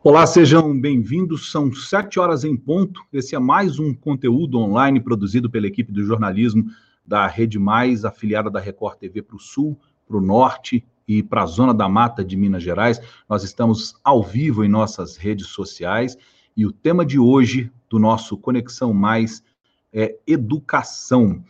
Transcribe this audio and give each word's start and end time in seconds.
Olá, 0.00 0.24
sejam 0.28 0.80
bem-vindos. 0.80 1.50
São 1.50 1.74
sete 1.74 2.20
horas 2.20 2.44
em 2.44 2.56
ponto. 2.56 3.02
Esse 3.12 3.34
é 3.34 3.38
mais 3.40 3.80
um 3.80 3.92
conteúdo 3.92 4.56
online 4.56 5.00
produzido 5.00 5.50
pela 5.50 5.66
equipe 5.66 5.90
do 5.90 6.04
jornalismo 6.04 6.66
da 7.04 7.26
Rede 7.26 7.58
Mais, 7.58 8.04
afiliada 8.04 8.48
da 8.48 8.60
Record 8.60 8.96
TV 8.96 9.22
para 9.22 9.34
o 9.34 9.40
Sul, 9.40 9.76
para 10.06 10.16
o 10.16 10.20
Norte 10.20 10.86
e 11.06 11.20
para 11.20 11.42
a 11.42 11.46
Zona 11.46 11.74
da 11.74 11.88
Mata 11.88 12.24
de 12.24 12.36
Minas 12.36 12.62
Gerais. 12.62 13.00
Nós 13.28 13.42
estamos 13.42 13.96
ao 14.04 14.22
vivo 14.22 14.64
em 14.64 14.68
nossas 14.68 15.16
redes 15.16 15.48
sociais 15.48 16.16
e 16.56 16.64
o 16.64 16.70
tema 16.70 17.04
de 17.04 17.18
hoje 17.18 17.68
do 17.90 17.98
nosso 17.98 18.38
Conexão 18.38 18.94
Mais 18.94 19.42
é 19.92 20.16
educação. 20.28 21.42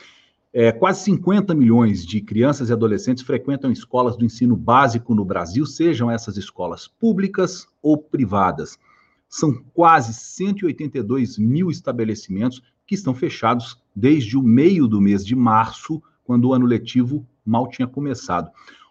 É, 0.51 0.73
quase 0.73 1.03
50 1.03 1.55
milhões 1.55 2.05
de 2.05 2.23
crianças 2.23 2.71
e 2.71 2.73
adolescentes 2.73 3.23
frequentam 3.23 3.71
escolas 3.71 4.17
do 4.17 4.25
ensino 4.25 4.57
básico 4.57 5.15
no 5.15 5.23
Brasil, 5.23 5.67
sejam 5.67 6.11
essas 6.11 6.39
escolas 6.39 6.89
públicas 6.89 7.69
ou 7.89 7.97
privadas. 7.97 8.79
São 9.31 9.55
quase 9.73 10.13
182 10.13 11.39
mil 11.39 11.71
estabelecimentos 11.71 12.63
que 12.87 12.95
estão 12.95 13.15
fechados 13.15 13.81
desde 13.97 14.37
o 14.37 14.43
meio 14.43 14.87
do 14.87 15.01
mês 15.01 15.25
de 15.25 15.35
março, 15.35 16.03
quando 16.23 16.47
o 16.47 16.53
ano 16.53 16.67
letivo 16.67 17.27
mal 17.45 17.67
tinha 17.67 17.89
começado. 17.89 18.51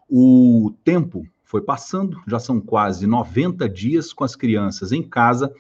O 0.10 0.74
tempo 0.84 1.28
foi 1.44 1.62
passando, 1.62 2.20
já 2.28 2.40
são 2.40 2.60
quase 2.60 3.06
90 3.06 3.70
dias 3.70 4.12
com 4.12 4.24
as 4.24 4.36
crianças 4.36 4.92
em 4.92 5.04
casa 5.04 5.54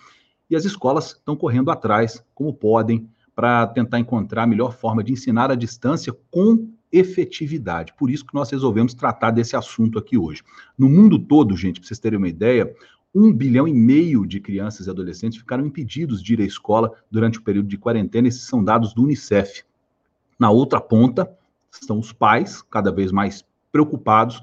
e 0.49 0.55
as 0.55 0.65
escolas 0.65 1.11
estão 1.11 1.35
correndo 1.35 1.69
atrás, 1.69 2.23
como 2.33 2.51
podem, 2.51 3.07
para 3.35 3.67
tentar 3.67 3.99
encontrar 3.99 4.43
a 4.43 4.47
melhor 4.47 4.73
forma 4.73 5.03
de 5.03 5.13
ensinar 5.13 5.51
à 5.51 5.55
distância 5.55 6.11
com 6.31 6.71
efetividade. 6.91 7.93
Por 7.97 8.09
isso 8.09 8.25
que 8.25 8.33
nós 8.33 8.49
resolvemos 8.49 8.93
tratar 8.93 9.31
desse 9.31 9.55
assunto 9.55 9.99
aqui 9.99 10.17
hoje. 10.17 10.41
No 10.77 10.89
mundo 10.89 11.19
todo, 11.19 11.55
gente, 11.55 11.79
para 11.79 11.87
vocês 11.87 11.99
terem 11.99 12.17
uma 12.17 12.29
ideia, 12.29 12.73
um 13.13 13.33
bilhão 13.33 13.67
e 13.67 13.73
meio 13.73 14.25
de 14.25 14.39
crianças 14.39 14.87
e 14.87 14.89
adolescentes 14.89 15.39
ficaram 15.39 15.65
impedidos 15.65 16.21
de 16.21 16.33
ir 16.33 16.41
à 16.41 16.45
escola 16.45 16.93
durante 17.09 17.39
o 17.39 17.41
período 17.41 17.67
de 17.67 17.77
quarentena. 17.77 18.27
Esses 18.27 18.43
são 18.43 18.63
dados 18.63 18.93
do 18.93 19.03
Unicef. 19.03 19.63
Na 20.39 20.51
outra 20.51 20.79
ponta 20.79 21.31
estão 21.71 21.99
os 21.99 22.11
pais, 22.11 22.61
cada 22.61 22.91
vez 22.91 23.11
mais 23.11 23.45
preocupados 23.71 24.41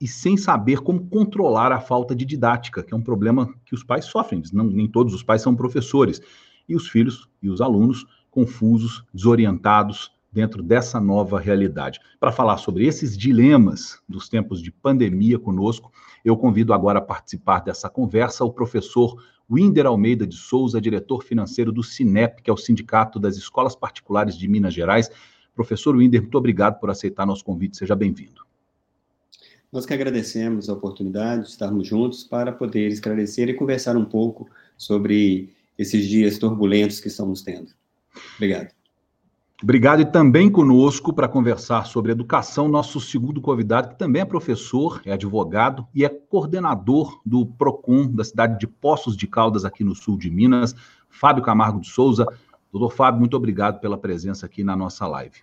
e 0.00 0.06
sem 0.06 0.36
saber 0.36 0.80
como 0.80 1.06
controlar 1.06 1.72
a 1.72 1.80
falta 1.80 2.14
de 2.14 2.24
didática, 2.24 2.82
que 2.82 2.94
é 2.94 2.96
um 2.96 3.02
problema 3.02 3.52
que 3.64 3.74
os 3.74 3.82
pais 3.82 4.04
sofrem. 4.04 4.42
Não, 4.52 4.64
nem 4.64 4.88
todos 4.88 5.12
os 5.12 5.22
pais 5.22 5.42
são 5.42 5.54
professores. 5.54 6.20
E 6.68 6.76
os 6.76 6.88
filhos 6.88 7.28
e 7.42 7.48
os 7.48 7.60
alunos 7.60 8.06
confusos, 8.30 9.04
desorientados 9.12 10.12
dentro 10.30 10.62
dessa 10.62 11.00
nova 11.00 11.40
realidade. 11.40 12.00
Para 12.20 12.32
falar 12.32 12.58
sobre 12.58 12.86
esses 12.86 13.16
dilemas 13.16 14.00
dos 14.08 14.28
tempos 14.28 14.62
de 14.62 14.70
pandemia 14.70 15.38
conosco, 15.38 15.92
eu 16.24 16.36
convido 16.36 16.72
agora 16.72 16.98
a 16.98 17.02
participar 17.02 17.60
dessa 17.60 17.88
conversa 17.88 18.44
o 18.44 18.52
professor 18.52 19.22
Winder 19.50 19.86
Almeida 19.86 20.26
de 20.26 20.36
Souza, 20.36 20.80
diretor 20.80 21.24
financeiro 21.24 21.72
do 21.72 21.82
Sinep, 21.82 22.42
que 22.42 22.50
é 22.50 22.52
o 22.52 22.56
Sindicato 22.56 23.18
das 23.18 23.36
Escolas 23.36 23.74
Particulares 23.74 24.36
de 24.36 24.46
Minas 24.46 24.74
Gerais. 24.74 25.10
Professor 25.54 25.96
Winder, 25.96 26.20
muito 26.20 26.36
obrigado 26.36 26.78
por 26.78 26.90
aceitar 26.90 27.26
nosso 27.26 27.44
convite, 27.44 27.76
seja 27.76 27.96
bem-vindo. 27.96 28.46
Nós 29.72 29.84
que 29.84 29.92
agradecemos 29.92 30.68
a 30.68 30.72
oportunidade 30.72 31.42
de 31.42 31.48
estarmos 31.48 31.86
juntos 31.86 32.24
para 32.24 32.52
poder 32.52 32.88
esclarecer 32.88 33.48
e 33.48 33.54
conversar 33.54 33.96
um 33.96 34.04
pouco 34.04 34.48
sobre 34.76 35.54
esses 35.78 36.06
dias 36.06 36.38
turbulentos 36.38 37.00
que 37.00 37.08
estamos 37.08 37.42
tendo. 37.42 37.72
Obrigado. 38.36 38.77
Obrigado 39.60 40.00
e 40.00 40.04
também 40.04 40.48
conosco 40.48 41.12
para 41.12 41.26
conversar 41.26 41.84
sobre 41.84 42.12
educação, 42.12 42.68
nosso 42.68 43.00
segundo 43.00 43.40
convidado, 43.40 43.88
que 43.88 43.98
também 43.98 44.22
é 44.22 44.24
professor, 44.24 45.02
é 45.04 45.12
advogado 45.12 45.84
e 45.92 46.04
é 46.04 46.08
coordenador 46.08 47.20
do 47.26 47.44
PROCON 47.44 48.06
da 48.06 48.22
cidade 48.22 48.56
de 48.56 48.68
Poços 48.68 49.16
de 49.16 49.26
Caldas, 49.26 49.64
aqui 49.64 49.82
no 49.82 49.96
sul 49.96 50.16
de 50.16 50.30
Minas, 50.30 50.76
Fábio 51.10 51.42
Camargo 51.42 51.80
de 51.80 51.88
Souza. 51.88 52.24
Doutor 52.70 52.94
Fábio, 52.94 53.18
muito 53.18 53.36
obrigado 53.36 53.80
pela 53.80 53.98
presença 53.98 54.46
aqui 54.46 54.62
na 54.62 54.76
nossa 54.76 55.08
live. 55.08 55.40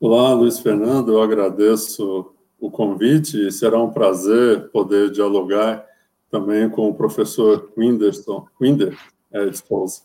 Olá, 0.00 0.34
Luiz 0.34 0.58
Fernando, 0.58 1.12
eu 1.12 1.22
agradeço 1.22 2.34
o 2.58 2.70
convite 2.72 3.46
e 3.46 3.52
será 3.52 3.80
um 3.80 3.92
prazer 3.92 4.68
poder 4.70 5.12
dialogar 5.12 5.86
também 6.28 6.68
com 6.68 6.88
o 6.88 6.94
professor 6.94 7.70
Winderson, 7.78 8.48
Winder 8.60 8.98
é, 9.30 9.46
de 9.46 9.58
Souza. 9.58 10.02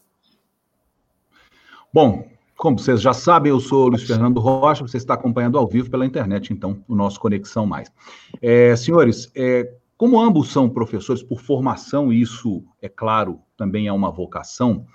Bom, 1.92 2.30
como 2.62 2.78
vocês 2.78 3.02
já 3.02 3.12
sabem, 3.12 3.50
eu 3.50 3.60
sou 3.60 3.88
Luiz 3.88 4.04
Fernando 4.04 4.40
Rocha, 4.40 4.88
você 4.88 4.98
está 4.98 5.16
acompanhando 5.16 5.58
ao 5.58 5.68
vivo 5.68 5.90
pela 5.90 6.06
internet, 6.06 6.54
então, 6.54 6.84
o 6.88 6.96
nosso 6.96 7.20
Conexão 7.20 7.66
Mais. 7.66 7.92
É, 8.40 8.76
senhores, 8.76 9.32
é, 9.36 9.74
como 9.98 10.22
ambos 10.22 10.52
são 10.52 10.70
professores 10.70 11.24
por 11.24 11.42
formação, 11.42 12.14
e 12.14 12.22
isso, 12.22 12.64
é 12.80 12.88
claro, 12.88 13.40
também 13.58 13.88
é 13.88 13.92
uma 13.92 14.12
vocação, 14.12 14.86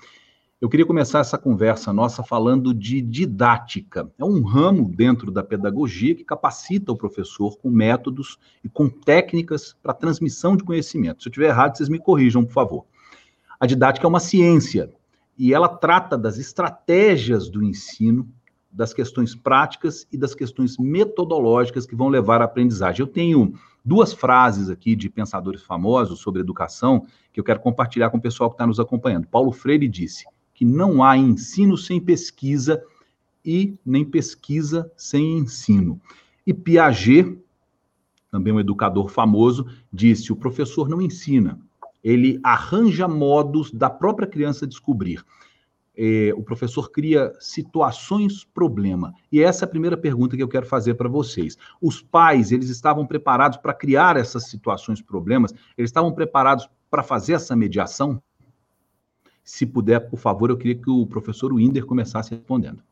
eu 0.61 0.69
queria 0.69 0.87
começar 0.87 1.19
essa 1.19 1.37
conversa 1.37 1.93
nossa 1.93 2.23
falando 2.23 2.73
de 2.73 3.03
didática. 3.03 4.09
É 4.17 4.25
um 4.25 4.45
ramo 4.45 4.89
dentro 4.89 5.33
da 5.33 5.43
pedagogia 5.43 6.15
que 6.15 6.23
capacita 6.23 6.93
o 6.93 6.97
professor 6.97 7.59
com 7.59 7.69
métodos 7.69 8.39
e 8.63 8.69
com 8.69 8.89
técnicas 8.89 9.75
para 9.83 9.93
transmissão 9.93 10.57
de 10.57 10.63
conhecimento. 10.63 11.21
Se 11.21 11.29
eu 11.29 11.31
estiver 11.31 11.49
errado, 11.49 11.77
vocês 11.77 11.89
me 11.89 11.99
corrijam, 11.99 12.45
por 12.45 12.53
favor. 12.53 12.85
A 13.59 13.67
didática 13.67 14.07
é 14.07 14.09
uma 14.09 14.21
ciência 14.21 14.89
e 15.39 15.53
ela 15.53 15.69
trata 15.69 16.17
das 16.17 16.39
estratégias 16.39 17.49
do 17.49 17.63
ensino, 17.63 18.29
das 18.71 18.93
questões 18.93 19.35
práticas 19.35 20.07
e 20.13 20.19
das 20.19 20.35
questões 20.35 20.77
metodológicas 20.79 21.87
que 21.87 21.97
vão 21.97 22.09
levar 22.09 22.41
à 22.41 22.45
aprendizagem. 22.45 23.01
Eu 23.01 23.07
tenho 23.07 23.55
duas 23.85 24.13
frases 24.13 24.69
aqui 24.69 24.95
de 24.97 25.09
pensadores 25.09 25.63
famosos 25.63 26.21
sobre 26.21 26.41
educação 26.41 27.07
que 27.33 27.41
eu 27.41 27.45
quero 27.45 27.61
compartilhar 27.61 28.11
com 28.11 28.19
o 28.19 28.21
pessoal 28.21 28.51
que 28.51 28.55
está 28.55 28.67
nos 28.67 28.81
acompanhando. 28.81 29.27
Paulo 29.27 29.53
Freire 29.53 29.89
disse 29.89 30.25
que 30.53 30.65
não 30.65 31.03
há 31.03 31.17
ensino 31.17 31.77
sem 31.77 32.01
pesquisa 32.01 32.83
e 33.45 33.79
nem 33.85 34.05
pesquisa 34.05 34.91
sem 34.97 35.39
ensino. 35.39 36.01
E 36.47 36.53
Piaget, 36.53 37.39
também 38.31 38.53
um 38.53 38.61
educador 38.61 39.09
famoso, 39.09 39.67
disse: 39.93 40.33
o 40.33 40.37
professor 40.37 40.89
não 40.89 41.01
ensina, 41.01 41.61
ele 42.07 42.39
arranja 42.41 43.09
modos 43.09 43.73
da 43.73 43.91
própria 43.91 44.29
criança 44.29 44.65
descobrir. 44.65 45.25
É, 45.99 46.33
o 46.37 46.43
professor 46.43 46.93
cria 46.93 47.33
situações 47.41 48.45
problema. 48.45 49.13
E 49.33 49.43
essa 49.43 49.65
é 49.65 49.67
a 49.67 49.69
primeira 49.69 49.97
pergunta 49.97 50.37
que 50.37 50.43
eu 50.43 50.47
quero 50.47 50.67
fazer 50.67 50.95
para 50.95 51.09
vocês. 51.09 51.59
Os 51.83 52.01
pais, 52.01 52.53
eles 52.53 52.71
estavam 52.71 53.05
preparados 53.05 53.59
para 53.59 53.75
criar 53.75 54.17
essas 54.17 54.45
situações 54.45 55.03
problemas? 55.03 55.53
Eles 55.77 55.89
estavam 55.89 56.13
preparados 56.13 56.71
para 56.89 57.03
fazer 57.03 57.33
essa 57.33 57.57
mediação? 57.57 58.23
Se 59.43 59.67
puder, 59.67 59.99
por 60.09 60.21
favor, 60.21 60.49
eu 60.51 60.57
queria 60.57 60.77
que 60.77 60.89
o 60.89 61.07
professor 61.07 61.53
Winder 61.53 61.85
começasse 61.85 62.31
respondendo. 62.31 62.85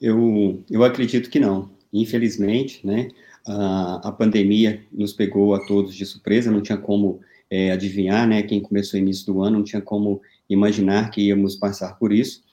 Eu, 0.00 0.62
eu 0.70 0.84
acredito 0.84 1.28
que 1.28 1.40
não. 1.40 1.68
Infelizmente, 1.92 2.86
né, 2.86 3.08
a, 3.44 4.08
a 4.08 4.12
pandemia 4.12 4.84
nos 4.92 5.12
pegou 5.12 5.52
a 5.52 5.66
todos 5.66 5.96
de 5.96 6.06
surpresa, 6.06 6.48
não 6.48 6.60
tinha 6.60 6.78
como 6.78 7.20
é, 7.50 7.70
adivinhar, 7.72 8.26
né? 8.26 8.42
Quem 8.42 8.60
começou 8.60 8.98
o 8.98 9.02
início 9.02 9.26
do 9.26 9.42
ano 9.42 9.58
não 9.58 9.64
tinha 9.64 9.82
como 9.82 10.20
imaginar 10.48 11.10
que 11.10 11.22
íamos 11.22 11.56
passar 11.56 11.98
por 11.98 12.12
isso. 12.12 12.44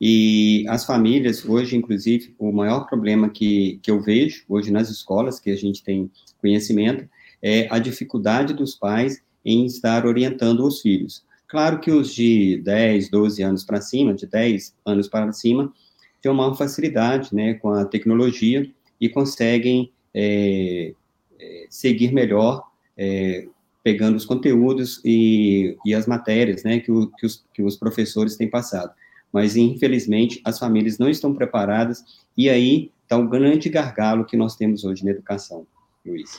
E 0.00 0.64
as 0.68 0.84
famílias, 0.84 1.44
hoje, 1.44 1.76
inclusive, 1.76 2.34
o 2.38 2.52
maior 2.52 2.86
problema 2.86 3.28
que, 3.28 3.80
que 3.82 3.90
eu 3.90 4.00
vejo 4.00 4.44
hoje 4.48 4.70
nas 4.70 4.88
escolas, 4.88 5.40
que 5.40 5.50
a 5.50 5.56
gente 5.56 5.82
tem 5.82 6.10
conhecimento, 6.40 7.08
é 7.42 7.66
a 7.70 7.78
dificuldade 7.78 8.54
dos 8.54 8.74
pais 8.74 9.20
em 9.44 9.66
estar 9.66 10.06
orientando 10.06 10.64
os 10.64 10.80
filhos. 10.80 11.24
Claro 11.48 11.80
que 11.80 11.90
os 11.90 12.14
de 12.14 12.60
10, 12.62 13.10
12 13.10 13.42
anos 13.42 13.64
para 13.64 13.80
cima, 13.80 14.14
de 14.14 14.26
10 14.26 14.74
anos 14.84 15.08
para 15.08 15.32
cima, 15.32 15.72
têm 16.20 16.30
uma 16.30 16.54
facilidade 16.54 17.34
né, 17.34 17.54
com 17.54 17.70
a 17.70 17.84
tecnologia 17.84 18.70
e 19.00 19.08
conseguem 19.08 19.90
é, 20.14 20.92
é, 21.40 21.66
seguir 21.70 22.12
melhor 22.12 22.62
é, 22.96 23.46
pegando 23.88 24.16
os 24.16 24.26
conteúdos 24.26 25.00
e, 25.02 25.74
e 25.82 25.94
as 25.94 26.06
matérias 26.06 26.62
né, 26.62 26.78
que, 26.78 26.92
o, 26.92 27.06
que, 27.06 27.24
os, 27.24 27.42
que 27.54 27.62
os 27.62 27.74
professores 27.74 28.36
têm 28.36 28.46
passado. 28.46 28.92
Mas, 29.32 29.56
infelizmente, 29.56 30.42
as 30.44 30.58
famílias 30.58 30.98
não 30.98 31.08
estão 31.08 31.32
preparadas, 31.32 32.04
e 32.36 32.50
aí 32.50 32.92
está 33.02 33.16
o 33.16 33.22
um 33.22 33.26
grande 33.26 33.70
gargalo 33.70 34.26
que 34.26 34.36
nós 34.36 34.56
temos 34.56 34.84
hoje 34.84 35.02
na 35.06 35.12
educação, 35.12 35.66
Luiz. 36.04 36.38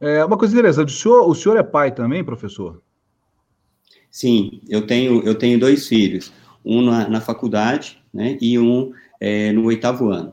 É 0.00 0.24
uma 0.24 0.38
coisa 0.38 0.54
interessante, 0.54 0.88
o 0.88 0.96
senhor, 0.96 1.28
o 1.28 1.34
senhor 1.34 1.58
é 1.58 1.62
pai 1.62 1.94
também, 1.94 2.24
professor? 2.24 2.80
Sim, 4.10 4.62
eu 4.66 4.86
tenho, 4.86 5.22
eu 5.22 5.34
tenho 5.34 5.60
dois 5.60 5.86
filhos, 5.86 6.32
um 6.64 6.80
na, 6.80 7.10
na 7.10 7.20
faculdade, 7.20 8.02
né, 8.10 8.38
e 8.40 8.58
um 8.58 8.90
é, 9.20 9.52
no 9.52 9.66
oitavo 9.66 10.08
ano. 10.08 10.32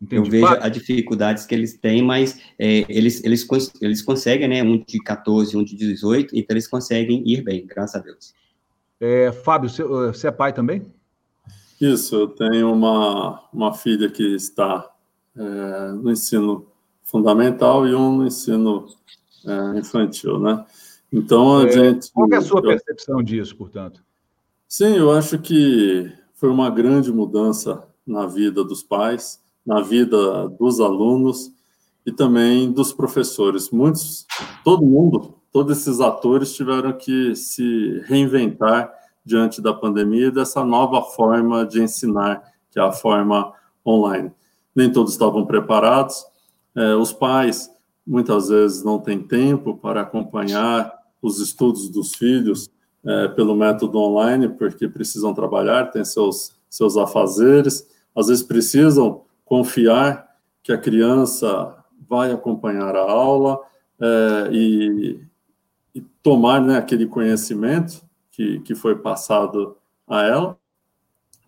Entendi. 0.00 0.26
Eu 0.26 0.30
vejo 0.30 0.46
as 0.60 0.72
dificuldades 0.72 1.46
que 1.46 1.54
eles 1.54 1.78
têm, 1.78 2.02
mas 2.02 2.38
é, 2.58 2.84
eles, 2.88 3.24
eles, 3.24 3.46
eles 3.80 4.02
conseguem, 4.02 4.48
né? 4.48 4.62
Um 4.62 4.78
de 4.78 4.98
14, 4.98 5.56
um 5.56 5.64
de 5.64 5.74
18, 5.74 6.36
então 6.36 6.54
eles 6.54 6.68
conseguem 6.68 7.22
ir 7.26 7.42
bem, 7.42 7.66
graças 7.66 7.96
a 7.96 8.04
Deus. 8.04 8.34
É, 9.00 9.32
Fábio, 9.32 9.70
você, 9.70 10.26
é 10.26 10.30
pai 10.30 10.52
também? 10.52 10.86
Isso, 11.80 12.14
eu 12.14 12.28
tenho 12.28 12.72
uma, 12.72 13.42
uma 13.52 13.74
filha 13.74 14.10
que 14.10 14.34
está 14.34 14.90
é, 15.36 15.92
no 15.92 16.10
ensino 16.10 16.66
fundamental 17.02 17.86
e 17.86 17.94
um 17.94 18.18
no 18.18 18.26
ensino 18.26 18.86
é, 19.46 19.78
infantil, 19.78 20.38
né? 20.38 20.64
Então, 21.12 21.58
a 21.58 21.66
é, 21.66 21.72
gente. 21.72 22.10
Qual 22.12 22.30
é 22.32 22.36
a 22.36 22.40
sua 22.40 22.62
percepção 22.62 23.22
disso, 23.22 23.56
portanto? 23.56 24.02
Sim, 24.68 24.96
eu 24.96 25.12
acho 25.12 25.38
que 25.38 26.12
foi 26.34 26.50
uma 26.50 26.68
grande 26.68 27.12
mudança 27.12 27.86
na 28.06 28.26
vida 28.26 28.64
dos 28.64 28.82
pais, 28.82 29.40
na 29.66 29.80
vida 29.80 30.48
dos 30.50 30.80
alunos 30.80 31.50
e 32.06 32.12
também 32.12 32.70
dos 32.70 32.92
professores. 32.92 33.70
Muitos, 33.70 34.26
todo 34.62 34.86
mundo, 34.86 35.34
todos 35.52 35.76
esses 35.76 36.00
atores 36.00 36.54
tiveram 36.54 36.92
que 36.92 37.34
se 37.34 38.00
reinventar 38.06 38.92
diante 39.24 39.60
da 39.60 39.74
pandemia 39.74 40.28
e 40.28 40.30
dessa 40.30 40.64
nova 40.64 41.02
forma 41.02 41.66
de 41.66 41.82
ensinar, 41.82 42.42
que 42.70 42.78
é 42.78 42.82
a 42.82 42.92
forma 42.92 43.52
online. 43.84 44.30
Nem 44.74 44.92
todos 44.92 45.12
estavam 45.12 45.44
preparados. 45.44 46.24
É, 46.76 46.94
os 46.94 47.12
pais 47.12 47.68
muitas 48.06 48.48
vezes 48.48 48.84
não 48.84 49.00
têm 49.00 49.20
tempo 49.20 49.76
para 49.76 50.02
acompanhar 50.02 50.92
os 51.20 51.40
estudos 51.40 51.88
dos 51.88 52.14
filhos 52.14 52.70
é, 53.04 53.28
pelo 53.28 53.56
método 53.56 53.98
online, 53.98 54.48
porque 54.48 54.86
precisam 54.86 55.34
trabalhar, 55.34 55.90
têm 55.90 56.04
seus, 56.04 56.52
seus 56.70 56.96
afazeres, 56.96 57.88
às 58.14 58.28
vezes 58.28 58.44
precisam 58.44 59.22
confiar 59.46 60.26
que 60.62 60.72
a 60.72 60.76
criança 60.76 61.74
vai 62.08 62.30
acompanhar 62.32 62.94
a 62.94 63.10
aula 63.10 63.58
é, 63.98 64.50
e, 64.52 65.20
e, 65.94 66.00
tomar 66.22 66.60
né, 66.60 66.76
aquele 66.76 67.06
conhecimento 67.06 68.04
que, 68.30 68.60
que 68.60 68.74
foi 68.74 68.96
passado 68.96 69.76
a 70.06 70.22
ela. 70.22 70.58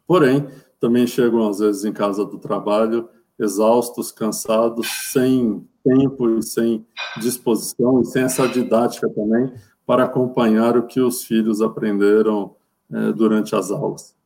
Porém, 0.06 0.46
também 0.80 1.06
chegam 1.06 1.46
às 1.48 1.58
vezes 1.58 1.84
em 1.84 1.92
casa 1.92 2.24
do 2.24 2.38
trabalho 2.38 3.08
exaustos, 3.38 4.10
cansados, 4.10 4.88
sem 5.12 5.66
tempo 5.84 6.38
e 6.38 6.42
sem 6.42 6.86
disposição 7.18 8.00
e 8.00 8.04
sem 8.04 8.22
essa 8.22 8.48
didática 8.48 9.08
também 9.10 9.52
para 9.84 10.04
acompanhar 10.04 10.76
o 10.76 10.86
que 10.86 11.00
os 11.00 11.24
filhos 11.24 11.60
aprenderam 11.60 12.54
é, 12.92 13.12
durante 13.12 13.54
as 13.54 13.70
aulas. 13.70 14.17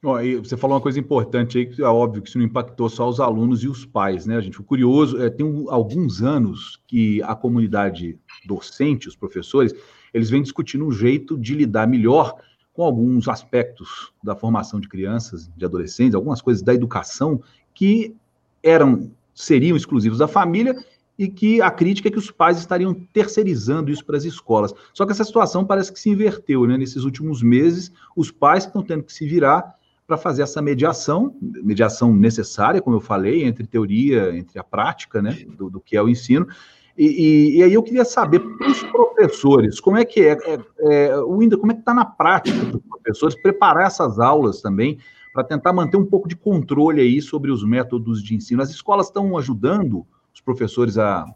Você 0.00 0.56
falou 0.56 0.76
uma 0.76 0.82
coisa 0.82 1.00
importante 1.00 1.58
aí, 1.58 1.66
que 1.66 1.82
é 1.82 1.86
óbvio 1.86 2.22
que 2.22 2.28
isso 2.28 2.38
não 2.38 2.44
impactou 2.44 2.88
só 2.88 3.08
os 3.08 3.18
alunos 3.18 3.64
e 3.64 3.68
os 3.68 3.84
pais, 3.84 4.26
né, 4.26 4.40
gente? 4.40 4.60
O 4.60 4.64
curioso 4.64 5.20
é 5.20 5.28
tem 5.28 5.44
um, 5.44 5.70
alguns 5.70 6.22
anos 6.22 6.80
que 6.86 7.20
a 7.22 7.34
comunidade 7.34 8.16
docente, 8.46 9.08
os 9.08 9.16
professores, 9.16 9.74
eles 10.14 10.30
vêm 10.30 10.42
discutindo 10.42 10.86
um 10.86 10.92
jeito 10.92 11.36
de 11.36 11.54
lidar 11.54 11.88
melhor 11.88 12.36
com 12.72 12.84
alguns 12.84 13.26
aspectos 13.26 14.12
da 14.22 14.36
formação 14.36 14.78
de 14.78 14.88
crianças, 14.88 15.50
de 15.56 15.64
adolescentes, 15.64 16.14
algumas 16.14 16.40
coisas 16.40 16.62
da 16.62 16.72
educação 16.72 17.42
que 17.74 18.14
eram 18.62 19.10
seriam 19.34 19.76
exclusivos 19.76 20.18
da 20.18 20.28
família 20.28 20.76
e 21.18 21.28
que 21.28 21.60
a 21.60 21.70
crítica 21.70 22.08
é 22.08 22.10
que 22.12 22.18
os 22.18 22.30
pais 22.30 22.58
estariam 22.58 22.94
terceirizando 23.12 23.90
isso 23.90 24.04
para 24.04 24.16
as 24.16 24.24
escolas. 24.24 24.72
Só 24.94 25.04
que 25.04 25.10
essa 25.10 25.24
situação 25.24 25.64
parece 25.64 25.92
que 25.92 25.98
se 25.98 26.08
inverteu, 26.08 26.66
né? 26.66 26.76
Nesses 26.76 27.02
últimos 27.02 27.42
meses, 27.42 27.90
os 28.14 28.30
pais 28.30 28.64
estão 28.64 28.82
tendo 28.82 29.02
que 29.02 29.12
se 29.12 29.26
virar 29.26 29.77
para 30.08 30.16
fazer 30.16 30.40
essa 30.40 30.62
mediação, 30.62 31.36
mediação 31.40 32.16
necessária, 32.16 32.80
como 32.80 32.96
eu 32.96 33.00
falei, 33.00 33.44
entre 33.44 33.66
teoria, 33.66 34.34
entre 34.34 34.58
a 34.58 34.64
prática, 34.64 35.20
né, 35.20 35.44
do, 35.58 35.68
do 35.68 35.78
que 35.78 35.98
é 35.98 36.02
o 36.02 36.08
ensino. 36.08 36.48
E, 36.96 37.04
e, 37.06 37.58
e, 37.58 37.62
aí 37.62 37.74
eu 37.74 37.82
queria 37.82 38.06
saber 38.06 38.40
para 38.40 38.68
os 38.68 38.82
professores, 38.84 39.78
como 39.78 39.98
é 39.98 40.06
que 40.06 40.22
é, 40.22 40.32
é, 40.32 40.58
é 40.80 41.18
o 41.18 41.42
INDA, 41.42 41.58
como 41.58 41.72
é 41.72 41.74
que 41.74 41.82
está 41.82 41.92
na 41.92 42.06
prática 42.06 42.56
dos 42.64 42.80
professores 42.80 43.40
preparar 43.40 43.86
essas 43.86 44.18
aulas 44.18 44.62
também 44.62 44.98
para 45.34 45.44
tentar 45.44 45.74
manter 45.74 45.98
um 45.98 46.06
pouco 46.06 46.26
de 46.26 46.34
controle 46.34 47.02
aí 47.02 47.20
sobre 47.20 47.50
os 47.50 47.62
métodos 47.62 48.22
de 48.24 48.34
ensino. 48.34 48.62
As 48.62 48.70
escolas 48.70 49.08
estão 49.08 49.36
ajudando 49.36 50.06
os 50.34 50.40
professores 50.40 50.96
a, 50.96 51.26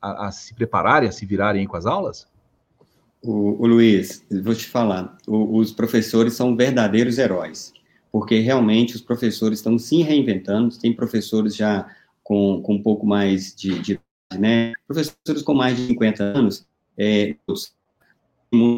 a, 0.00 0.28
a 0.28 0.32
se 0.32 0.54
prepararem, 0.54 1.10
a 1.10 1.12
se 1.12 1.26
virarem 1.26 1.66
com 1.66 1.76
as 1.76 1.84
aulas? 1.84 2.26
O, 3.22 3.62
o 3.62 3.66
Luiz, 3.66 4.24
vou 4.42 4.54
te 4.54 4.66
falar, 4.66 5.16
o, 5.28 5.58
os 5.58 5.72
professores 5.72 6.32
são 6.32 6.56
verdadeiros 6.56 7.18
heróis, 7.18 7.72
porque 8.14 8.38
realmente 8.38 8.94
os 8.94 9.00
professores 9.00 9.58
estão 9.58 9.76
se 9.76 10.00
reinventando, 10.00 10.78
tem 10.78 10.92
professores 10.92 11.56
já 11.56 11.84
com, 12.22 12.62
com 12.62 12.74
um 12.74 12.80
pouco 12.80 13.04
mais 13.04 13.52
de, 13.52 13.76
de 13.80 14.00
né, 14.38 14.72
professores 14.86 15.42
com 15.42 15.52
mais 15.52 15.76
de 15.76 15.88
50 15.88 16.22
anos, 16.22 16.64
é, 16.96 17.34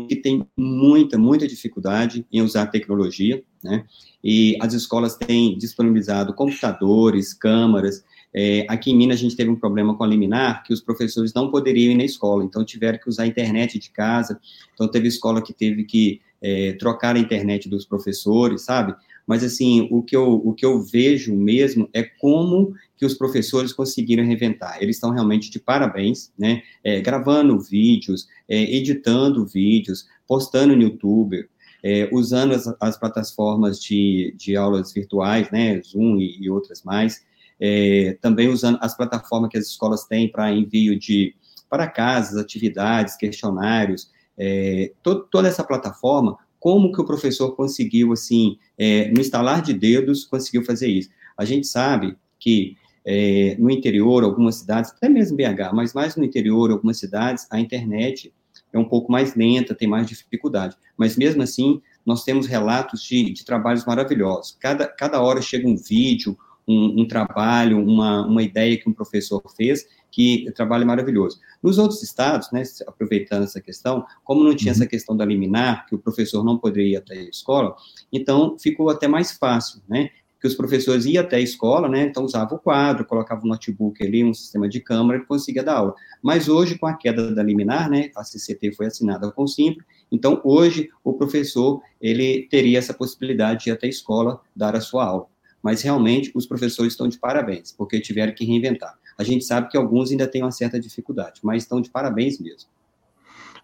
que 0.08 0.16
tem 0.22 0.42
muita, 0.56 1.18
muita 1.18 1.46
dificuldade 1.46 2.26
em 2.32 2.40
usar 2.40 2.68
tecnologia, 2.68 3.44
né, 3.62 3.84
e 4.24 4.56
as 4.58 4.72
escolas 4.72 5.16
têm 5.16 5.58
disponibilizado 5.58 6.32
computadores, 6.32 7.34
câmaras, 7.34 8.02
é, 8.32 8.64
aqui 8.70 8.90
em 8.90 8.96
Minas 8.96 9.18
a 9.18 9.22
gente 9.22 9.36
teve 9.36 9.50
um 9.50 9.56
problema 9.56 9.94
com 9.94 10.02
a 10.02 10.06
liminar, 10.06 10.64
que 10.64 10.72
os 10.72 10.80
professores 10.80 11.34
não 11.34 11.50
poderiam 11.50 11.92
ir 11.92 11.96
na 11.96 12.04
escola, 12.04 12.42
então 12.42 12.64
tiveram 12.64 12.98
que 12.98 13.10
usar 13.10 13.24
a 13.24 13.26
internet 13.26 13.78
de 13.78 13.90
casa, 13.90 14.40
então 14.72 14.88
teve 14.88 15.08
escola 15.08 15.42
que 15.42 15.52
teve 15.52 15.84
que 15.84 16.22
é, 16.40 16.72
trocar 16.74 17.16
a 17.16 17.18
internet 17.18 17.68
dos 17.68 17.84
professores, 17.84 18.62
sabe? 18.62 18.94
Mas, 19.26 19.42
assim, 19.42 19.88
o 19.90 20.02
que, 20.02 20.16
eu, 20.16 20.34
o 20.34 20.54
que 20.54 20.64
eu 20.64 20.82
vejo 20.82 21.34
mesmo 21.34 21.88
é 21.92 22.02
como 22.02 22.74
que 22.96 23.04
os 23.04 23.14
professores 23.14 23.72
conseguiram 23.72 24.24
reinventar. 24.24 24.78
Eles 24.80 24.96
estão 24.96 25.10
realmente 25.10 25.50
de 25.50 25.58
parabéns, 25.58 26.32
né? 26.38 26.62
É, 26.84 27.00
gravando 27.00 27.58
vídeos, 27.58 28.28
é, 28.48 28.62
editando 28.76 29.44
vídeos, 29.44 30.06
postando 30.26 30.76
no 30.76 30.82
YouTube, 30.82 31.48
é, 31.82 32.08
usando 32.12 32.52
as, 32.52 32.66
as, 32.80 32.96
plataformas 32.98 33.82
de, 33.82 34.32
de 34.36 34.56
aulas 34.56 34.92
virtuais, 34.92 35.50
né? 35.50 35.82
Zoom 35.82 36.18
e, 36.18 36.38
e 36.40 36.48
outras 36.48 36.82
mais 36.82 37.24
é, 37.60 38.16
também 38.20 38.48
usando 38.48 38.78
as 38.80 38.96
plataformas 38.96 39.50
que 39.50 39.58
as 39.58 39.66
escolas 39.66 40.04
têm 40.04 40.30
para 40.30 40.52
envio 40.52 40.98
de 40.98 41.34
para 41.68 41.88
casas, 41.88 42.36
atividades, 42.38 43.16
questionários, 43.16 44.10
é, 44.38 44.92
to, 45.02 45.24
toda 45.30 45.48
essa 45.48 45.64
plataforma, 45.64 46.38
como 46.66 46.90
que 46.90 47.00
o 47.00 47.04
professor 47.04 47.54
conseguiu, 47.54 48.12
assim, 48.12 48.58
é, 48.76 49.08
no 49.12 49.20
instalar 49.20 49.62
de 49.62 49.72
dedos, 49.72 50.24
conseguiu 50.24 50.64
fazer 50.64 50.88
isso? 50.88 51.08
A 51.38 51.44
gente 51.44 51.64
sabe 51.64 52.16
que 52.40 52.76
é, 53.04 53.54
no 53.56 53.70
interior, 53.70 54.24
algumas 54.24 54.56
cidades, 54.56 54.90
até 54.90 55.08
mesmo 55.08 55.36
BH, 55.36 55.72
mas 55.72 55.94
mais 55.94 56.16
no 56.16 56.24
interior, 56.24 56.72
algumas 56.72 56.98
cidades, 56.98 57.46
a 57.52 57.60
internet 57.60 58.34
é 58.72 58.78
um 58.80 58.84
pouco 58.84 59.12
mais 59.12 59.36
lenta, 59.36 59.76
tem 59.76 59.86
mais 59.86 60.08
dificuldade. 60.08 60.76
Mas 60.96 61.16
mesmo 61.16 61.40
assim, 61.40 61.80
nós 62.04 62.24
temos 62.24 62.48
relatos 62.48 63.00
de, 63.00 63.32
de 63.32 63.44
trabalhos 63.44 63.84
maravilhosos. 63.84 64.56
Cada, 64.58 64.88
cada 64.88 65.22
hora 65.22 65.40
chega 65.40 65.68
um 65.68 65.76
vídeo, 65.76 66.36
um, 66.66 67.02
um, 67.02 67.06
trabalho, 67.06 67.80
uma, 67.80 68.26
uma 68.26 68.42
ideia 68.42 68.76
que 68.76 68.88
um 68.88 68.92
professor 68.92 69.40
fez, 69.56 69.86
que 70.16 70.50
trabalho 70.52 70.86
maravilhoso. 70.86 71.38
Nos 71.62 71.76
outros 71.76 72.02
estados, 72.02 72.50
né, 72.50 72.62
aproveitando 72.86 73.42
essa 73.42 73.60
questão, 73.60 74.02
como 74.24 74.42
não 74.42 74.56
tinha 74.56 74.72
uhum. 74.72 74.78
essa 74.78 74.86
questão 74.86 75.14
da 75.14 75.26
liminar, 75.26 75.84
que 75.86 75.94
o 75.94 75.98
professor 75.98 76.42
não 76.42 76.56
poderia 76.56 76.92
ir 76.92 76.96
até 76.96 77.18
a 77.18 77.28
escola, 77.28 77.76
então 78.10 78.58
ficou 78.58 78.88
até 78.88 79.06
mais 79.06 79.32
fácil, 79.32 79.82
né, 79.86 80.08
que 80.40 80.46
os 80.46 80.54
professores 80.54 81.04
iam 81.04 81.22
até 81.22 81.36
a 81.36 81.40
escola, 81.40 81.86
né, 81.86 82.04
então 82.04 82.24
usava 82.24 82.54
o 82.54 82.58
quadro, 82.58 83.04
colocava 83.04 83.42
o 83.44 83.46
notebook 83.46 84.02
ali, 84.02 84.24
um 84.24 84.32
sistema 84.32 84.66
de 84.66 84.80
câmera, 84.80 85.22
e 85.22 85.26
conseguia 85.26 85.62
dar 85.62 85.76
aula. 85.76 85.94
Mas 86.22 86.48
hoje, 86.48 86.78
com 86.78 86.86
a 86.86 86.94
queda 86.94 87.34
da 87.34 87.42
liminar, 87.42 87.90
né, 87.90 88.10
a 88.16 88.24
CCT 88.24 88.72
foi 88.72 88.86
assinada 88.86 89.30
com 89.30 89.42
o 89.42 89.48
Simples, 89.48 89.84
então 90.10 90.40
hoje 90.42 90.88
o 91.04 91.12
professor, 91.12 91.82
ele 92.00 92.48
teria 92.50 92.78
essa 92.78 92.94
possibilidade 92.94 93.64
de 93.64 93.70
ir 93.70 93.74
até 93.74 93.86
a 93.86 93.90
escola 93.90 94.40
dar 94.56 94.74
a 94.74 94.80
sua 94.80 95.04
aula 95.04 95.26
mas 95.62 95.82
realmente 95.82 96.30
os 96.32 96.46
professores 96.46 96.92
estão 96.92 97.08
de 97.08 97.18
parabéns, 97.18 97.72
porque 97.72 97.98
tiveram 97.98 98.32
que 98.32 98.44
reinventar. 98.44 98.96
A 99.18 99.24
gente 99.24 99.44
sabe 99.44 99.68
que 99.68 99.76
alguns 99.76 100.10
ainda 100.10 100.26
têm 100.26 100.42
uma 100.42 100.50
certa 100.50 100.78
dificuldade, 100.78 101.40
mas 101.42 101.62
estão 101.62 101.80
de 101.80 101.90
parabéns 101.90 102.38
mesmo. 102.38 102.68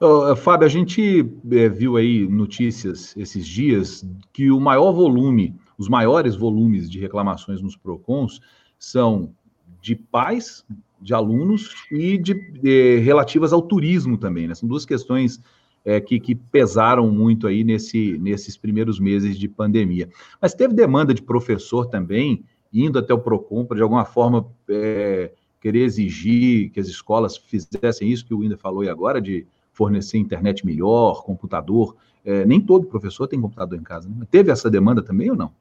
Uh, 0.00 0.34
Fábio, 0.34 0.66
a 0.66 0.70
gente 0.70 1.24
é, 1.50 1.68
viu 1.68 1.96
aí 1.96 2.26
notícias 2.26 3.14
esses 3.16 3.46
dias 3.46 4.04
que 4.32 4.50
o 4.50 4.58
maior 4.58 4.92
volume, 4.92 5.54
os 5.78 5.88
maiores 5.88 6.34
volumes 6.34 6.90
de 6.90 6.98
reclamações 6.98 7.62
nos 7.62 7.76
PROCONs 7.76 8.40
são 8.78 9.32
de 9.80 9.94
pais, 9.94 10.64
de 11.00 11.14
alunos 11.14 11.74
e 11.90 12.18
de, 12.18 12.34
de 12.34 12.98
relativas 12.98 13.52
ao 13.52 13.62
turismo 13.62 14.16
também, 14.16 14.48
né? 14.48 14.54
São 14.54 14.68
duas 14.68 14.84
questões 14.84 15.40
é, 15.84 16.00
que, 16.00 16.18
que, 16.18 16.34
pesaram 16.34 17.10
muito 17.10 17.46
aí 17.46 17.64
nesse, 17.64 18.18
nesses 18.18 18.56
primeiros 18.56 18.98
meses 18.98 19.38
de 19.38 19.48
pandemia. 19.48 20.08
Mas 20.40 20.54
teve 20.54 20.74
demanda 20.74 21.12
de 21.12 21.22
professor 21.22 21.86
também, 21.86 22.44
indo 22.72 22.98
até 22.98 23.12
o 23.12 23.18
PROCON 23.18 23.64
para, 23.64 23.76
de 23.76 23.82
alguma 23.82 24.04
forma, 24.04 24.46
é, 24.68 25.32
querer 25.62 25.84
exigir 25.84 26.70
que 26.70 26.80
as 26.80 26.88
escolas 26.88 27.36
fizessem 27.36 28.10
isso 28.10 28.26
que 28.26 28.34
o 28.34 28.40
Winda 28.40 28.56
falou 28.56 28.82
aí 28.82 28.88
agora, 28.88 29.20
de 29.20 29.46
fornecer 29.72 30.18
internet 30.18 30.66
melhor, 30.66 31.22
computador. 31.22 31.94
É, 32.24 32.44
nem 32.44 32.60
todo 32.60 32.88
professor 32.88 33.28
tem 33.28 33.40
computador 33.40 33.78
em 33.78 33.82
casa. 33.82 34.08
Né? 34.08 34.26
Teve 34.28 34.50
essa 34.50 34.68
demanda 34.68 35.00
também 35.00 35.30
ou 35.30 35.36
não? 35.36 35.52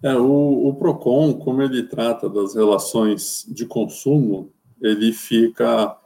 É, 0.00 0.14
o, 0.14 0.68
o 0.68 0.74
PROCON, 0.74 1.34
como 1.34 1.62
ele 1.62 1.82
trata 1.82 2.28
das 2.28 2.54
relações 2.54 3.44
de 3.48 3.66
consumo, 3.66 4.50
ele 4.80 5.12
fica 5.12 5.96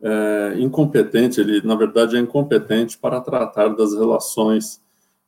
é, 0.00 0.54
incompetente, 0.58 1.40
ele, 1.40 1.60
na 1.60 1.74
verdade, 1.74 2.16
é 2.16 2.20
incompetente 2.20 2.96
para 2.96 3.20
tratar 3.20 3.68
das 3.68 3.94
relações 3.94 4.80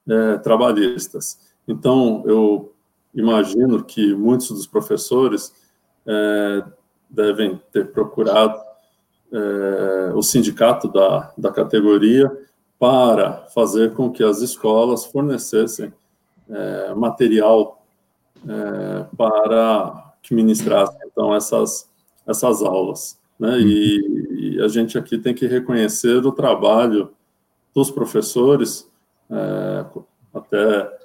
é, 0.09 0.39
trabalhistas. 0.39 1.39
Então, 1.69 2.23
eu 2.25 2.73
imagino 3.15 3.85
que 3.85 4.15
muitos 4.15 4.49
dos 4.49 4.67
professores 4.67 5.53
é, 6.07 6.65
devem 7.11 7.61
ter 7.73 7.91
procurado 7.91 8.59
é, 9.33 10.13
o 10.15 10.23
sindicato 10.23 10.89
da, 10.89 11.33
da 11.37 11.51
categoria 11.51 12.31
para 12.79 13.47
fazer 13.55 13.95
com 13.95 14.11
que 14.11 14.25
as 14.25 14.41
escolas 14.41 15.05
fornecessem 15.05 15.93
é, 16.49 16.95
material 16.95 17.85
é, 18.49 19.07
para 19.17 20.15
que 20.23 20.35
ministrassem, 20.35 20.99
então, 21.07 21.35
essas, 21.35 21.89
essas 22.27 22.63
aulas. 22.63 23.19
Né? 23.39 23.61
E, 23.61 24.57
e, 24.57 24.63
a 24.63 24.69
gente 24.69 24.99
aqui 24.99 25.19
tem 25.19 25.35
que 25.35 25.47
reconhecer 25.47 26.25
o 26.25 26.33
trabalho 26.33 27.11
dos 27.75 27.91
professores, 27.91 28.89
até 30.35 30.99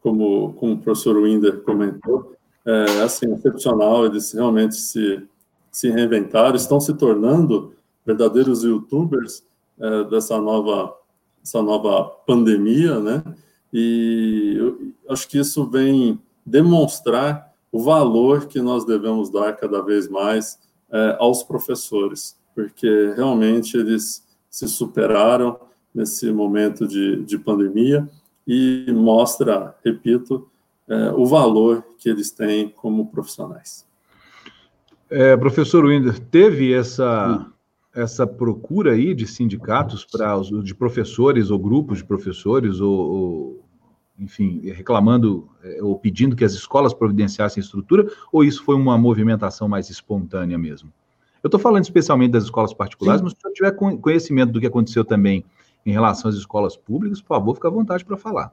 como, 0.00 0.52
como 0.54 0.74
o 0.74 0.78
professor 0.78 1.16
Winder 1.16 1.62
comentou, 1.62 2.32
é 2.64 3.02
assim, 3.02 3.32
excepcional, 3.34 4.06
eles 4.06 4.32
realmente 4.32 4.76
se, 4.76 5.26
se 5.72 5.90
reinventaram, 5.90 6.54
estão 6.54 6.78
se 6.78 6.92
tornando 6.92 7.72
verdadeiros 8.04 8.62
youtubers 8.62 9.42
é, 9.80 10.04
dessa 10.04 10.38
nova, 10.38 10.94
essa 11.42 11.62
nova 11.62 12.04
pandemia, 12.26 13.00
né? 13.00 13.24
E 13.72 14.54
eu 14.58 14.92
acho 15.08 15.26
que 15.26 15.38
isso 15.38 15.64
vem 15.68 16.20
demonstrar 16.44 17.52
o 17.72 17.82
valor 17.82 18.46
que 18.46 18.60
nós 18.60 18.84
devemos 18.84 19.30
dar 19.30 19.56
cada 19.56 19.80
vez 19.80 20.08
mais 20.08 20.58
é, 20.90 21.16
aos 21.18 21.42
professores, 21.42 22.36
porque 22.54 23.14
realmente 23.16 23.78
eles 23.78 24.26
se 24.50 24.68
superaram 24.68 25.58
nesse 25.94 26.30
momento 26.30 26.86
de, 26.86 27.24
de 27.24 27.38
pandemia 27.38 28.06
e 28.46 28.92
mostra, 28.92 29.74
repito, 29.82 30.46
é, 30.86 31.10
o 31.12 31.24
valor 31.24 31.82
que 31.98 32.10
eles 32.10 32.30
têm 32.30 32.68
como 32.68 33.06
profissionais. 33.06 33.86
É, 35.12 35.36
professor 35.36 35.84
Winder, 35.84 36.18
teve 36.18 36.72
essa, 36.72 37.46
essa 37.94 38.26
procura 38.26 38.92
aí 38.92 39.14
de 39.14 39.26
sindicatos 39.26 40.06
para 40.06 40.40
de 40.64 40.74
professores 40.74 41.50
ou 41.50 41.58
grupos 41.58 41.98
de 41.98 42.04
professores 42.04 42.80
ou, 42.80 42.90
ou 42.90 43.64
enfim, 44.18 44.60
reclamando 44.70 45.50
é, 45.62 45.82
ou 45.82 45.98
pedindo 45.98 46.34
que 46.34 46.44
as 46.44 46.52
escolas 46.52 46.94
providenciassem 46.94 47.60
estrutura, 47.60 48.10
ou 48.32 48.42
isso 48.42 48.64
foi 48.64 48.74
uma 48.74 48.96
movimentação 48.96 49.68
mais 49.68 49.90
espontânea 49.90 50.56
mesmo? 50.56 50.90
Eu 51.42 51.48
estou 51.48 51.60
falando 51.60 51.84
especialmente 51.84 52.30
das 52.30 52.44
escolas 52.44 52.72
particulares, 52.72 53.20
Sim. 53.20 53.24
mas 53.24 53.32
se 53.32 53.38
o 53.38 53.42
senhor 53.42 53.52
tiver 53.52 53.98
conhecimento 53.98 54.52
do 54.52 54.60
que 54.60 54.66
aconteceu 54.66 55.04
também 55.04 55.44
em 55.84 55.92
relação 55.92 56.30
às 56.30 56.36
escolas 56.36 56.74
públicas, 56.74 57.20
por 57.20 57.28
favor, 57.28 57.54
fique 57.54 57.66
à 57.66 57.70
vontade 57.70 58.02
para 58.02 58.16
falar. 58.16 58.50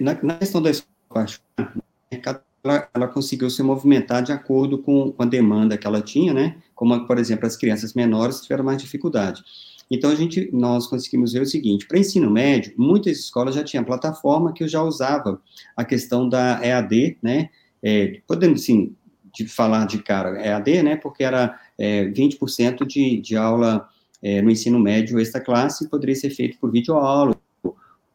Na, 0.00 0.16
na, 0.22 0.36
questão 0.36 0.62
da 0.62 0.70
escola 0.70 0.94
particular, 1.12 2.42
ela, 2.64 2.88
ela, 2.94 3.08
conseguiu 3.08 3.50
se 3.50 3.62
movimentar 3.62 4.22
de 4.22 4.32
acordo 4.32 4.78
com, 4.78 5.14
a 5.18 5.24
demanda 5.24 5.76
que 5.76 5.86
ela 5.86 6.00
tinha, 6.00 6.32
né? 6.32 6.56
Como, 6.74 7.06
por 7.06 7.18
exemplo, 7.18 7.46
as 7.46 7.56
crianças 7.56 7.92
menores 7.92 8.40
tiveram 8.40 8.64
mais 8.64 8.82
dificuldade. 8.82 9.44
Então, 9.90 10.10
a 10.10 10.14
gente, 10.14 10.48
nós 10.52 10.86
conseguimos 10.86 11.32
ver 11.32 11.42
o 11.42 11.46
seguinte, 11.46 11.86
para 11.86 11.98
ensino 11.98 12.30
médio, 12.30 12.72
muitas 12.76 13.18
escolas 13.18 13.54
já 13.54 13.62
tinham 13.62 13.84
plataforma 13.84 14.52
que 14.52 14.64
eu 14.64 14.68
já 14.68 14.82
usava 14.82 15.40
a 15.76 15.84
questão 15.84 16.26
da 16.26 16.58
EAD, 16.64 17.18
né, 17.22 17.50
é, 17.82 18.20
podemos, 18.26 18.64
sim, 18.64 18.96
de 19.32 19.46
falar 19.46 19.86
de 19.86 20.02
cara 20.02 20.40
EAD, 20.40 20.82
né, 20.82 20.96
porque 20.96 21.22
era 21.22 21.60
é, 21.76 22.06
20% 22.06 22.86
de, 22.86 23.20
de 23.20 23.36
aula 23.36 23.86
é, 24.22 24.40
no 24.40 24.50
ensino 24.50 24.78
médio 24.78 25.20
esta 25.20 25.38
classe 25.38 25.88
poderia 25.90 26.16
ser 26.16 26.30
feito 26.30 26.58
por 26.58 26.72
videoaula, 26.72 27.36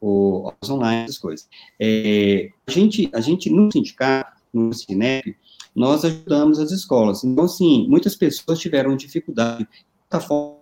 ou 0.02 0.54
online, 0.68 1.04
essas 1.04 1.18
coisas. 1.18 1.48
É, 1.80 2.50
a, 2.66 2.72
gente, 2.72 3.10
a 3.14 3.20
gente, 3.20 3.50
no 3.50 3.72
sindicato, 3.72 4.39
no 4.54 4.74
Cinep, 4.74 5.36
nós 5.76 6.04
ajudamos 6.04 6.60
as 6.60 6.72
escolas. 6.72 7.24
Então, 7.24 7.48
sim, 7.48 7.88
muitas 7.88 8.16
pessoas 8.16 8.60
tiveram 8.60 8.96
dificuldade 8.96 9.68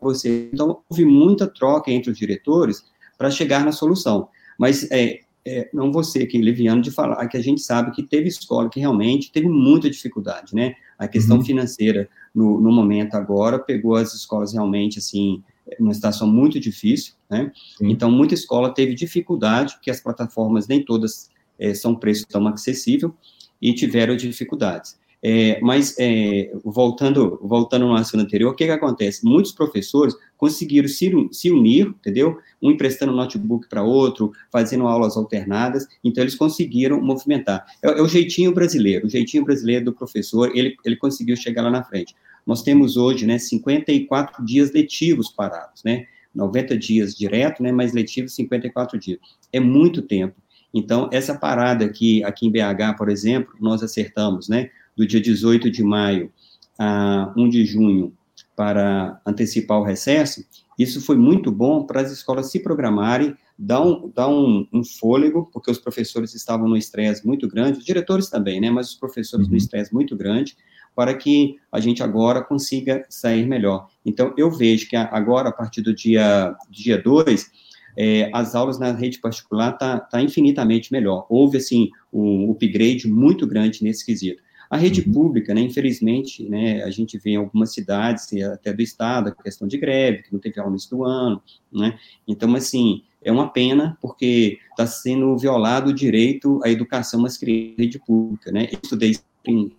você. 0.01 0.49
Então, 0.53 0.79
houve 0.89 1.05
muita 1.05 1.47
troca 1.47 1.89
entre 1.89 2.11
os 2.11 2.17
diretores 2.17 2.83
para 3.17 3.31
chegar 3.31 3.63
na 3.63 3.71
solução. 3.71 4.27
Mas 4.59 4.89
é, 4.91 5.21
é, 5.45 5.69
não 5.73 5.91
você 5.91 6.23
aqui, 6.23 6.37
Liviano, 6.37 6.81
de 6.81 6.91
falar 6.91 7.25
que 7.27 7.37
a 7.37 7.41
gente 7.41 7.61
sabe 7.61 7.91
que 7.91 8.03
teve 8.03 8.27
escola 8.27 8.69
que 8.69 8.79
realmente 8.79 9.31
teve 9.31 9.47
muita 9.47 9.89
dificuldade, 9.89 10.53
né? 10.53 10.75
A 10.99 11.07
questão 11.07 11.37
uhum. 11.37 11.45
financeira, 11.45 12.09
no, 12.35 12.59
no, 12.59 12.71
momento 12.71 13.15
agora, 13.15 13.57
pegou 13.57 13.95
as 13.95 14.13
escolas 14.13 14.51
realmente, 14.51 14.99
assim, 14.99 15.41
numa 15.79 15.93
situação 15.93 16.27
muito 16.27 16.59
difícil, 16.59 17.13
né? 17.29 17.51
Então, 17.81 18.11
muita 18.11 18.33
escola 18.33 18.73
teve 18.73 18.93
dificuldade, 18.93 19.75
porque 19.75 19.91
as 19.91 20.01
plataformas 20.01 20.67
nem 20.67 20.83
todas 20.83 21.29
é, 21.57 21.73
são 21.73 21.95
preço 21.95 22.27
tão 22.27 22.45
acessível, 22.47 23.15
e 23.61 23.73
tiveram 23.73 24.15
dificuldades. 24.15 24.97
É, 25.21 25.59
mas, 25.61 25.95
é, 25.99 26.51
voltando, 26.63 27.39
voltando 27.41 27.87
no 27.87 27.95
assunto 27.95 28.21
anterior, 28.21 28.51
o 28.51 28.55
que, 28.55 28.65
que 28.65 28.71
acontece? 28.71 29.25
Muitos 29.25 29.51
professores 29.51 30.15
conseguiram 30.37 30.87
se, 30.87 31.11
se 31.31 31.51
unir, 31.51 31.87
entendeu? 31.87 32.37
Um 32.61 32.71
emprestando 32.71 33.11
notebook 33.11 33.67
para 33.67 33.83
outro, 33.83 34.31
fazendo 34.51 34.87
aulas 34.87 35.17
alternadas, 35.17 35.87
então 36.03 36.23
eles 36.23 36.35
conseguiram 36.35 37.01
movimentar. 37.01 37.65
É, 37.83 37.87
é, 37.87 38.01
o 38.01 38.07
jeitinho 38.07 38.53
brasileiro, 38.53 39.07
o 39.07 39.09
jeitinho 39.09 39.43
brasileiro 39.43 39.85
do 39.85 39.93
professor, 39.93 40.51
ele, 40.55 40.75
ele 40.85 40.95
conseguiu 40.95 41.35
chegar 41.35 41.63
lá 41.63 41.71
na 41.71 41.83
frente. 41.83 42.15
Nós 42.45 42.61
temos 42.61 42.95
hoje, 42.95 43.25
né, 43.25 43.39
54 43.39 44.45
dias 44.45 44.71
letivos 44.71 45.29
parados, 45.29 45.83
né? 45.83 46.05
90 46.33 46.77
dias 46.77 47.15
direto, 47.15 47.63
né, 47.63 47.71
mas 47.71 47.93
letivos 47.93 48.35
54 48.35 48.99
dias. 48.99 49.19
É 49.51 49.59
muito 49.59 50.03
tempo. 50.03 50.35
Então, 50.73 51.09
essa 51.11 51.35
parada 51.35 51.85
aqui, 51.85 52.23
aqui 52.23 52.45
em 52.47 52.51
BH, 52.51 52.97
por 52.97 53.09
exemplo, 53.09 53.53
nós 53.59 53.81
acertamos, 53.81 54.47
né? 54.47 54.69
do 54.97 55.05
dia 55.05 55.21
18 55.21 55.69
de 55.69 55.83
maio 55.83 56.31
a 56.77 57.31
1 57.37 57.49
de 57.49 57.63
junho 57.63 58.11
para 58.55 59.21
antecipar 59.25 59.79
o 59.79 59.83
recesso, 59.83 60.43
isso 60.77 60.99
foi 60.99 61.15
muito 61.15 61.51
bom 61.51 61.83
para 61.83 62.01
as 62.01 62.11
escolas 62.11 62.51
se 62.51 62.59
programarem, 62.59 63.35
dar 63.57 63.81
um, 63.81 64.11
dar 64.13 64.27
um, 64.27 64.67
um 64.73 64.83
fôlego, 64.83 65.47
porque 65.53 65.69
os 65.69 65.77
professores 65.77 66.33
estavam 66.33 66.67
no 66.67 66.75
estresse 66.75 67.25
muito 67.25 67.47
grande, 67.47 67.77
os 67.77 67.85
diretores 67.85 68.29
também, 68.29 68.59
né, 68.59 68.71
mas 68.71 68.89
os 68.89 68.95
professores 68.95 69.45
uhum. 69.45 69.51
no 69.51 69.57
estresse 69.57 69.93
muito 69.93 70.15
grande, 70.15 70.57
para 70.95 71.13
que 71.13 71.57
a 71.71 71.79
gente 71.79 72.01
agora 72.01 72.43
consiga 72.43 73.05
sair 73.07 73.45
melhor. 73.45 73.87
Então, 74.03 74.33
eu 74.35 74.49
vejo 74.49 74.89
que 74.89 74.95
agora, 74.95 75.49
a 75.49 75.51
partir 75.51 75.81
do 75.81 75.93
dia, 75.93 76.55
dia 76.71 76.99
2, 76.99 77.51
é, 77.97 78.29
as 78.31 78.53
aulas 78.53 78.77
na 78.77 78.91
rede 78.91 79.19
particular 79.19 79.73
está 79.73 79.99
tá 79.99 80.21
infinitamente 80.21 80.91
melhor. 80.91 81.25
Houve, 81.29 81.57
assim, 81.57 81.89
um 82.13 82.51
upgrade 82.51 83.07
muito 83.07 83.47
grande 83.47 83.83
nesse 83.83 84.05
quesito. 84.05 84.43
A 84.69 84.77
rede 84.77 85.01
uhum. 85.01 85.13
pública, 85.13 85.53
né, 85.53 85.61
infelizmente, 85.61 86.47
né, 86.47 86.83
a 86.83 86.91
gente 86.91 87.17
vê 87.17 87.31
em 87.31 87.35
algumas 87.37 87.73
cidades, 87.73 88.27
até 88.43 88.71
do 88.71 88.81
estado, 88.81 89.29
a 89.29 89.43
questão 89.43 89.67
de 89.67 89.77
greve, 89.77 90.23
que 90.23 90.33
não 90.33 90.39
teve 90.39 90.59
aula 90.59 90.69
no 90.69 90.75
início 90.75 90.89
do 90.89 91.05
ano, 91.05 91.41
né, 91.71 91.97
então, 92.27 92.53
assim, 92.53 93.01
é 93.23 93.31
uma 93.31 93.47
pena, 93.47 93.97
porque 94.01 94.59
está 94.71 94.85
sendo 94.85 95.37
violado 95.37 95.91
o 95.91 95.93
direito 95.93 96.59
à 96.65 96.69
educação 96.69 97.21
nas 97.21 97.37
crianças 97.37 97.77
rede 97.79 97.99
pública, 97.99 98.51
né, 98.51 98.67
eu 98.69 98.79
estudei 98.83 99.15
em 99.47 99.71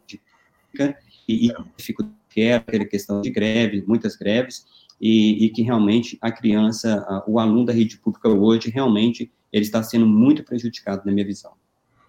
e, 1.28 1.48
e 1.48 1.52
dificuldade 1.76 2.18
que 2.30 2.42
é 2.42 2.54
aquela 2.54 2.84
questão 2.84 3.20
de 3.20 3.30
greve, 3.30 3.82
muitas 3.86 4.14
greves, 4.14 4.64
e, 5.00 5.46
e, 5.46 5.50
que 5.50 5.62
realmente 5.62 6.18
a 6.20 6.30
criança, 6.30 7.04
a, 7.08 7.24
o 7.26 7.38
aluno 7.38 7.64
da 7.64 7.72
rede 7.72 7.98
pública 7.98 8.28
hoje, 8.28 8.70
realmente, 8.70 9.30
ele 9.52 9.64
está 9.64 9.82
sendo 9.82 10.06
muito 10.06 10.42
prejudicado, 10.42 11.02
na 11.04 11.12
minha 11.12 11.24
visão. 11.24 11.52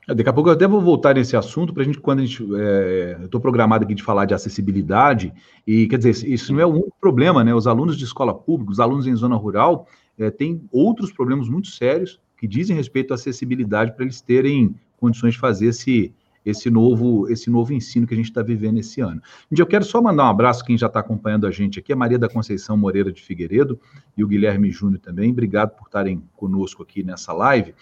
É, 0.07 0.15
daqui 0.15 0.29
a 0.29 0.33
pouco 0.33 0.49
eu 0.49 0.53
até 0.53 0.67
vou 0.67 0.81
voltar 0.81 1.15
nesse 1.15 1.37
assunto 1.37 1.73
para 1.73 1.83
a 1.83 1.85
gente, 1.85 1.99
quando 1.99 2.19
a 2.19 2.25
gente. 2.25 2.43
É, 2.55 3.17
eu 3.19 3.25
estou 3.25 3.39
programado 3.39 3.85
aqui 3.85 3.93
de 3.93 4.01
falar 4.01 4.25
de 4.25 4.33
acessibilidade, 4.33 5.31
e 5.65 5.87
quer 5.87 5.99
dizer, 5.99 6.27
isso 6.27 6.51
não 6.51 6.59
é 6.59 6.65
o 6.65 6.69
único 6.69 6.97
problema, 6.99 7.43
né? 7.43 7.53
Os 7.53 7.67
alunos 7.67 7.95
de 7.95 8.03
escola 8.03 8.33
pública, 8.33 8.71
os 8.71 8.79
alunos 8.79 9.05
em 9.05 9.15
zona 9.15 9.35
rural, 9.35 9.87
é, 10.17 10.31
têm 10.31 10.61
outros 10.71 11.11
problemas 11.11 11.47
muito 11.47 11.67
sérios 11.67 12.19
que 12.37 12.47
dizem 12.47 12.75
respeito 12.75 13.11
à 13.11 13.15
acessibilidade 13.15 13.93
para 13.93 14.03
eles 14.03 14.21
terem 14.21 14.75
condições 14.97 15.33
de 15.33 15.39
fazer 15.39 15.67
esse, 15.67 16.13
esse, 16.45 16.69
novo, 16.69 17.29
esse 17.29 17.49
novo 17.49 17.73
ensino 17.73 18.07
que 18.07 18.13
a 18.13 18.17
gente 18.17 18.29
está 18.29 18.41
vivendo 18.41 18.79
esse 18.79 19.01
ano. 19.01 19.21
Eu 19.51 19.65
quero 19.65 19.83
só 19.83 20.01
mandar 20.01 20.25
um 20.25 20.29
abraço 20.29 20.63
quem 20.63 20.77
já 20.77 20.87
está 20.87 20.99
acompanhando 20.99 21.45
a 21.45 21.51
gente 21.51 21.79
aqui, 21.79 21.91
a 21.93 21.95
Maria 21.95 22.17
da 22.17 22.29
Conceição 22.29 22.77
Moreira 22.77 23.11
de 23.11 23.21
Figueiredo 23.21 23.79
e 24.15 24.23
o 24.23 24.27
Guilherme 24.27 24.71
Júnior 24.71 24.99
também. 24.99 25.31
Obrigado 25.31 25.75
por 25.75 25.85
estarem 25.85 26.23
conosco 26.35 26.83
aqui 26.83 27.03
nessa 27.03 27.33
live. 27.33 27.73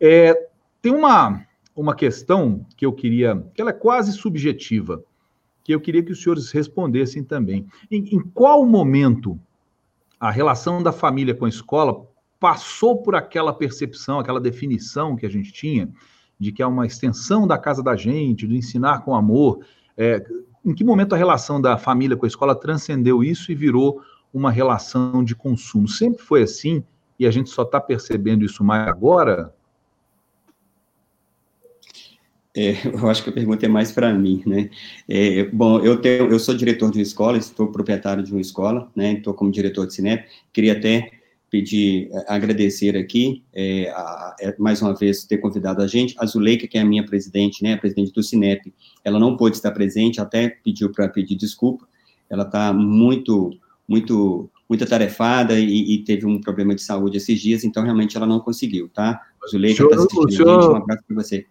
É, 0.00 0.48
tem 0.80 0.92
uma, 0.92 1.44
uma 1.74 1.94
questão 1.94 2.64
que 2.76 2.86
eu 2.86 2.92
queria, 2.92 3.44
que 3.54 3.60
ela 3.60 3.70
é 3.70 3.74
quase 3.74 4.12
subjetiva, 4.12 5.02
que 5.64 5.74
eu 5.74 5.80
queria 5.80 6.02
que 6.02 6.12
os 6.12 6.22
senhores 6.22 6.50
respondessem 6.50 7.22
também. 7.22 7.66
Em, 7.90 8.14
em 8.14 8.20
qual 8.20 8.64
momento 8.64 9.38
a 10.18 10.30
relação 10.30 10.82
da 10.82 10.92
família 10.92 11.34
com 11.34 11.44
a 11.44 11.48
escola 11.48 12.06
passou 12.40 13.02
por 13.02 13.14
aquela 13.14 13.52
percepção, 13.52 14.18
aquela 14.18 14.40
definição 14.40 15.16
que 15.16 15.26
a 15.26 15.28
gente 15.28 15.52
tinha 15.52 15.88
de 16.38 16.52
que 16.52 16.62
é 16.62 16.66
uma 16.66 16.86
extensão 16.86 17.46
da 17.46 17.58
casa 17.58 17.82
da 17.82 17.96
gente, 17.96 18.46
do 18.46 18.54
ensinar 18.54 19.00
com 19.00 19.14
amor. 19.14 19.64
É, 19.96 20.24
em 20.64 20.74
que 20.74 20.84
momento 20.84 21.14
a 21.14 21.18
relação 21.18 21.60
da 21.60 21.76
família 21.76 22.16
com 22.16 22.24
a 22.24 22.28
escola 22.28 22.54
transcendeu 22.54 23.22
isso 23.22 23.50
e 23.50 23.54
virou 23.54 24.00
uma 24.32 24.50
relação 24.50 25.24
de 25.24 25.34
consumo? 25.34 25.88
Sempre 25.88 26.22
foi 26.22 26.42
assim 26.42 26.82
e 27.18 27.26
a 27.26 27.30
gente 27.30 27.50
só 27.50 27.62
está 27.62 27.80
percebendo 27.80 28.44
isso 28.44 28.62
mais 28.62 28.86
agora, 28.86 29.52
É, 32.58 32.74
eu 32.86 33.08
acho 33.08 33.22
que 33.22 33.30
a 33.30 33.32
pergunta 33.32 33.64
é 33.64 33.68
mais 33.68 33.92
para 33.92 34.12
mim, 34.12 34.42
né? 34.44 34.68
É, 35.08 35.44
bom, 35.44 35.78
eu, 35.78 36.00
tenho, 36.00 36.28
eu 36.28 36.38
sou 36.40 36.56
diretor 36.56 36.90
de 36.90 36.98
uma 36.98 37.02
escola, 37.02 37.38
estou 37.38 37.70
proprietário 37.70 38.22
de 38.22 38.32
uma 38.32 38.40
escola, 38.40 38.90
né? 38.96 39.12
Estou 39.12 39.32
como 39.32 39.52
diretor 39.52 39.86
de 39.86 39.94
Cinep. 39.94 40.26
Queria 40.52 40.72
até 40.72 41.17
pedir, 41.50 42.10
é, 42.12 42.24
agradecer 42.28 42.96
aqui, 42.96 43.42
é, 43.54 43.90
a, 43.90 44.36
a, 44.40 44.54
mais 44.58 44.82
uma 44.82 44.94
vez, 44.94 45.24
ter 45.24 45.38
convidado 45.38 45.82
a 45.82 45.86
gente. 45.86 46.14
A 46.18 46.26
Zuleika, 46.26 46.66
que 46.66 46.78
é 46.78 46.80
a 46.80 46.84
minha 46.84 47.04
presidente, 47.04 47.62
né? 47.62 47.74
A 47.74 47.78
presidente 47.78 48.12
do 48.12 48.22
Cinep, 48.22 48.72
ela 49.04 49.18
não 49.18 49.36
pôde 49.36 49.56
estar 49.56 49.70
presente, 49.72 50.20
até 50.20 50.48
pediu 50.48 50.90
para 50.90 51.08
pedir 51.08 51.36
desculpa. 51.36 51.86
Ela 52.28 52.44
está 52.44 52.72
muito, 52.72 53.50
muito, 53.86 54.50
muito 54.68 54.84
atarefada 54.84 55.58
e, 55.58 55.94
e, 55.94 56.04
teve 56.04 56.26
um 56.26 56.40
problema 56.40 56.74
de 56.74 56.82
saúde 56.82 57.16
esses 57.16 57.40
dias, 57.40 57.64
então 57.64 57.82
realmente 57.82 58.16
ela 58.16 58.26
não 58.26 58.40
conseguiu, 58.40 58.88
tá? 58.88 59.20
Zuleika 59.50 59.82
está 59.82 59.96
assistindo 59.96 60.30
senhor... 60.30 60.58
a 60.58 60.62
gente, 60.62 60.70
um 60.70 60.76
abraço 60.76 61.02
para 61.06 61.16
você. 61.16 61.46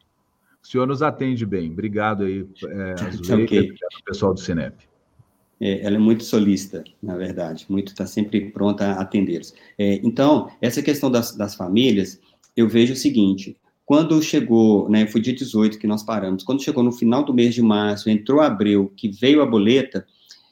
O 0.63 0.67
senhor 0.67 0.85
nos 0.85 1.01
atende 1.01 1.45
bem. 1.45 1.71
Obrigado 1.71 2.25
aí, 2.25 2.45
é, 2.65 2.95
okay. 3.43 3.73
pessoal 4.05 4.33
do 4.33 4.39
Cinep. 4.39 4.75
É, 5.59 5.85
ela 5.85 5.95
é 5.95 5.99
muito 5.99 6.23
solista, 6.23 6.83
na 7.01 7.15
verdade, 7.15 7.65
muito 7.67 7.89
está 7.89 8.05
sempre 8.05 8.51
pronta 8.51 8.85
a 8.85 9.01
atender-os. 9.01 9.53
É, 9.77 9.99
então, 10.03 10.49
essa 10.61 10.81
questão 10.81 11.09
das, 11.09 11.35
das 11.35 11.55
famílias, 11.55 12.19
eu 12.55 12.67
vejo 12.67 12.93
o 12.93 12.95
seguinte, 12.95 13.57
quando 13.85 14.21
chegou, 14.21 14.89
né, 14.89 15.07
foi 15.07 15.21
dia 15.21 15.33
18 15.33 15.79
que 15.79 15.87
nós 15.87 16.03
paramos, 16.03 16.43
quando 16.43 16.63
chegou 16.63 16.83
no 16.83 16.91
final 16.91 17.23
do 17.23 17.33
mês 17.33 17.55
de 17.55 17.61
março, 17.61 18.09
entrou 18.09 18.41
abril, 18.41 18.91
que 18.95 19.09
veio 19.09 19.41
a 19.41 19.45
boleta, 19.45 20.05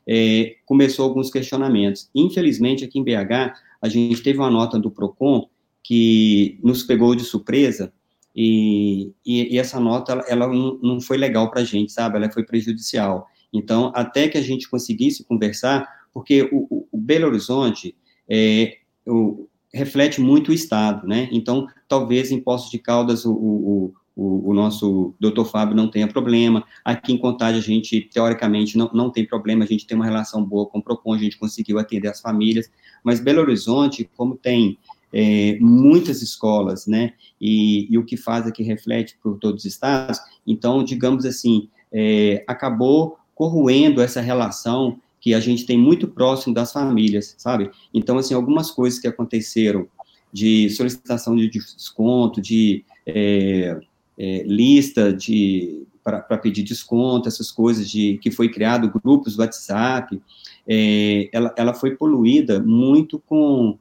é, 0.08 0.56
começou 0.66 1.06
alguns 1.06 1.30
questionamentos. 1.30 2.10
Infelizmente, 2.16 2.86
aqui 2.86 2.98
em 2.98 3.04
BH, 3.04 3.54
a 3.82 3.90
gente 3.90 4.24
teve 4.24 4.40
uma 4.40 4.50
nota 4.50 4.80
do 4.80 4.90
PROCON 4.90 5.48
que 5.84 6.58
nos 6.64 6.84
pegou 6.84 7.14
de 7.14 7.24
surpresa, 7.24 7.94
e, 8.36 9.14
e, 9.26 9.54
e 9.54 9.58
essa 9.58 9.80
nota, 9.80 10.12
ela, 10.12 10.24
ela 10.28 10.48
não, 10.48 10.78
não 10.82 11.02
foi 11.02 11.16
legal 11.16 11.50
para 11.50 11.62
a 11.62 11.64
gente, 11.64 11.92
sabe? 11.94 12.18
Ela 12.18 12.30
foi 12.30 12.44
prejudicial. 12.44 13.28
Então, 13.58 13.92
até 13.96 14.28
que 14.28 14.38
a 14.38 14.42
gente 14.42 14.70
conseguisse 14.70 15.24
conversar, 15.24 15.88
porque 16.14 16.50
o, 16.52 16.88
o 16.92 16.98
Belo 16.98 17.28
Horizonte 17.28 17.96
é, 18.30 18.78
o, 19.06 19.48
reflete 19.74 20.22
muito 20.22 20.52
o 20.52 20.54
Estado, 20.54 21.08
né? 21.08 21.30
Então, 21.32 21.68
talvez 21.88 22.32
em 22.32 22.40
Poços 22.40 22.72
de 22.72 22.80
Caldas 22.80 23.26
o, 23.26 23.34
o, 23.34 23.94
o, 24.16 24.54
nosso 24.54 25.14
doutor 25.20 25.46
Fábio 25.46 25.76
não 25.76 25.90
tenha 25.90 26.08
problema. 26.08 26.64
Aqui 26.84 27.12
em 27.12 27.18
Contagem, 27.18 27.60
a 27.60 27.64
gente, 27.64 28.02
teoricamente, 28.02 28.78
não, 28.78 28.90
não 28.94 29.10
tem 29.10 29.26
problema, 29.26 29.66
a 29.66 29.68
gente 29.68 29.86
tem 29.86 29.96
uma 29.96 30.06
relação 30.06 30.44
boa 30.44 30.66
com 30.66 30.80
o 30.80 30.82
PROCON, 30.82 31.14
a 31.14 31.18
gente 31.18 31.38
conseguiu 31.38 31.78
atender 31.78 32.08
as 32.08 32.22
famílias, 32.22 32.72
mas 33.04 33.20
Belo 33.20 33.42
Horizonte, 33.42 34.10
como 34.16 34.38
tem 34.38 34.78
é, 35.12 35.58
muitas 35.60 36.22
escolas, 36.22 36.88
né, 36.88 37.14
e, 37.40 37.92
e, 37.94 37.98
o 37.98 38.06
que 38.06 38.16
faz 38.16 38.48
aqui 38.48 38.64
reflete 38.64 39.18
por 39.22 39.38
todos 39.38 39.66
os 39.66 39.66
estados, 39.66 40.20
então, 40.48 40.84
digamos 40.84 41.26
assim, 41.26 41.68
é, 41.92 42.44
acabou 42.48 43.18
corroendo 43.36 44.02
essa 44.02 44.22
relação 44.22 44.98
que 45.20 45.34
a 45.34 45.40
gente 45.40 45.66
tem 45.66 45.78
muito 45.78 46.08
próximo 46.08 46.54
das 46.54 46.72
famílias, 46.72 47.36
sabe? 47.38 47.70
Então, 47.94 48.18
assim, 48.18 48.34
algumas 48.34 48.72
coisas 48.72 49.00
que 49.00 49.08
aconteceram 49.08 49.88
de 50.32 50.70
solicitação 50.70 51.36
de 51.36 51.50
desconto, 51.50 52.42
de 52.42 52.86
é, 53.06 53.78
é, 54.18 54.44
lista 54.44 55.14
de 55.14 55.84
para 56.04 56.38
pedir 56.38 56.62
desconto, 56.62 57.28
essas 57.28 57.50
coisas 57.50 57.90
de 57.90 58.20
que 58.20 58.30
foi 58.30 58.48
criado 58.48 58.92
grupos 58.92 59.40
WhatsApp, 59.40 60.22
é, 60.68 61.28
ela, 61.34 61.52
ela 61.58 61.74
foi 61.74 61.96
poluída 61.96 62.60
muito 62.60 63.18
com 63.18 63.80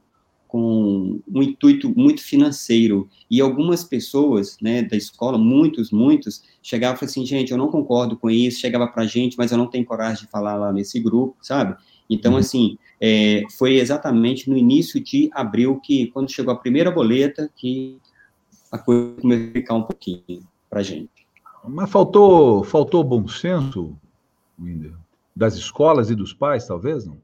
com 0.55 1.21
um 1.27 1.43
intuito 1.43 1.93
muito 1.99 2.23
financeiro. 2.23 3.09
E 3.29 3.41
algumas 3.41 3.83
pessoas, 3.83 4.57
né, 4.63 4.85
da 4.85 4.97
escola, 4.97 5.37
muitos, 5.37 5.91
muitos, 5.91 6.45
chegavam 6.63 6.95
e 6.95 6.99
falavam 7.01 7.11
assim, 7.11 7.27
gente, 7.27 7.51
eu 7.51 7.59
não 7.59 7.67
concordo 7.67 8.17
com 8.17 8.31
isso, 8.31 8.61
chegava 8.61 8.87
para 8.87 9.03
a 9.03 9.07
gente, 9.09 9.37
mas 9.37 9.51
eu 9.51 9.59
não 9.59 9.67
tenho 9.67 9.85
coragem 9.85 10.27
de 10.27 10.31
falar 10.31 10.55
lá 10.55 10.73
nesse 10.73 11.01
grupo, 11.01 11.37
sabe? 11.43 11.77
Então, 12.09 12.35
uhum. 12.35 12.39
assim, 12.39 12.79
é, 13.01 13.43
foi 13.59 13.79
exatamente 13.79 14.49
no 14.49 14.57
início 14.57 15.03
de 15.03 15.29
abril 15.33 15.81
que, 15.83 16.07
quando 16.13 16.31
chegou 16.31 16.55
a 16.55 16.57
primeira 16.57 16.89
boleta, 16.89 17.51
que 17.57 17.99
a 18.71 18.79
coisa 18.79 19.21
começou 19.21 19.49
a 19.49 19.53
ficar 19.55 19.75
um 19.75 19.83
pouquinho 19.83 20.47
para 20.71 20.79
a 20.79 20.85
gente. 20.85 21.27
Mas 21.67 21.91
faltou, 21.91 22.63
faltou 22.63 23.03
bom 23.03 23.27
senso, 23.27 23.97
Winder? 24.57 24.95
Das 25.35 25.57
escolas 25.57 26.11
e 26.11 26.15
dos 26.15 26.33
pais, 26.33 26.65
talvez, 26.65 27.05
não? 27.05 27.19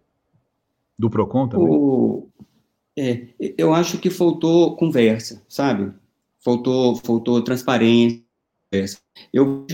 Do 0.98 1.08
PROCON 1.08 1.46
também? 1.46 1.68
O, 1.68 2.28
é, 2.98 3.28
eu 3.56 3.72
acho 3.72 3.98
que 3.98 4.10
faltou 4.10 4.76
conversa, 4.76 5.42
sabe? 5.48 5.92
Faltou, 6.40 6.96
faltou 6.96 7.42
transparência. 7.42 8.22
Eu 9.32 9.66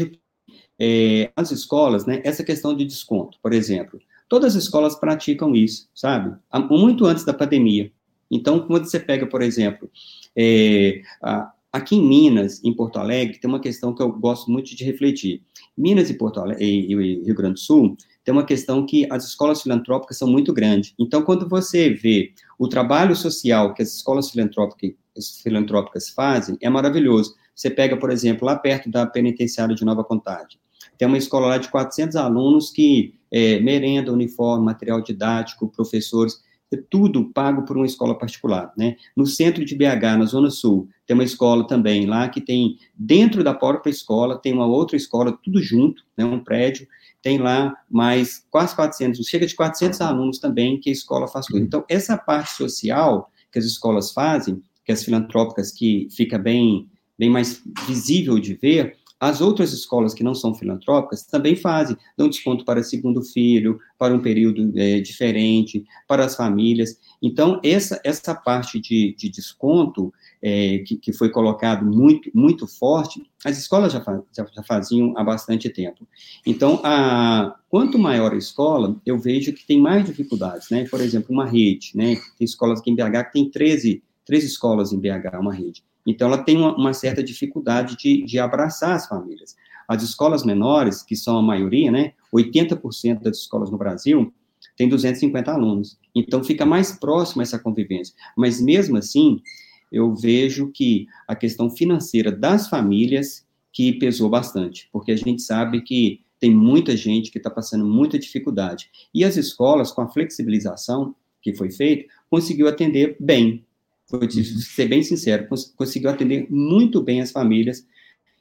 é, 0.79 1.31
as 1.35 1.51
escolas, 1.51 2.07
né, 2.07 2.21
essa 2.25 2.45
questão 2.45 2.75
de 2.77 2.85
desconto, 2.85 3.39
por 3.43 3.53
exemplo, 3.53 4.01
todas 4.29 4.57
as 4.57 4.65
escolas 4.65 4.95
praticam 4.95 5.55
isso, 5.55 5.89
sabe? 5.95 6.37
Muito 6.71 7.07
antes 7.07 7.25
da 7.25 7.33
pandemia. 7.33 7.91
Então, 8.31 8.61
quando 8.61 8.85
você 8.85 8.99
pega, 8.99 9.27
por 9.27 9.41
exemplo, 9.41 9.89
é, 10.37 11.01
a, 11.23 11.53
aqui 11.73 11.97
em 11.97 12.07
Minas, 12.07 12.63
em 12.65 12.73
Porto 12.73 12.99
Alegre, 12.99 13.39
tem 13.39 13.49
uma 13.49 13.61
questão 13.61 13.95
que 13.95 14.03
eu 14.03 14.11
gosto 14.13 14.51
muito 14.51 14.75
de 14.75 14.85
refletir. 14.85 15.43
Minas 15.77 16.11
e 16.11 16.15
Porto 16.15 16.41
Alegre, 16.41 16.65
e, 16.65 16.93
e 16.93 17.25
Rio 17.25 17.35
Grande 17.35 17.55
do 17.55 17.61
Sul, 17.61 17.97
tem 18.25 18.33
uma 18.33 18.45
questão 18.45 18.85
que 18.85 19.07
as 19.11 19.25
escolas 19.25 19.63
filantrópicas 19.63 20.19
são 20.19 20.29
muito 20.29 20.53
grandes. 20.53 20.93
Então, 20.99 21.23
quando 21.23 21.49
você 21.49 21.91
vê 21.91 22.33
o 22.59 22.69
trabalho 22.69 23.15
social 23.15 23.75
que 23.75 23.83
as 23.83 23.95
escolas 23.95 24.31
filantrópicas, 24.31 24.95
filantrópicas 25.43 26.11
fazem, 26.11 26.57
é 26.61 26.69
maravilhoso. 26.69 27.35
Você 27.55 27.71
pega, 27.71 27.97
por 27.97 28.11
exemplo, 28.11 28.47
lá 28.47 28.57
perto 28.57 28.91
da 28.91 29.07
penitenciária 29.07 29.75
de 29.75 29.85
Nova 29.85 30.05
Contagem, 30.05 30.59
tem 30.99 31.09
uma 31.09 31.19
escola 31.19 31.49
lá 31.49 31.59
de 31.59 31.69
400 31.69 32.17
alunos 32.17 32.71
que 32.71 33.15
é, 33.31 33.61
merenda, 33.61 34.13
uniforme, 34.13 34.65
material 34.65 35.03
didático, 35.03 35.69
professores, 35.69 36.41
é 36.73 36.77
tudo 36.91 37.33
pago 37.33 37.65
por 37.65 37.77
uma 37.77 37.87
escola 37.87 38.19
particular, 38.19 38.73
né? 38.77 38.97
No 39.17 39.25
centro 39.25 39.65
de 39.65 39.75
BH, 39.77 40.19
na 40.19 40.25
Zona 40.25 40.51
Sul, 40.51 40.89
tem 41.07 41.15
uma 41.15 41.23
escola 41.23 41.65
também 41.67 42.07
lá 42.07 42.29
que 42.29 42.41
tem, 42.41 42.77
dentro 42.95 43.45
da 43.45 43.55
própria 43.55 43.91
escola, 43.91 44.39
tem 44.39 44.53
uma 44.53 44.67
outra 44.67 44.97
escola, 44.97 45.39
tudo 45.45 45.63
junto, 45.63 46.03
né? 46.17 46.25
Um 46.25 46.43
prédio, 46.43 46.89
tem 47.27 47.39
lá 47.39 47.77
mais 47.91 48.47
quase 48.53 48.77
400, 48.77 49.27
chega 49.27 49.45
de 49.45 49.57
400 49.57 50.01
alunos 50.01 50.39
também 50.39 50.79
que 50.79 50.91
a 50.91 50.93
escola 50.93 51.27
faz 51.27 51.47
tudo. 51.47 51.59
Então, 51.59 51.85
essa 51.89 52.17
parte 52.17 52.53
social 52.53 53.33
que 53.51 53.59
as 53.59 53.65
escolas 53.65 54.13
fazem, 54.13 54.63
que 54.85 54.93
as 54.93 55.03
filantrópicas, 55.03 55.73
que 55.73 56.07
fica 56.09 56.39
bem, 56.39 56.89
bem 57.19 57.29
mais 57.29 57.61
visível 57.85 58.39
de 58.39 58.55
ver, 58.55 58.97
as 59.19 59.41
outras 59.41 59.73
escolas 59.73 60.15
que 60.15 60.23
não 60.23 60.37
são 60.37 60.55
filantrópicas 60.55 61.25
também 61.25 61.57
fazem, 61.57 61.97
dão 62.17 62.29
desconto 62.29 62.65
para 62.65 62.81
segundo 62.85 63.21
filho, 63.21 63.81
para 63.99 64.15
um 64.15 64.23
período 64.23 64.73
é, 64.79 65.01
diferente, 65.01 65.85
para 66.07 66.25
as 66.25 66.37
famílias. 66.37 66.97
Então, 67.21 67.61
essa, 67.65 68.01
essa 68.05 68.37
parte 68.37 68.79
de, 68.79 69.17
de 69.19 69.29
desconto, 69.29 70.15
é, 70.49 70.79
que, 70.79 70.97
que, 70.97 71.13
foi 71.13 71.29
colocado 71.29 71.85
muito, 71.85 72.31
muito 72.33 72.69
forte, 72.69 73.21
as 73.45 73.59
escolas 73.59 73.93
já, 73.93 74.01
já, 74.33 74.63
faziam 74.63 75.13
há 75.17 75.25
bastante 75.25 75.69
tempo. 75.69 76.07
Então, 76.47 76.81
a, 76.85 77.57
quanto 77.69 77.99
maior 77.99 78.33
a 78.33 78.37
escola, 78.37 78.95
eu 79.05 79.19
vejo 79.19 79.53
que 79.53 79.67
tem 79.67 79.81
mais 79.81 80.07
dificuldades, 80.07 80.71
né? 80.71 80.87
Por 80.89 81.01
exemplo, 81.01 81.35
uma 81.35 81.45
rede, 81.47 81.91
né? 81.97 82.15
Tem 82.39 82.45
escolas 82.45 82.79
aqui 82.79 82.93
em 82.93 82.95
BH 82.95 83.25
que 83.25 83.33
tem 83.33 83.51
13, 83.51 84.05
13 84.25 84.47
escolas 84.47 84.93
em 84.93 85.01
BH, 85.01 85.37
uma 85.41 85.53
rede. 85.53 85.83
Então, 86.07 86.29
ela 86.29 86.39
tem 86.39 86.57
uma, 86.57 86.77
uma 86.77 86.93
certa 86.93 87.25
dificuldade 87.25 87.97
de, 87.97 88.23
de 88.25 88.39
abraçar 88.39 88.95
as 88.95 89.09
famílias. 89.09 89.57
As 89.89 90.05
escolas 90.05 90.45
menores, 90.45 91.03
que 91.03 91.17
são 91.17 91.39
a 91.39 91.43
maioria, 91.43 91.91
né? 91.91 92.13
80% 92.33 93.21
das 93.21 93.39
escolas 93.39 93.69
no 93.69 93.77
Brasil, 93.77 94.33
tem 94.77 94.89
250 94.89 95.51
alunos. 95.51 95.99
Então, 96.15 96.45
fica 96.45 96.65
mais 96.65 96.93
próximo 96.93 97.43
essa 97.43 97.59
convivência. 97.59 98.15
Mas, 98.37 98.61
mesmo 98.61 98.97
assim, 98.97 99.43
eu 99.91 100.15
vejo 100.15 100.71
que 100.73 101.07
a 101.27 101.35
questão 101.35 101.71
financeira 101.71 102.31
das 102.31 102.69
famílias 102.69 103.47
que 103.73 103.93
pesou 103.93 104.29
bastante, 104.29 104.89
porque 104.93 105.13
a 105.13 105.17
gente 105.17 105.43
sabe 105.43 105.83
que 105.83 106.21
tem 106.39 106.55
muita 106.55 106.97
gente 106.97 107.31
que 107.31 107.39
está 107.39 107.51
passando 107.51 107.85
muita 107.85 108.19
dificuldade. 108.19 108.91
E 109.13 109.25
as 109.25 109.37
escolas, 109.37 109.91
com 109.91 110.03
a 110.03 110.09
flexibilização 110.09 111.15
que 111.41 111.55
foi 111.55 111.71
feita, 111.71 112.13
conseguiu 112.29 112.69
atender 112.69 113.17
bem. 113.21 113.65
Vou 114.11 114.21
uhum. 114.21 114.31
ser 114.31 114.89
bem 114.89 115.03
sincero, 115.03 115.49
conseguiu 115.77 116.11
atender 116.11 116.47
muito 116.51 117.03
bem 117.03 117.21
as 117.21 117.33
famílias 117.33 117.87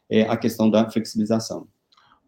é, 0.09 0.23
a 0.23 0.37
questão 0.37 0.69
da 0.69 0.89
flexibilização. 0.89 1.67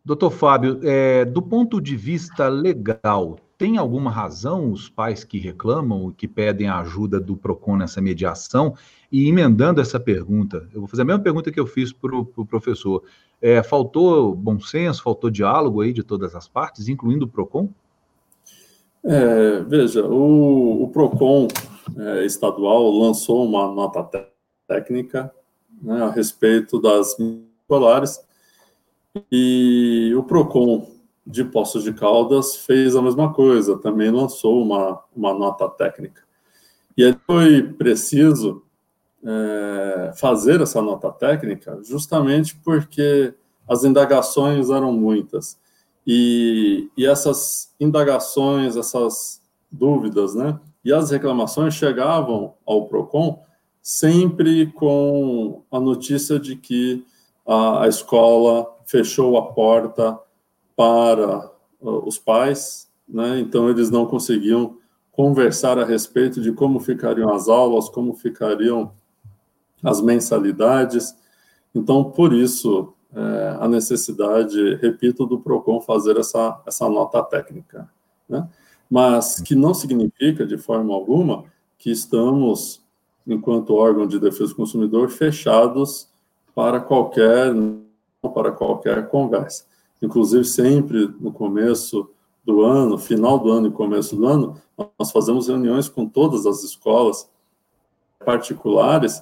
Doutor 0.03 0.31
Fábio, 0.31 0.79
é, 0.83 1.25
do 1.25 1.41
ponto 1.41 1.81
de 1.81 1.95
vista 1.95 2.47
legal, 2.47 3.37
tem 3.57 3.77
alguma 3.77 4.11
razão 4.11 4.71
os 4.71 4.87
pais 4.87 5.23
que 5.23 5.39
reclamam, 5.39 6.13
que 6.15 6.27
pedem 6.27 6.67
a 6.67 6.79
ajuda 6.79 7.19
do 7.19 7.35
PROCON 7.35 7.77
nessa 7.77 7.99
mediação? 7.99 8.75
E 9.11 9.27
emendando 9.27 9.81
essa 9.81 9.99
pergunta, 9.99 10.67
eu 10.73 10.81
vou 10.81 10.87
fazer 10.87 11.01
a 11.01 11.05
mesma 11.05 11.23
pergunta 11.23 11.51
que 11.51 11.59
eu 11.59 11.65
fiz 11.65 11.91
para 11.91 12.15
o 12.15 12.23
pro 12.23 12.45
professor. 12.45 13.03
É, 13.41 13.63
faltou 13.63 14.35
bom 14.35 14.59
senso, 14.59 15.01
faltou 15.01 15.29
diálogo 15.29 15.81
aí 15.81 15.91
de 15.91 16.03
todas 16.03 16.35
as 16.35 16.47
partes, 16.47 16.87
incluindo 16.87 17.25
o 17.25 17.27
PROCON? 17.27 17.69
É, 19.03 19.61
veja, 19.61 20.05
o, 20.05 20.83
o 20.83 20.89
PROCON 20.89 21.47
é, 21.97 22.25
estadual 22.25 22.91
lançou 22.91 23.45
uma 23.45 23.73
nota 23.73 24.27
técnica 24.67 25.33
né, 25.81 26.03
a 26.03 26.09
respeito 26.09 26.79
das 26.79 27.17
escolares 27.19 28.19
E 29.31 30.13
o 30.15 30.23
PROCON 30.23 30.96
de 31.27 31.43
Poços 31.43 31.83
de 31.83 31.93
Caldas 31.93 32.55
fez 32.55 32.95
a 32.95 33.01
mesma 33.01 33.33
coisa, 33.33 33.77
também 33.77 34.09
lançou 34.09 34.63
uma, 34.63 35.03
uma 35.13 35.33
nota 35.33 35.67
técnica. 35.67 36.23
E 36.97 37.03
aí 37.03 37.15
foi 37.27 37.61
preciso 37.61 38.63
é, 39.23 40.13
fazer 40.15 40.61
essa 40.61 40.81
nota 40.81 41.11
técnica 41.11 41.79
justamente 41.83 42.55
porque 42.63 43.33
as 43.67 43.83
indagações 43.83 44.69
eram 44.69 44.93
muitas. 44.93 45.59
E, 46.05 46.89
e 46.97 47.05
essas 47.05 47.75
indagações, 47.77 48.77
essas 48.77 49.41
dúvidas, 49.69 50.33
né? 50.33 50.57
E 50.83 50.93
as 50.93 51.11
reclamações 51.11 51.73
chegavam 51.73 52.53
ao 52.65 52.87
PROCON 52.87 53.43
sempre 53.81 54.67
com 54.67 55.63
a 55.69 55.79
notícia 55.79 56.39
de 56.39 56.55
que 56.55 57.05
a, 57.45 57.83
a 57.83 57.87
escola 57.89 58.65
fechou 58.85 59.37
a 59.37 59.51
porta 59.51 60.17
para 60.77 61.51
uh, 61.81 62.07
os 62.07 62.17
pais, 62.17 62.87
né? 63.09 63.39
Então 63.39 63.69
eles 63.69 63.89
não 63.89 64.05
conseguiam 64.05 64.77
conversar 65.11 65.79
a 65.79 65.83
respeito 65.83 66.39
de 66.39 66.51
como 66.53 66.79
ficariam 66.79 67.33
as 67.33 67.49
aulas, 67.49 67.89
como 67.89 68.13
ficariam 68.13 68.91
as 69.83 69.99
mensalidades. 69.99 71.15
Então, 71.73 72.03
por 72.03 72.31
isso, 72.31 72.93
é, 73.13 73.57
a 73.59 73.67
necessidade, 73.67 74.75
repito, 74.75 75.25
do 75.25 75.39
PROCON 75.39 75.81
fazer 75.81 76.17
essa, 76.17 76.61
essa 76.67 76.87
nota 76.87 77.23
técnica. 77.23 77.89
Né? 78.29 78.47
Mas 78.87 79.41
que 79.41 79.55
não 79.55 79.73
significa, 79.73 80.45
de 80.45 80.57
forma 80.57 80.93
alguma, 80.93 81.45
que 81.79 81.89
estamos, 81.89 82.83
enquanto 83.25 83.73
órgão 83.73 84.05
de 84.05 84.19
defesa 84.19 84.51
do 84.51 84.55
consumidor, 84.55 85.09
fechados 85.09 86.07
para 86.53 86.79
qualquer, 86.79 87.53
para 88.21 88.51
qualquer 88.51 89.07
conversa. 89.09 89.65
Inclusive, 90.01 90.45
sempre 90.45 91.13
no 91.19 91.31
começo 91.31 92.09
do 92.45 92.61
ano, 92.61 92.97
final 92.97 93.39
do 93.39 93.51
ano 93.51 93.67
e 93.67 93.71
começo 93.71 94.15
do 94.15 94.25
ano, 94.25 94.61
nós 94.97 95.11
fazemos 95.11 95.47
reuniões 95.47 95.89
com 95.89 96.05
todas 96.05 96.45
as 96.45 96.63
escolas 96.63 97.29
particulares 98.25 99.21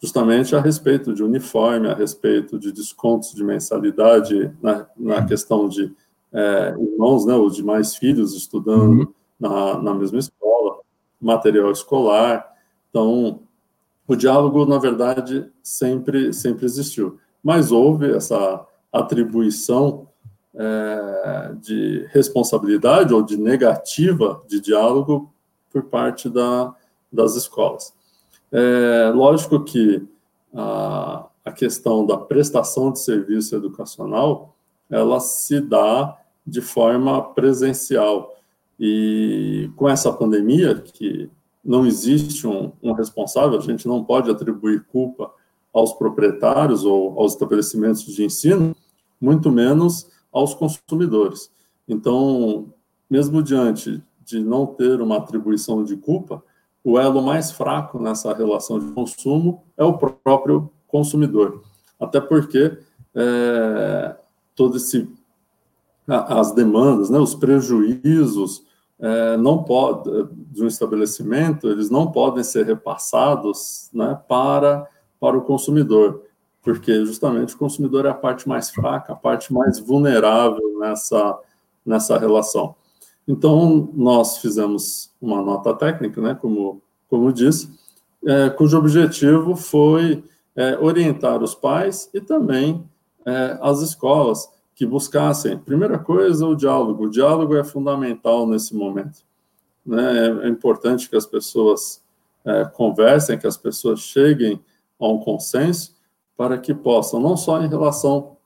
justamente 0.00 0.54
a 0.54 0.60
respeito 0.60 1.12
de 1.12 1.22
uniforme, 1.22 1.88
a 1.88 1.94
respeito 1.94 2.58
de 2.58 2.72
descontos 2.72 3.34
de 3.34 3.42
mensalidade 3.42 4.52
na, 4.62 4.86
na 4.96 5.24
questão 5.24 5.68
de 5.68 5.92
é, 6.32 6.74
irmãos, 6.78 7.26
né, 7.26 7.34
ou 7.34 7.50
de 7.50 7.62
mais 7.62 7.96
filhos 7.96 8.34
estudando 8.34 9.00
uhum. 9.00 9.14
na, 9.38 9.82
na 9.82 9.94
mesma 9.94 10.18
escola, 10.18 10.78
material 11.20 11.70
escolar. 11.70 12.46
Então, 12.90 13.40
o 14.06 14.16
diálogo, 14.16 14.64
na 14.64 14.78
verdade, 14.78 15.50
sempre, 15.62 16.32
sempre 16.32 16.64
existiu. 16.64 17.18
Mas 17.42 17.72
houve 17.72 18.12
essa 18.12 18.64
atribuição 18.92 20.08
é, 20.54 21.54
de 21.60 22.06
responsabilidade 22.10 23.12
ou 23.12 23.22
de 23.22 23.36
negativa 23.36 24.42
de 24.48 24.60
diálogo 24.60 25.32
por 25.70 25.84
parte 25.84 26.28
da, 26.28 26.74
das 27.12 27.36
escolas. 27.36 27.92
É, 28.50 29.12
lógico 29.14 29.62
que 29.62 30.06
a, 30.54 31.26
a 31.44 31.52
questão 31.52 32.04
da 32.04 32.16
prestação 32.16 32.92
de 32.92 33.00
serviço 33.00 33.54
educacional, 33.54 34.56
ela 34.90 35.20
se 35.20 35.60
dá 35.60 36.16
de 36.46 36.60
forma 36.60 37.22
presencial. 37.34 38.34
E 38.80 39.70
com 39.76 39.88
essa 39.88 40.12
pandemia, 40.12 40.74
que 40.74 41.30
não 41.64 41.86
existe 41.86 42.46
um, 42.46 42.72
um, 42.82 42.92
responsável, 42.92 43.58
a 43.58 43.62
gente 43.62 43.86
não 43.86 44.02
pode 44.04 44.30
atribuir 44.30 44.84
culpa 44.86 45.30
aos 45.78 45.92
proprietários 45.92 46.84
ou 46.84 47.18
aos 47.18 47.32
estabelecimentos 47.32 48.04
de 48.04 48.24
ensino, 48.24 48.74
muito 49.20 49.50
menos 49.50 50.10
aos 50.32 50.54
consumidores. 50.54 51.50
Então, 51.86 52.72
mesmo 53.08 53.42
diante 53.42 54.02
de 54.24 54.40
não 54.40 54.66
ter 54.66 55.00
uma 55.00 55.16
atribuição 55.16 55.82
de 55.82 55.96
culpa, 55.96 56.42
o 56.84 56.98
elo 56.98 57.22
mais 57.22 57.50
fraco 57.50 57.98
nessa 57.98 58.32
relação 58.32 58.78
de 58.78 58.86
consumo 58.92 59.62
é 59.76 59.84
o 59.84 59.96
próprio 59.96 60.70
consumidor. 60.86 61.62
Até 61.98 62.20
porque 62.20 62.78
é, 63.14 64.16
todo 64.54 64.76
esse 64.76 65.08
as 66.06 66.52
demandas, 66.52 67.10
né, 67.10 67.18
os 67.18 67.34
prejuízos 67.34 68.64
é, 68.98 69.36
não 69.36 69.62
pode 69.62 70.10
de 70.50 70.62
um 70.62 70.66
estabelecimento, 70.66 71.68
eles 71.68 71.90
não 71.90 72.10
podem 72.10 72.42
ser 72.42 72.64
repassados, 72.64 73.90
né, 73.92 74.18
para 74.26 74.88
para 75.20 75.36
o 75.36 75.42
consumidor, 75.42 76.22
porque 76.62 77.04
justamente 77.04 77.54
o 77.54 77.58
consumidor 77.58 78.06
é 78.06 78.10
a 78.10 78.14
parte 78.14 78.48
mais 78.48 78.70
fraca, 78.70 79.12
a 79.12 79.16
parte 79.16 79.52
mais 79.52 79.78
vulnerável 79.78 80.78
nessa 80.78 81.38
nessa 81.88 82.18
relação. 82.18 82.74
Então, 83.26 83.90
nós 83.94 84.38
fizemos 84.38 85.10
uma 85.20 85.42
nota 85.42 85.74
técnica, 85.74 86.20
né, 86.20 86.34
como, 86.34 86.82
como 87.08 87.32
disse, 87.32 87.70
é, 88.24 88.50
cujo 88.50 88.78
objetivo 88.78 89.56
foi 89.56 90.22
é, 90.54 90.78
orientar 90.78 91.42
os 91.42 91.54
pais 91.54 92.10
e 92.12 92.20
também 92.20 92.84
é, 93.24 93.58
as 93.60 93.80
escolas 93.80 94.48
que 94.74 94.86
buscassem, 94.86 95.58
primeira 95.58 95.98
coisa, 95.98 96.46
o 96.46 96.54
diálogo. 96.54 97.04
O 97.04 97.10
diálogo 97.10 97.56
é 97.56 97.64
fundamental 97.64 98.46
nesse 98.46 98.74
momento. 98.74 99.20
Né? 99.84 100.44
É, 100.44 100.48
importante 100.48 101.08
que 101.08 101.16
as 101.16 101.26
pessoas 101.26 102.02
é, 102.44 102.64
conversem, 102.64 103.38
que 103.38 103.46
as 103.46 103.56
pessoas 103.56 104.00
cheguem 104.00 104.60
a 104.98 105.08
um 105.08 105.18
consenso 105.18 105.96
para 106.36 106.58
que 106.58 106.74
possam, 106.74 107.20
não 107.20 107.36
só 107.36 107.62
em 107.62 107.68
relação 107.68 108.36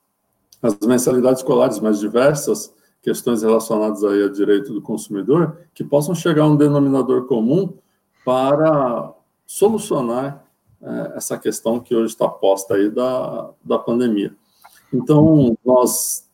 às 0.63 0.79
mensalidades 0.81 1.41
escolares, 1.41 1.79
mas 1.79 2.01
diversas 2.01 2.73
questões 3.03 3.43
relacionadas 3.43 4.03
aí 4.05 4.23
ao 4.23 4.29
direito 4.29 4.73
do 4.73 4.81
consumidor, 4.81 5.59
que 5.75 5.83
possam 5.83 6.15
chegar 6.15 6.45
a 6.45 6.47
um 6.47 6.57
denominador 6.57 7.27
comum 7.27 7.75
para 8.25 9.13
solucionar 9.45 10.45
é, 10.81 11.13
essa 11.17 11.37
questão 11.37 11.81
que 11.81 11.95
hoje 11.95 12.13
está 12.13 12.29
posta 12.29 12.75
aí 12.75 12.89
da, 12.89 13.51
da 13.65 13.79
pandemia. 13.79 14.35
Então, 14.93 15.57
nós, 15.65 16.29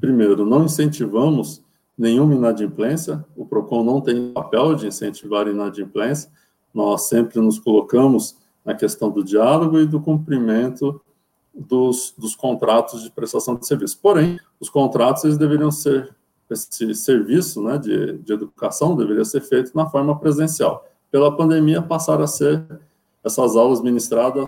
primeiro, 0.00 0.44
não 0.44 0.64
incentivamos 0.64 1.62
nenhuma 1.96 2.34
inadimplência, 2.34 3.24
o 3.36 3.46
PROCON 3.46 3.84
não 3.84 4.00
tem 4.00 4.32
papel 4.32 4.74
de 4.74 4.88
incentivar 4.88 5.46
inadimplência, 5.46 6.30
nós 6.74 7.02
sempre 7.02 7.38
nos 7.40 7.58
colocamos 7.58 8.36
na 8.64 8.74
questão 8.74 9.10
do 9.10 9.24
diálogo 9.24 9.78
e 9.78 9.86
do 9.86 10.00
cumprimento 10.00 11.00
dos, 11.54 12.14
dos 12.16 12.34
contratos 12.34 13.02
de 13.02 13.10
prestação 13.10 13.56
de 13.56 13.66
serviço. 13.66 13.98
Porém, 14.00 14.38
os 14.60 14.70
contratos 14.70 15.24
eles 15.24 15.36
deveriam 15.36 15.70
ser 15.70 16.14
esse 16.52 16.94
serviço 16.94 17.62
né, 17.62 17.78
de, 17.78 18.18
de 18.18 18.32
educação 18.32 18.94
deveria 18.94 19.24
ser 19.24 19.40
feito 19.40 19.72
na 19.74 19.88
forma 19.88 20.18
presencial. 20.18 20.86
Pela 21.10 21.34
pandemia, 21.34 21.80
passaram 21.82 22.24
a 22.24 22.26
ser 22.26 22.64
essas 23.24 23.56
aulas 23.56 23.80
ministradas. 23.80 24.46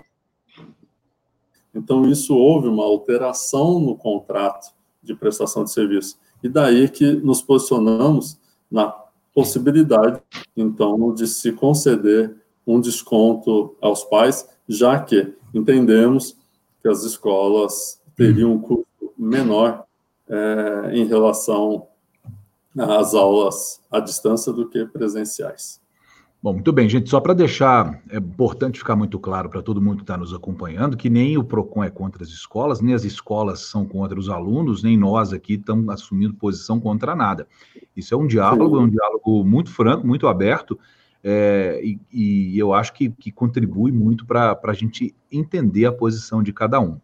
Então, 1.73 2.07
isso 2.09 2.35
houve 2.35 2.67
uma 2.67 2.83
alteração 2.83 3.79
no 3.79 3.95
contrato 3.95 4.73
de 5.01 5.13
prestação 5.13 5.63
de 5.63 5.71
serviço. 5.71 6.17
E 6.43 6.49
daí 6.49 6.87
que 6.89 7.11
nos 7.11 7.41
posicionamos 7.41 8.39
na 8.71 8.87
possibilidade, 9.33 10.21
então, 10.55 11.13
de 11.13 11.27
se 11.27 11.51
conceder 11.51 12.35
um 12.65 12.79
desconto 12.79 13.75
aos 13.81 14.03
pais, 14.03 14.47
já 14.67 14.99
que 14.99 15.33
entendemos 15.53 16.37
que 16.81 16.87
as 16.87 17.03
escolas 17.03 18.01
teriam 18.15 18.53
um 18.53 18.59
custo 18.59 18.85
menor 19.17 19.85
é, 20.27 20.91
em 20.93 21.05
relação 21.05 21.87
às 22.77 23.13
aulas 23.13 23.81
à 23.89 23.99
distância 23.99 24.51
do 24.51 24.67
que 24.67 24.85
presenciais. 24.85 25.79
Bom, 26.45 26.53
muito 26.53 26.71
bem, 26.71 26.87
gente. 26.87 27.09
Só 27.09 27.19
para 27.19 27.33
deixar, 27.33 28.03
é 28.07 28.17
importante 28.17 28.77
ficar 28.77 28.95
muito 28.95 29.17
claro 29.17 29.49
para 29.49 29.63
todo 29.63 29.81
mundo 29.81 29.97
que 29.97 30.03
está 30.03 30.15
nos 30.15 30.31
acompanhando 30.31 30.95
que 30.95 31.09
nem 31.09 31.39
o 31.39 31.43
PROCON 31.43 31.83
é 31.83 31.89
contra 31.89 32.21
as 32.21 32.29
escolas, 32.29 32.81
nem 32.81 32.93
as 32.93 33.03
escolas 33.03 33.61
são 33.61 33.83
contra 33.83 34.19
os 34.19 34.29
alunos, 34.29 34.83
nem 34.83 34.95
nós 34.95 35.33
aqui 35.33 35.55
estamos 35.55 35.89
assumindo 35.89 36.35
posição 36.35 36.79
contra 36.79 37.15
nada. 37.15 37.47
Isso 37.95 38.13
é 38.13 38.17
um 38.17 38.27
diálogo, 38.27 38.75
Sim. 38.75 38.83
é 38.83 38.85
um 38.85 38.89
diálogo 38.89 39.43
muito 39.43 39.71
franco, 39.71 40.05
muito 40.05 40.27
aberto, 40.27 40.77
é, 41.27 41.81
e, 41.83 41.99
e, 42.13 42.59
eu 42.59 42.71
acho 42.71 42.93
que, 42.93 43.09
que 43.09 43.31
contribui 43.31 43.91
muito 43.91 44.27
para 44.27 44.59
a 44.63 44.73
gente 44.73 45.15
entender 45.31 45.87
a 45.87 45.91
posição 45.91 46.43
de 46.43 46.53
cada 46.53 46.79
um. 46.79 47.01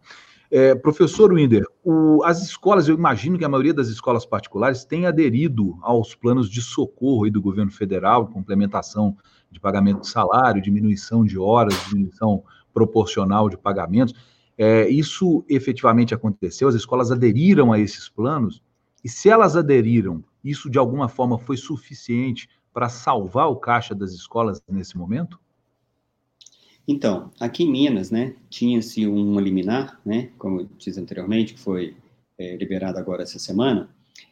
É, 0.52 0.76
professor 0.76 1.34
Winder, 1.34 1.66
o, 1.84 2.22
as 2.24 2.44
escolas, 2.44 2.88
eu 2.88 2.94
imagino 2.94 3.36
que 3.36 3.44
a 3.44 3.50
maioria 3.50 3.74
das 3.74 3.88
escolas 3.88 4.24
particulares 4.24 4.86
tem 4.86 5.08
aderido 5.08 5.76
aos 5.82 6.14
planos 6.14 6.52
de 6.52 6.62
socorro 6.62 7.28
do 7.32 7.42
governo 7.42 7.72
federal, 7.72 8.28
complementação 8.28 9.18
de 9.50 9.60
pagamento 9.60 10.02
de 10.02 10.08
salário, 10.10 10.62
diminuição 10.62 11.26
de 11.26 11.40
horas, 11.40 11.74
diminuição 11.88 12.44
proporcional 12.72 13.50
de 13.50 13.58
pagamentos. 13.58 14.14
É, 14.56 14.88
isso 14.88 15.44
efetivamente 15.50 16.14
aconteceu? 16.14 16.68
As 16.68 16.76
escolas 16.76 17.12
aderiram 17.12 17.74
a 17.74 17.80
esses 17.80 18.08
planos? 18.08 18.62
E 19.04 19.10
se 19.10 19.30
elas 19.30 19.56
aderiram, 19.56 20.24
isso 20.44 20.70
de 20.70 20.78
alguma 20.78 21.10
forma 21.10 21.40
foi 21.40 21.58
suficiente 21.58 22.48
para 22.74 22.90
salvar 22.90 23.50
o 23.50 23.56
caixa 23.56 23.94
das 23.94 24.12
escolas 24.12 24.62
nesse 24.70 24.98
momento? 24.98 25.40
Então, 26.88 27.32
aqui 27.40 27.64
em 27.64 27.72
Minas, 27.72 28.12
né, 28.12 28.36
tinha-se 28.50 29.08
um 29.08 29.40
liminar, 29.40 30.00
né, 30.06 30.30
como 30.38 30.62
eu 30.62 30.70
disse 30.78 31.00
anteriormente, 31.00 31.54
que 31.54 31.60
foi 31.60 31.96
é, 32.38 32.56
liberado 32.58 32.98
agora 32.98 33.24
essa 33.24 33.40
semana, 33.40 33.90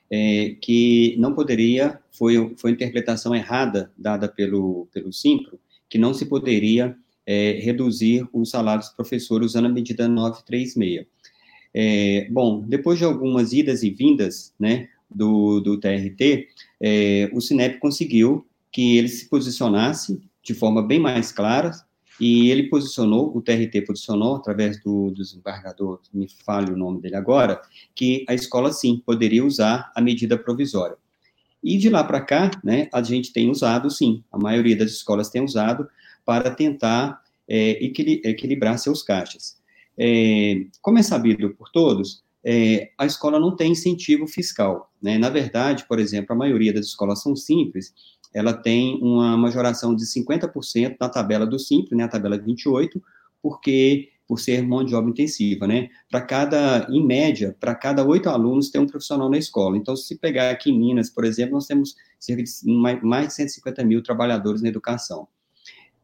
é, 0.09 0.55
que 0.59 1.15
não 1.19 1.33
poderia, 1.33 1.99
foi, 2.11 2.53
foi 2.57 2.71
interpretação 2.71 3.35
errada 3.35 3.91
dada 3.97 4.27
pelo, 4.27 4.87
pelo 4.91 5.13
Simpro, 5.13 5.59
que 5.87 5.97
não 5.97 6.13
se 6.13 6.25
poderia 6.25 6.97
é, 7.25 7.59
reduzir 7.61 8.27
os 8.33 8.49
salários 8.49 8.87
dos 8.87 8.95
professores 8.95 9.47
usando 9.47 9.67
a 9.67 9.69
medida 9.69 10.07
936. 10.07 11.05
É, 11.71 12.27
bom, 12.31 12.61
depois 12.61 12.97
de 12.97 13.05
algumas 13.05 13.53
idas 13.53 13.83
e 13.83 13.91
vindas, 13.91 14.53
né, 14.59 14.89
do, 15.09 15.59
do 15.59 15.79
TRT, 15.79 16.47
é, 16.81 17.29
o 17.33 17.41
Sinep 17.41 17.79
conseguiu 17.79 18.45
que 18.71 18.97
ele 18.97 19.07
se 19.07 19.27
posicionasse 19.27 20.21
de 20.43 20.53
forma 20.53 20.81
bem 20.81 20.99
mais 20.99 21.31
clara, 21.31 21.71
e 22.19 22.49
ele 22.49 22.63
posicionou, 22.63 23.35
o 23.35 23.41
TRT 23.41 23.81
posicionou, 23.85 24.35
através 24.35 24.81
do, 24.81 25.09
do 25.09 25.15
desembargador, 25.23 26.01
me 26.13 26.27
fale 26.45 26.71
o 26.71 26.77
nome 26.77 26.99
dele 26.99 27.15
agora, 27.15 27.61
que 27.95 28.25
a 28.27 28.33
escola, 28.33 28.73
sim, 28.73 29.01
poderia 29.05 29.45
usar 29.45 29.89
a 29.95 30.01
medida 30.01 30.37
provisória. 30.37 30.97
E 31.63 31.77
de 31.77 31.89
lá 31.89 32.03
para 32.03 32.21
cá, 32.21 32.51
né, 32.63 32.89
a 32.93 33.01
gente 33.01 33.31
tem 33.31 33.49
usado, 33.49 33.89
sim, 33.89 34.23
a 34.31 34.37
maioria 34.37 34.75
das 34.75 34.91
escolas 34.91 35.29
tem 35.29 35.41
usado 35.41 35.87
para 36.25 36.51
tentar 36.51 37.21
é, 37.47 37.81
equilibrar 37.81 38.77
seus 38.77 39.01
caixas. 39.01 39.57
É, 39.97 40.65
como 40.81 40.99
é 40.99 41.03
sabido 41.03 41.49
por 41.51 41.69
todos, 41.69 42.23
é, 42.43 42.91
a 42.97 43.05
escola 43.05 43.39
não 43.39 43.55
tem 43.55 43.71
incentivo 43.71 44.27
fiscal. 44.27 44.91
Né? 45.01 45.17
Na 45.17 45.29
verdade, 45.29 45.85
por 45.87 45.99
exemplo, 45.99 46.33
a 46.33 46.37
maioria 46.37 46.73
das 46.73 46.85
escolas 46.85 47.21
são 47.21 47.35
simples, 47.35 47.93
ela 48.33 48.53
tem 48.53 48.99
uma 49.01 49.35
majoração 49.35 49.95
de 49.95 50.05
50% 50.05 50.97
na 50.99 51.09
tabela 51.09 51.45
do 51.45 51.57
Simples, 51.57 51.97
né, 51.97 52.03
a 52.03 52.07
tabela 52.07 52.37
28, 52.37 53.01
porque 53.41 54.09
por 54.27 54.39
ser 54.39 54.61
mão 54.61 54.83
de 54.83 54.93
obra 54.93 55.09
intensiva, 55.09 55.65
né? 55.65 55.89
Para 56.07 56.21
cada, 56.21 56.87
em 56.91 57.03
média, 57.03 57.57
para 57.59 57.73
cada 57.73 58.05
oito 58.05 58.29
alunos 58.29 58.69
tem 58.69 58.79
um 58.79 58.85
profissional 58.85 59.27
na 59.27 59.39
escola. 59.39 59.75
Então, 59.75 59.95
se 59.95 60.19
pegar 60.19 60.51
aqui 60.51 60.69
em 60.69 60.77
Minas, 60.77 61.09
por 61.09 61.25
exemplo, 61.25 61.55
nós 61.55 61.65
temos 61.65 61.95
cerca 62.19 62.43
de 62.43 62.71
mais 62.71 63.27
de 63.29 63.33
150 63.33 63.83
mil 63.83 64.03
trabalhadores 64.03 64.61
na 64.61 64.69
educação 64.69 65.27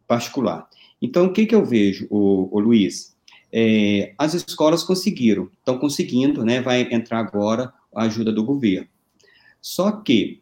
particular. 0.07 0.67
Então, 0.99 1.27
o 1.27 1.33
que, 1.33 1.45
que 1.45 1.53
eu 1.53 1.63
vejo, 1.63 2.07
o, 2.09 2.49
o 2.51 2.59
Luiz? 2.59 3.14
É, 3.57 4.13
as 4.17 4.33
escolas 4.33 4.83
conseguiram, 4.83 5.49
estão 5.59 5.79
conseguindo, 5.79 6.43
né? 6.43 6.61
Vai 6.61 6.93
entrar 6.93 7.19
agora 7.19 7.73
a 7.95 8.03
ajuda 8.03 8.29
do 8.29 8.43
governo. 8.43 8.89
Só 9.61 9.93
que 9.93 10.41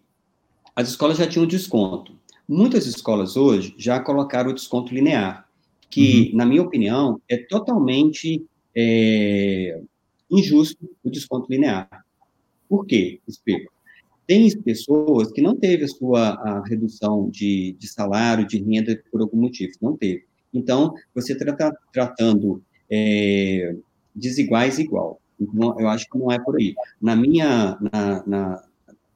as 0.76 0.90
escolas 0.90 1.20
já 1.20 1.28
tinham 1.28 1.46
desconto. 1.46 2.18
Muitas 2.50 2.88
escolas 2.88 3.38
hoje 3.38 3.76
já 3.78 4.00
colocaram 4.00 4.50
o 4.50 4.54
desconto 4.54 4.92
linear, 4.92 5.48
que, 5.92 6.32
uhum. 6.32 6.38
na 6.38 6.46
minha 6.48 6.64
opinião, 6.64 7.22
é 7.30 7.38
totalmente 7.38 8.44
é, 8.76 9.80
injusto 10.32 10.90
o 11.04 11.10
desconto 11.12 11.46
linear. 11.52 12.04
Por 12.68 12.84
quê? 12.88 13.22
Explico. 13.28 13.72
Tem 14.26 14.50
pessoas 14.62 15.32
que 15.32 15.42
não 15.42 15.56
teve 15.56 15.84
a 15.84 15.88
sua 15.88 16.30
a 16.30 16.64
redução 16.66 17.30
de, 17.30 17.76
de 17.78 17.88
salário, 17.88 18.48
de 18.48 18.58
renda, 18.58 19.00
por 19.12 19.22
algum 19.22 19.38
motivo, 19.38 19.74
não 19.80 19.96
teve. 19.96 20.26
Então, 20.52 20.96
você 21.14 21.34
está 21.34 21.72
tratando 21.92 22.64
é, 22.96 23.76
desiguais 24.16 24.78
igual. 24.78 25.20
Então, 25.40 25.76
eu 25.80 25.88
acho 25.88 26.08
que 26.08 26.18
não 26.18 26.32
é 26.32 26.38
por 26.38 26.56
aí. 26.56 26.76
Na 27.02 27.16
minha, 27.16 27.76
na, 27.82 28.24
na, 28.28 28.64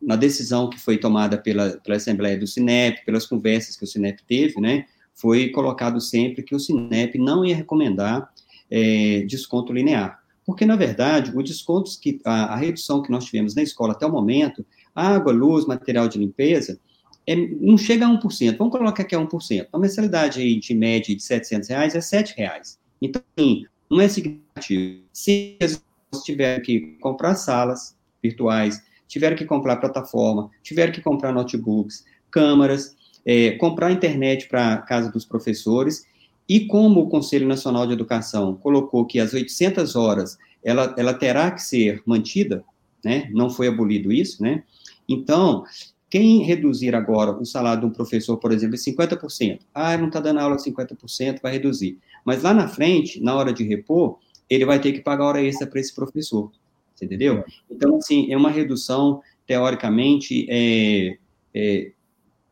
na 0.02 0.16
decisão 0.16 0.70
que 0.70 0.80
foi 0.80 0.98
tomada 0.98 1.38
pela, 1.38 1.78
pela 1.84 1.98
Assembleia 1.98 2.38
do 2.38 2.48
Sinep, 2.48 3.06
pelas 3.06 3.28
conversas 3.28 3.78
que 3.78 3.84
o 3.84 3.88
Sinep 3.88 4.24
teve, 4.28 4.60
né, 4.60 4.86
foi 5.14 5.50
colocado 5.50 6.02
sempre 6.02 6.44
que 6.44 6.56
o 6.56 6.60
Sinep 6.60 7.18
não 7.18 7.46
ia 7.46 7.56
recomendar 7.56 8.30
é, 8.70 9.24
desconto 9.28 9.72
linear. 9.72 10.20
Porque, 10.46 10.66
na 10.66 10.76
verdade, 10.76 11.32
os 11.36 11.44
descontos 11.44 11.98
que, 11.98 12.20
a, 12.26 12.54
a, 12.54 12.56
redução 12.56 13.02
que 13.02 13.12
nós 13.12 13.26
tivemos 13.26 13.54
na 13.54 13.62
escola 13.62 13.94
até 13.94 14.06
o 14.06 14.12
momento, 14.12 14.66
água, 14.96 15.32
luz, 15.32 15.66
material 15.66 16.08
de 16.08 16.18
limpeza, 16.18 16.80
é, 17.28 17.36
não 17.36 17.78
chega 17.78 18.08
a 18.08 18.10
1%. 18.10 18.58
Vamos 18.58 18.72
colocar 18.72 19.04
que 19.04 19.14
é 19.14 19.20
1%. 19.20 19.68
A 19.72 19.78
mensalidade 19.80 20.40
aí 20.40 20.58
de 20.58 20.74
média 20.74 21.14
de 21.14 21.22
700 21.22 21.70
reais 21.70 21.96
é 21.96 22.02
7 22.02 22.34
reais. 22.38 22.80
Então, 23.02 23.22
assim, 23.36 23.66
não 23.90 24.02
é 24.02 24.08
significativo. 24.08 25.02
Se 25.14 25.58
as 25.62 25.82
pessoas 26.10 26.26
tiverem 26.26 26.62
que 26.62 26.80
comprar 27.00 27.36
salas 27.36 27.96
virtuais, 28.22 28.82
tiveram 29.08 29.36
que 29.36 29.46
comprar 29.46 29.78
plataforma, 29.78 30.50
tiveram 30.62 30.92
que 30.92 31.02
comprar 31.02 31.32
notebooks, 31.32 32.06
câmaras, 32.30 32.96
é, 33.26 33.52
comprar 33.52 33.92
internet 33.92 34.48
para 34.48 34.74
a 34.74 34.78
casa 34.78 35.12
dos 35.12 35.26
professores, 35.26 36.06
e 36.48 36.66
como 36.66 37.02
o 37.02 37.10
Conselho 37.10 37.48
Nacional 37.48 37.86
de 37.86 37.94
Educação 37.94 38.56
colocou 38.56 39.06
que 39.06 39.20
as 39.20 39.34
800 39.34 39.96
horas 39.96 40.38
ela, 40.64 40.94
ela 40.98 41.14
terá 41.14 41.52
que 41.52 41.62
ser 41.62 42.02
mantida, 42.06 42.64
né, 43.04 43.30
não 43.32 43.50
foi 43.50 43.68
abolido 43.68 44.12
isso, 44.12 44.42
né, 44.42 44.64
então, 45.08 45.64
quem 46.10 46.42
reduzir 46.44 46.96
agora 46.96 47.32
o 47.32 47.46
salário 47.46 47.82
de 47.82 47.88
um 47.88 47.92
professor, 47.92 48.38
por 48.38 48.52
exemplo, 48.52 48.76
em 48.76 48.80
50%, 48.80 49.60
ah, 49.74 49.98
não 49.98 50.08
está 50.08 50.20
dando 50.20 50.40
aula 50.40 50.56
50%, 50.56 51.42
vai 51.42 51.52
reduzir. 51.52 51.98
Mas 52.24 52.44
lá 52.44 52.54
na 52.54 52.68
frente, 52.68 53.22
na 53.22 53.36
hora 53.36 53.52
de 53.52 53.64
repor, 53.64 54.18
ele 54.50 54.66
vai 54.66 54.80
ter 54.80 54.94
que 54.94 55.02
pagar 55.02 55.26
hora 55.26 55.44
extra 55.44 55.68
para 55.68 55.80
esse 55.80 55.94
professor. 55.94 56.52
Você 56.96 57.06
entendeu? 57.06 57.44
Então, 57.70 57.98
assim, 57.98 58.32
é 58.32 58.38
uma 58.38 58.50
redução, 58.50 59.22
teoricamente, 59.46 60.48
é, 60.50 61.18
é, 61.54 61.92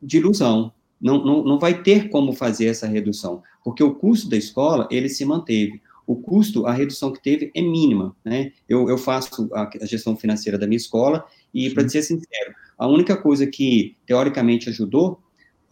de 0.01 0.17
ilusão. 0.17 0.71
Não, 1.01 1.23
não, 1.23 1.43
não 1.43 1.59
vai 1.59 1.81
ter 1.81 2.09
como 2.09 2.33
fazer 2.33 2.67
essa 2.67 2.87
redução, 2.87 3.41
porque 3.63 3.83
o 3.83 3.93
custo 3.95 4.29
da 4.29 4.37
escola, 4.37 4.87
ele 4.91 5.09
se 5.09 5.23
manteve. 5.25 5.81
O 6.07 6.15
custo, 6.15 6.67
a 6.67 6.71
redução 6.71 7.11
que 7.11 7.21
teve 7.21 7.51
é 7.55 7.61
mínima, 7.61 8.15
né? 8.23 8.51
Eu, 8.69 8.87
eu 8.87 8.97
faço 8.97 9.49
a, 9.53 9.69
a 9.81 9.85
gestão 9.85 10.15
financeira 10.15 10.57
da 10.57 10.67
minha 10.67 10.77
escola 10.77 11.25
e, 11.53 11.69
para 11.71 11.87
ser 11.89 12.03
sincero, 12.03 12.53
a 12.77 12.87
única 12.87 13.15
coisa 13.15 13.47
que, 13.47 13.95
teoricamente, 14.05 14.69
ajudou 14.69 15.19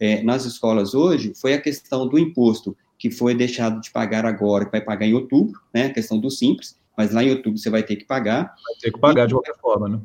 é, 0.00 0.22
nas 0.22 0.44
escolas 0.44 0.94
hoje 0.94 1.32
foi 1.34 1.54
a 1.54 1.60
questão 1.60 2.08
do 2.08 2.18
imposto, 2.18 2.76
que 2.98 3.10
foi 3.10 3.34
deixado 3.34 3.80
de 3.80 3.90
pagar 3.90 4.24
agora, 4.24 4.64
que 4.64 4.70
vai 4.70 4.80
pagar 4.80 5.06
em 5.06 5.14
outubro, 5.14 5.60
né? 5.72 5.86
A 5.86 5.92
questão 5.92 6.18
do 6.18 6.30
Simples, 6.30 6.78
mas 6.96 7.12
lá 7.12 7.22
em 7.22 7.30
outubro 7.30 7.58
você 7.58 7.70
vai 7.70 7.82
ter 7.82 7.96
que 7.96 8.04
pagar. 8.04 8.44
Vai 8.44 8.74
ter 8.80 8.92
que 8.92 8.98
pagar 9.00 9.24
e, 9.24 9.26
de 9.28 9.34
qualquer 9.34 9.56
forma, 9.60 9.88
né? 9.88 10.00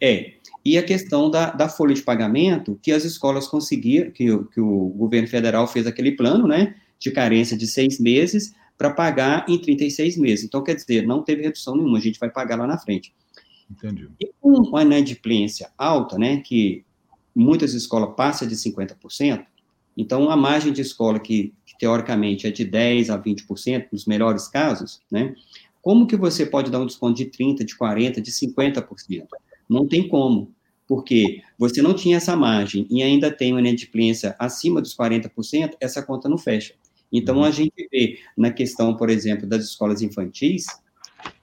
É. 0.00 0.34
E 0.64 0.76
a 0.76 0.82
questão 0.82 1.30
da, 1.30 1.50
da 1.50 1.68
folha 1.68 1.94
de 1.94 2.02
pagamento, 2.02 2.78
que 2.82 2.92
as 2.92 3.04
escolas 3.04 3.48
conseguiram, 3.48 4.10
que, 4.10 4.26
que 4.52 4.60
o 4.60 4.88
governo 4.88 5.28
federal 5.28 5.66
fez 5.66 5.86
aquele 5.86 6.12
plano, 6.12 6.46
né, 6.46 6.74
de 6.98 7.10
carência 7.10 7.56
de 7.56 7.66
seis 7.66 7.98
meses, 7.98 8.52
para 8.76 8.90
pagar 8.90 9.44
em 9.48 9.58
36 9.58 10.16
meses. 10.16 10.44
Então, 10.44 10.62
quer 10.62 10.74
dizer, 10.74 11.06
não 11.06 11.22
teve 11.22 11.42
redução 11.42 11.74
nenhuma, 11.74 11.98
a 11.98 12.00
gente 12.00 12.18
vai 12.18 12.30
pagar 12.30 12.56
lá 12.56 12.66
na 12.66 12.78
frente. 12.78 13.12
Entendi. 13.70 14.08
E 14.20 14.30
com 14.40 14.50
uma 14.50 14.82
inadimplência 14.82 15.70
alta, 15.76 16.18
né, 16.18 16.38
que 16.38 16.84
muitas 17.34 17.74
escolas 17.74 18.14
passam 18.16 18.48
de 18.48 18.56
50%, 18.56 19.44
então 19.96 20.30
a 20.30 20.36
margem 20.36 20.72
de 20.72 20.80
escola 20.80 21.18
que, 21.18 21.52
que 21.66 21.76
teoricamente 21.78 22.46
é 22.46 22.50
de 22.50 22.64
10% 22.64 23.10
a 23.10 23.18
20%, 23.18 23.88
nos 23.92 24.06
melhores 24.06 24.48
casos, 24.48 25.00
né, 25.10 25.34
como 25.82 26.06
que 26.06 26.16
você 26.16 26.44
pode 26.44 26.70
dar 26.70 26.80
um 26.80 26.86
desconto 26.86 27.16
de 27.16 27.26
30%, 27.26 27.64
de 27.64 27.76
40%, 27.76 28.20
de 28.20 28.30
50%? 28.30 29.26
Não 29.68 29.86
tem 29.86 30.08
como, 30.08 30.52
porque 30.86 31.42
você 31.58 31.82
não 31.82 31.94
tinha 31.94 32.16
essa 32.16 32.34
margem 32.34 32.86
e 32.90 33.02
ainda 33.02 33.30
tem 33.30 33.52
uma 33.52 33.60
inadimplência 33.60 34.34
acima 34.38 34.80
dos 34.80 34.96
40%, 34.96 35.74
essa 35.80 36.02
conta 36.02 36.28
não 36.28 36.38
fecha. 36.38 36.74
Então, 37.12 37.42
a 37.42 37.50
gente 37.50 37.88
vê 37.90 38.18
na 38.36 38.50
questão, 38.50 38.96
por 38.96 39.08
exemplo, 39.08 39.46
das 39.46 39.64
escolas 39.64 40.02
infantis, 40.02 40.66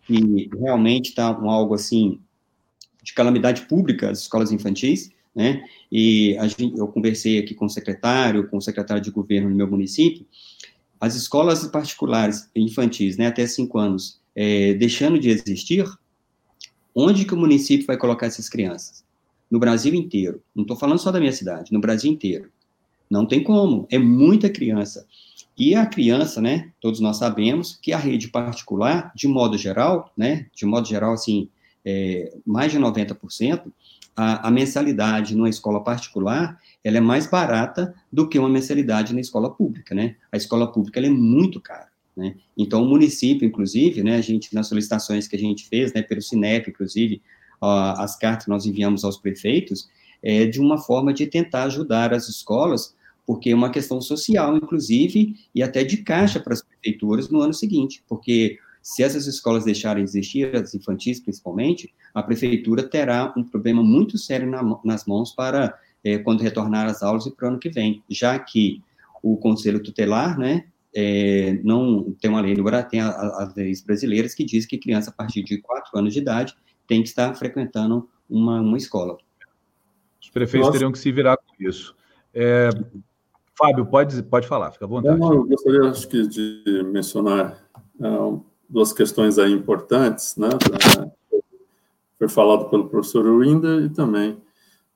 que 0.06 0.50
realmente 0.58 1.10
está 1.10 1.38
um 1.38 1.50
algo 1.50 1.74
assim 1.74 2.20
de 3.04 3.14
calamidade 3.14 3.64
pública, 3.64 4.10
as 4.10 4.22
escolas 4.22 4.52
infantis, 4.52 5.12
né? 5.36 5.64
E 5.92 6.36
gente, 6.44 6.78
eu 6.78 6.88
conversei 6.88 7.38
aqui 7.38 7.54
com 7.54 7.66
o 7.66 7.70
secretário, 7.70 8.48
com 8.48 8.58
o 8.58 8.62
secretário 8.62 9.04
de 9.04 9.12
governo 9.12 9.50
no 9.50 9.56
meu 9.56 9.70
município, 9.70 10.26
as 11.00 11.16
escolas 11.16 11.68
particulares 11.68 12.50
infantis, 12.56 13.18
né, 13.18 13.28
até 13.28 13.46
cinco 13.46 13.78
anos, 13.78 14.20
é, 14.36 14.74
deixando 14.74 15.20
de 15.20 15.30
existir, 15.30 15.86
onde 16.96 17.26
que 17.26 17.34
o 17.34 17.38
município 17.38 17.86
vai 17.86 17.98
colocar 17.98 18.28
essas 18.28 18.50
crianças? 18.50 19.04
No 19.52 19.60
Brasil 19.60 19.94
inteiro. 19.94 20.42
Não 20.56 20.64
estou 20.64 20.78
falando 20.78 21.00
só 21.00 21.12
da 21.12 21.20
minha 21.20 21.32
cidade, 21.32 21.72
no 21.72 21.80
Brasil 21.80 22.12
inteiro. 22.12 22.50
Não 23.10 23.26
tem 23.26 23.44
como, 23.44 23.88
é 23.92 24.00
muita 24.00 24.50
criança. 24.50 25.06
E 25.58 25.74
a 25.74 25.86
criança, 25.86 26.42
né, 26.42 26.72
todos 26.82 27.00
nós 27.00 27.18
sabemos 27.18 27.78
que 27.82 27.94
a 27.94 27.98
rede 27.98 28.28
particular, 28.28 29.12
de 29.16 29.28
modo 29.28 29.58
geral, 29.58 30.12
né, 30.18 30.48
de 30.54 30.66
modo 30.66 30.88
geral, 30.88 31.14
assim, 31.14 31.50
é, 31.86 32.34
mais 32.46 32.72
de 32.72 32.80
90%, 32.80 33.72
a, 34.16 34.48
a 34.48 34.52
mensalidade 34.52 35.36
numa 35.36 35.50
escola 35.50 35.84
particular, 35.84 36.60
ela 36.84 36.98
é 36.98 37.02
mais 37.02 37.28
barata 37.28 37.94
do 38.12 38.28
que 38.28 38.40
uma 38.40 38.50
mensalidade 38.50 39.14
na 39.14 39.20
escola 39.20 39.50
pública, 39.50 39.94
né? 39.94 40.16
A 40.32 40.38
escola 40.38 40.72
pública, 40.72 41.00
é 41.00 41.10
muito 41.10 41.60
cara. 41.60 41.90
Né? 42.16 42.36
Então, 42.58 42.84
o 42.84 42.88
município, 42.88 43.46
inclusive, 43.46 44.02
né, 44.02 44.16
a 44.16 44.22
gente, 44.22 44.56
nas 44.56 44.68
solicitações 44.68 45.28
que 45.28 45.36
a 45.36 45.40
gente 45.40 45.68
fez, 45.68 45.94
né, 45.94 46.02
pelo 46.02 46.22
Sinep, 46.22 46.70
inclusive, 46.70 47.22
uh, 47.62 48.00
as 48.00 48.18
cartas 48.18 48.46
que 48.46 48.50
nós 48.50 48.66
enviamos 48.66 49.04
aos 49.04 49.18
prefeitos, 49.18 49.90
é 50.24 50.46
de 50.46 50.60
uma 50.62 50.78
forma 50.78 51.14
de 51.14 51.28
tentar 51.28 51.64
ajudar 51.64 52.14
as 52.14 52.30
escolas, 52.30 52.96
porque 53.26 53.50
é 53.50 53.56
uma 53.56 53.72
questão 53.72 54.00
social, 54.02 54.56
inclusive, 54.56 55.36
e 55.54 55.64
até 55.64 55.84
de 55.84 55.98
caixa 55.98 56.40
para 56.40 56.54
as 56.54 56.62
prefeituras 56.62 57.30
no 57.30 57.42
ano 57.42 57.54
seguinte, 57.54 58.04
porque 58.08 58.58
Se 58.88 59.02
essas 59.02 59.26
escolas 59.26 59.66
deixarem 59.66 60.04
de 60.04 60.10
existir, 60.12 60.56
as 60.56 60.76
infantis 60.76 61.20
principalmente, 61.20 61.92
a 62.14 62.22
prefeitura 62.22 62.84
terá 62.84 63.34
um 63.36 63.44
problema 63.44 63.82
muito 63.82 64.16
sério 64.16 64.48
na, 64.48 64.62
nas 64.86 65.06
mãos 65.06 65.32
para 65.32 65.76
é, 66.04 66.20
quando 66.20 66.44
retornar 66.44 66.86
às 66.86 67.02
aulas 67.02 67.26
e 67.26 67.32
para 67.32 67.48
o 67.48 67.50
ano 67.50 67.60
que 67.60 67.68
vem, 67.68 68.04
já 68.08 68.38
que 68.38 68.84
o 69.24 69.38
conselho 69.38 69.82
tutelar, 69.82 70.38
né, 70.38 70.66
é, 70.96 71.60
não 71.64 72.16
tem 72.22 72.30
uma 72.30 72.40
lei 72.40 72.54
no 72.54 72.64
Brasil, 72.64 72.88
tem 72.88 73.00
as 73.02 73.56
leis 73.56 73.82
brasileiras 73.82 74.36
que 74.36 74.46
diz 74.46 74.68
que 74.68 74.78
criança 74.78 75.10
a 75.10 75.14
partir 75.14 75.42
de 75.42 75.58
4 75.58 75.98
anos 75.98 76.14
de 76.14 76.20
idade 76.20 76.56
tem 76.88 77.02
que 77.02 77.10
estar 77.10 77.34
frequentando 77.34 78.08
uma, 78.30 78.62
uma 78.62 78.78
escola. 78.78 79.18
Os 80.22 80.30
prefeitos 80.30 80.68
Nossa. 80.68 80.78
teriam 80.78 80.92
que 80.92 81.00
se 81.00 81.12
virar 81.12 81.38
com 81.38 81.56
isso. 81.60 81.96
É, 82.34 82.70
Fábio, 83.58 83.86
pode, 83.86 84.22
pode 84.24 84.48
falar, 84.48 84.72
fica 84.72 84.86
à 84.86 84.88
vontade. 84.88 85.20
Eu 85.20 85.46
gostaria, 85.46 85.90
acho 85.90 86.08
que, 86.08 86.28
de 86.28 86.84
mencionar 86.92 87.58
uh, 88.00 88.44
duas 88.68 88.92
questões 88.92 89.40
aí 89.40 89.52
importantes, 89.52 90.36
né? 90.36 90.50
Uh, 90.50 91.42
foi 92.18 92.30
falado 92.30 92.70
pelo 92.70 92.90
professor 92.90 93.26
Winder 93.26 93.84
e 93.84 93.90
também 93.90 94.38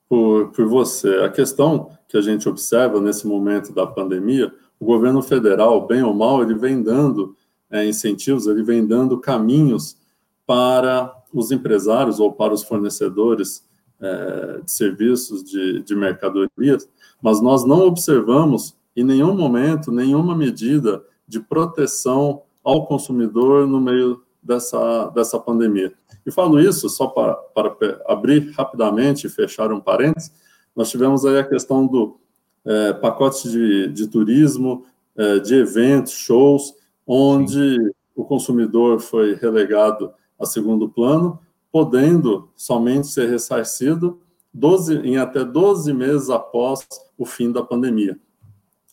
por, 0.08 0.52
por 0.52 0.66
você. 0.66 1.18
A 1.18 1.30
questão 1.30 1.92
que 2.08 2.18
a 2.18 2.22
gente 2.22 2.50
observa 2.50 3.00
nesse 3.00 3.28
momento 3.28 3.74
da 3.74 3.86
pandemia, 3.86 4.52
o 4.80 4.86
governo 4.86 5.22
federal, 5.22 5.86
bem 5.86 6.02
ou 6.02 6.14
mal, 6.14 6.42
ele 6.42 6.56
vem 6.56 6.82
dando 6.82 7.36
é, 7.70 7.86
incentivos, 7.86 8.48
ele 8.48 8.64
vem 8.64 8.86
dando 8.86 9.20
caminhos 9.20 9.98
para 10.46 11.14
os 11.34 11.52
empresários 11.52 12.20
ou 12.20 12.34
para 12.34 12.54
os 12.54 12.64
fornecedores 12.64 13.69
é, 14.02 14.62
de 14.64 14.72
serviços 14.72 15.44
de, 15.44 15.82
de 15.84 15.96
mercadorias, 15.96 16.88
mas 17.22 17.42
nós 17.42 17.66
não 17.66 17.82
observamos 17.82 18.76
em 18.96 19.04
nenhum 19.04 19.36
momento 19.36 19.92
nenhuma 19.92 20.36
medida 20.36 21.04
de 21.28 21.40
proteção 21.40 22.44
ao 22.64 22.86
consumidor 22.86 23.68
no 23.68 23.80
meio 23.80 24.24
dessa, 24.42 25.10
dessa 25.10 25.40
pandemia. 25.40 25.94
E 26.26 26.32
falo 26.32 26.60
isso 26.60 26.90
só 26.90 27.08
para, 27.08 27.34
para 27.34 28.02
abrir 28.08 28.52
rapidamente 28.52 29.28
e 29.28 29.30
fechar 29.30 29.72
um 29.72 29.80
parênteses, 29.80 30.32
nós 30.76 30.90
tivemos 30.90 31.26
aí 31.26 31.38
a 31.38 31.44
questão 31.44 31.86
do 31.86 32.20
é, 32.66 32.94
pacote 32.94 33.50
de, 33.50 33.88
de 33.88 34.08
turismo, 34.08 34.86
é, 35.16 35.40
de 35.40 35.56
eventos, 35.56 36.14
shows, 36.14 36.74
onde 37.06 37.76
Sim. 37.76 37.92
o 38.16 38.24
consumidor 38.24 39.00
foi 39.00 39.36
relegado 39.36 40.12
a 40.40 40.46
segundo 40.46 40.88
plano, 40.88 41.40
podendo 41.72 42.50
somente 42.56 43.08
ser 43.08 43.30
ressarcido 43.30 44.20
12, 44.54 44.98
em 45.00 45.18
até 45.18 45.44
12 45.44 45.94
meses 45.94 46.30
após 46.30 46.88
o 47.18 47.26
fim 47.26 47.52
da 47.52 47.64
pandemia. 47.64 48.20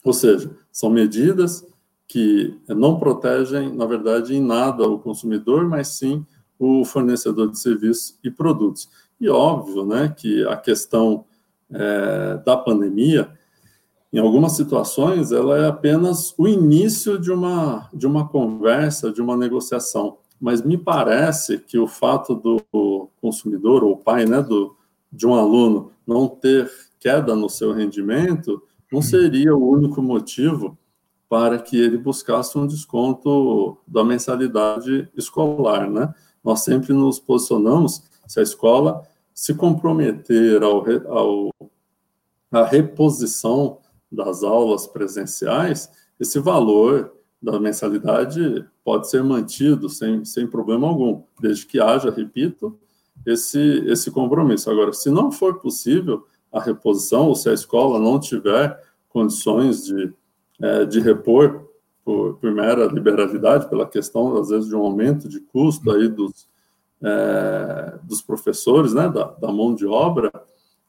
Ou 0.05 0.13
seja, 0.13 0.51
são 0.71 0.91
medidas 0.91 1.67
que 2.07 2.57
não 2.69 2.99
protegem, 2.99 3.75
na 3.75 3.87
verdade, 3.87 4.35
em 4.35 4.41
nada 4.41 4.89
o 4.89 4.99
consumidor, 4.99 5.67
mas 5.67 5.89
sim 5.89 6.25
o 6.59 6.85
fornecedor 6.85 7.51
de 7.51 7.59
serviços 7.59 8.19
e 8.23 8.31
produtos. 8.31 8.89
E 9.21 9.29
óbvio, 9.29 9.85
né, 9.85 10.15
que 10.17 10.47
a 10.47 10.57
questão 10.57 11.25
é, 11.71 12.41
da 12.45 12.57
pandemia, 12.57 13.31
em 14.13 14.19
algumas 14.19 14.53
situações, 14.53 15.33
ela 15.33 15.59
é 15.59 15.67
apenas 15.67 16.35
o 16.39 16.47
início 16.47 17.19
de 17.19 17.33
uma, 17.33 17.89
de 17.93 18.07
uma 18.07 18.29
conversa, 18.29 19.11
de 19.11 19.21
uma 19.21 19.37
negociação. 19.37 20.19
Mas 20.41 20.63
me 20.63 20.77
parece 20.77 21.59
que 21.59 21.79
o 21.79 21.87
fato 21.87 22.35
do 22.35 23.11
consumidor, 23.21 23.83
ou 23.83 23.97
pai 23.97 24.27
né, 24.27 24.43
do, 24.43 24.77
de 25.11 25.27
um 25.27 25.35
aluno, 25.35 25.93
não 26.07 26.29
ter 26.29 26.71
queda 26.99 27.35
no 27.35 27.49
seu 27.49 27.73
rendimento, 27.73 28.63
não 28.93 29.01
seria 29.03 29.55
o 29.55 29.71
único 29.71 30.03
motivo 30.03 30.79
para 31.29 31.59
que 31.59 31.77
ele 31.77 31.99
buscasse 31.99 32.57
um 32.57 32.67
desconto 32.67 33.79
da 33.87 34.05
mensalidade 34.05 35.09
escolar, 35.17 35.91
né? 35.91 36.15
Nós 36.43 36.61
sempre 36.61 36.93
nos 36.93 37.19
posicionamos, 37.19 38.05
se 38.27 38.39
a 38.39 38.43
escola 38.43 39.03
se 39.35 39.55
comprometer 39.55 40.63
ao, 40.63 40.85
ao 41.09 41.51
a 42.51 42.65
reposição 42.65 43.79
das 44.11 44.43
aulas 44.43 44.87
presenciais, 44.87 45.91
esse 46.19 46.39
valor 46.39 47.13
da 47.51 47.61
mensalidade 47.61 48.65
pode 48.85 49.09
ser 49.09 49.23
mantido 49.23 49.89
sem, 49.89 50.25
sem 50.25 50.47
problema 50.47 50.89
algum, 50.89 51.23
desde 51.41 51.65
que 51.67 51.81
haja, 51.81 52.11
repito, 52.11 52.77
esse, 53.25 53.85
esse 53.87 54.11
compromisso. 54.11 54.71
Agora, 54.71 54.93
se 54.93 55.11
não 55.11 55.31
for 55.31 55.61
possível 55.61 56.27
a 56.53 56.61
reposição, 56.61 57.29
ou 57.29 57.35
se 57.35 57.49
a 57.49 57.53
escola 57.53 57.99
não 57.99 58.19
tiver 58.19 58.83
condições 59.09 59.85
de, 59.85 60.13
é, 60.61 60.85
de 60.85 61.01
repor 61.01 61.69
por, 62.05 62.35
por, 62.35 62.51
mera 62.51 62.87
liberalidade, 62.87 63.69
pela 63.69 63.87
questão, 63.87 64.37
às 64.37 64.49
vezes, 64.49 64.69
de 64.69 64.75
um 64.75 64.81
aumento 64.81 65.29
de 65.29 65.41
custo 65.41 65.91
aí 65.91 66.09
dos, 66.09 66.49
é, 67.03 67.99
dos 68.03 68.23
professores, 68.23 68.93
né, 68.93 69.09
da, 69.09 69.25
da 69.25 69.53
mão 69.53 69.75
de 69.75 69.87
obra, 69.87 70.31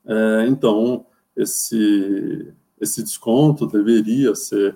é, 0.05 0.45
então, 0.47 1.05
esse, 1.35 2.53
esse 2.79 3.03
desconto 3.03 3.67
deveria 3.67 4.33
ser, 4.35 4.75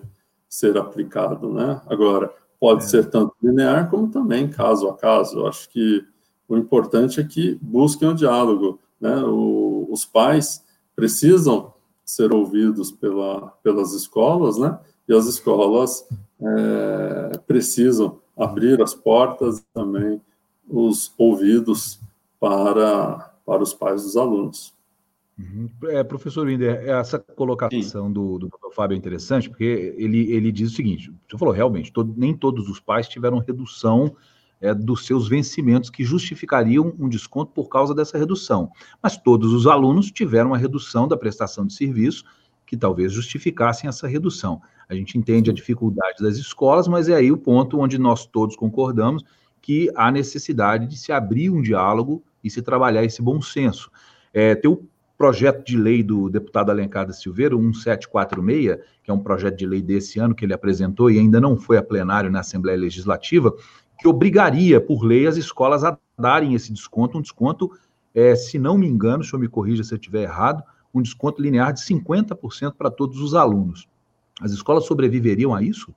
ser 0.51 0.77
aplicado, 0.77 1.49
né? 1.53 1.81
Agora, 1.87 2.31
pode 2.59 2.83
é. 2.83 2.87
ser 2.87 3.09
tanto 3.09 3.33
linear 3.41 3.89
como 3.89 4.09
também 4.09 4.49
caso 4.49 4.89
a 4.89 4.93
caso. 4.93 5.39
Eu 5.39 5.47
acho 5.47 5.69
que 5.69 6.05
o 6.47 6.57
importante 6.57 7.21
é 7.21 7.23
que 7.23 7.57
busquem 7.61 8.09
o 8.09 8.13
diálogo, 8.13 8.77
né? 8.99 9.23
O, 9.23 9.87
os 9.89 10.05
pais 10.05 10.61
precisam 10.93 11.73
ser 12.05 12.33
ouvidos 12.33 12.91
pela, 12.91 13.47
pelas 13.63 13.93
escolas, 13.93 14.57
né? 14.57 14.77
E 15.07 15.13
as 15.13 15.25
escolas 15.25 16.05
é, 16.41 17.37
precisam 17.47 18.19
abrir 18.37 18.81
as 18.81 18.93
portas 18.93 19.63
também 19.73 20.21
os 20.67 21.13
ouvidos 21.17 21.99
para, 22.39 23.33
para 23.45 23.63
os 23.63 23.73
pais 23.73 24.03
dos 24.03 24.17
alunos. 24.17 24.73
Uhum. 25.41 25.69
É, 25.89 26.03
professor 26.03 26.45
Winder, 26.45 26.83
essa 26.87 27.17
colocação 27.17 28.11
do, 28.11 28.37
do. 28.37 28.49
Fábio 28.73 28.95
é 28.95 28.97
interessante, 28.97 29.49
porque 29.49 29.93
ele, 29.97 30.31
ele 30.31 30.51
diz 30.51 30.71
o 30.71 30.75
seguinte: 30.75 31.11
você 31.29 31.37
falou 31.37 31.53
realmente, 31.53 31.91
todo, 31.91 32.13
nem 32.15 32.33
todos 32.33 32.69
os 32.69 32.79
pais 32.79 33.07
tiveram 33.07 33.39
redução 33.39 34.15
é, 34.61 34.73
dos 34.73 35.05
seus 35.05 35.27
vencimentos 35.27 35.89
que 35.89 36.03
justificariam 36.03 36.93
um 36.97 37.09
desconto 37.09 37.51
por 37.51 37.67
causa 37.67 37.93
dessa 37.93 38.17
redução. 38.17 38.71
Mas 39.01 39.17
todos 39.17 39.51
os 39.51 39.67
alunos 39.67 40.11
tiveram 40.11 40.51
uma 40.51 40.57
redução 40.57 41.07
da 41.07 41.17
prestação 41.17 41.65
de 41.65 41.73
serviço 41.73 42.23
que 42.65 42.77
talvez 42.77 43.11
justificassem 43.11 43.89
essa 43.89 44.07
redução. 44.07 44.61
A 44.87 44.95
gente 44.95 45.17
entende 45.17 45.49
a 45.49 45.53
dificuldade 45.53 46.23
das 46.23 46.37
escolas, 46.37 46.87
mas 46.87 47.09
é 47.09 47.15
aí 47.15 47.31
o 47.31 47.37
ponto 47.37 47.79
onde 47.79 47.97
nós 47.97 48.25
todos 48.25 48.55
concordamos 48.55 49.23
que 49.61 49.91
há 49.95 50.09
necessidade 50.11 50.87
de 50.87 50.97
se 50.97 51.11
abrir 51.11 51.49
um 51.49 51.61
diálogo 51.61 52.23
e 52.43 52.49
se 52.49 52.61
trabalhar 52.61 53.03
esse 53.03 53.21
bom 53.21 53.41
senso. 53.41 53.91
É, 54.33 54.55
tem 54.55 54.71
o 54.71 54.87
projeto 55.21 55.63
de 55.63 55.77
lei 55.77 56.01
do 56.01 56.31
deputado 56.31 56.71
Alencar 56.71 57.05
da 57.05 57.13
Silveira, 57.13 57.55
1746, 57.55 58.79
que 59.03 59.11
é 59.11 59.13
um 59.13 59.19
projeto 59.19 59.55
de 59.55 59.67
lei 59.67 59.79
desse 59.79 60.17
ano 60.17 60.33
que 60.33 60.43
ele 60.43 60.53
apresentou 60.53 61.11
e 61.11 61.19
ainda 61.19 61.39
não 61.39 61.55
foi 61.55 61.77
a 61.77 61.83
plenário 61.83 62.31
na 62.31 62.39
Assembleia 62.39 62.75
Legislativa, 62.75 63.55
que 63.99 64.07
obrigaria, 64.07 64.81
por 64.81 65.03
lei, 65.03 65.27
as 65.27 65.37
escolas 65.37 65.83
a 65.83 65.95
darem 66.17 66.55
esse 66.55 66.73
desconto, 66.73 67.19
um 67.19 67.21
desconto, 67.21 67.71
é, 68.15 68.35
se 68.35 68.57
não 68.57 68.79
me 68.79 68.87
engano, 68.87 69.23
se 69.23 69.31
eu 69.31 69.37
me 69.37 69.47
corrija 69.47 69.83
se 69.83 69.93
eu 69.93 69.97
estiver 69.97 70.23
errado, 70.23 70.63
um 70.91 71.03
desconto 71.03 71.39
linear 71.39 71.71
de 71.71 71.81
50% 71.81 72.73
para 72.73 72.89
todos 72.89 73.19
os 73.19 73.35
alunos. 73.35 73.87
As 74.41 74.51
escolas 74.51 74.87
sobreviveriam 74.87 75.53
a 75.53 75.61
isso? 75.61 75.93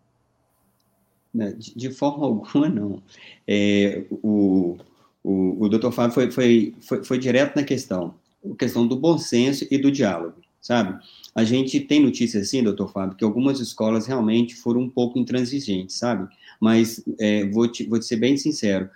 De, 1.33 1.75
de 1.75 1.91
forma 1.91 2.27
alguma, 2.29 2.69
não. 2.69 3.03
É, 3.49 4.05
o, 4.11 4.77
o, 5.23 5.65
o 5.65 5.69
doutor 5.71 5.93
Fábio 5.93 6.13
foi, 6.13 6.31
foi, 6.31 6.75
foi, 6.83 7.03
foi 7.03 7.19
direto 7.19 7.57
na 7.57 7.65
questão, 7.65 8.15
questão 8.59 8.87
do 8.87 8.97
bom 8.97 9.19
senso 9.19 9.67
e 9.71 9.79
do 9.79 9.91
diálogo, 9.91 10.37
sabe? 10.61 10.99
A 11.35 11.45
gente 11.45 11.81
tem 11.81 12.01
notícias 12.01 12.49
assim, 12.49 12.63
doutor 12.63 12.93
Fábio, 12.93 13.17
que 13.17 13.25
algumas 13.25 13.61
escolas 13.61 14.07
realmente 14.07 14.55
foram 14.55 14.83
um 14.83 14.91
pouco 14.91 15.19
intransigentes, 15.19 15.97
sabe? 15.97 16.29
mas 16.61 17.03
é, 17.21 17.47
vou, 17.51 17.69
te, 17.69 17.85
vou 17.85 17.99
te 17.99 18.07
ser 18.07 18.17
bem 18.17 18.37
sincero, 18.37 18.89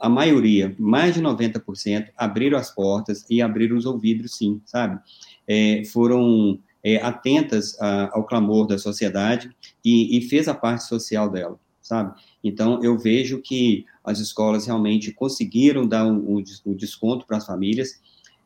a 0.00 0.08
maioria, 0.08 0.74
mais 0.78 1.14
de 1.14 1.20
90%, 1.20 2.10
abriram 2.16 2.56
as 2.56 2.70
portas 2.70 3.24
e 3.28 3.42
abriram 3.42 3.76
os 3.76 3.84
ouvidos, 3.84 4.36
sim, 4.36 4.60
sabe? 4.64 5.00
É, 5.46 5.82
foram 5.86 6.60
é, 6.84 6.98
atentas 6.98 7.76
a, 7.80 8.16
ao 8.16 8.24
clamor 8.24 8.68
da 8.68 8.78
sociedade 8.78 9.50
e, 9.84 10.16
e, 10.16 10.22
fez 10.28 10.46
a 10.46 10.54
parte 10.54 10.84
social 10.84 11.28
dela, 11.28 11.58
sabe? 11.82 12.14
Então, 12.44 12.80
eu 12.84 12.96
vejo 12.96 13.42
que 13.42 13.84
as 14.04 14.20
escolas 14.20 14.66
realmente 14.66 15.10
conseguiram 15.10 15.88
dar 15.88 16.06
um, 16.06 16.42
um 16.64 16.74
desconto 16.74 17.26
para 17.26 17.38
as 17.38 17.46
famílias, 17.46 18.00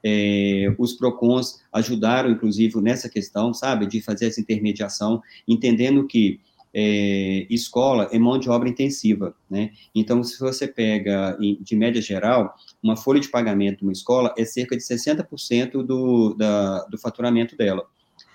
é, 0.05 0.75
os 0.79 0.93
PROCONs 0.95 1.61
ajudaram, 1.73 2.31
inclusive, 2.31 2.81
nessa 2.81 3.09
questão, 3.09 3.53
sabe, 3.55 3.87
de 3.87 4.01
fazer 4.01 4.27
essa 4.27 4.41
intermediação, 4.41 5.23
entendendo 5.47 6.07
que 6.07 6.41
é, 6.75 7.47
escola 7.51 8.09
é 8.13 8.19
mão 8.19 8.39
de 8.39 8.49
obra 8.49 8.69
intensiva, 8.69 9.35
né? 9.49 9.73
Então, 9.95 10.23
se 10.25 10.39
você 10.41 10.67
pega, 10.67 11.37
de 11.61 11.77
média 11.77 12.01
geral, 12.01 12.55
uma 12.83 12.97
folha 12.97 13.21
de 13.21 13.29
pagamento 13.29 13.79
de 13.79 13.85
uma 13.85 13.93
escola 13.93 14.35
é 14.39 14.45
cerca 14.45 14.77
de 14.77 14.83
60% 14.83 15.83
do, 15.83 16.35
da, 16.35 16.85
do 16.85 16.99
faturamento 16.99 17.57
dela. 17.57 17.87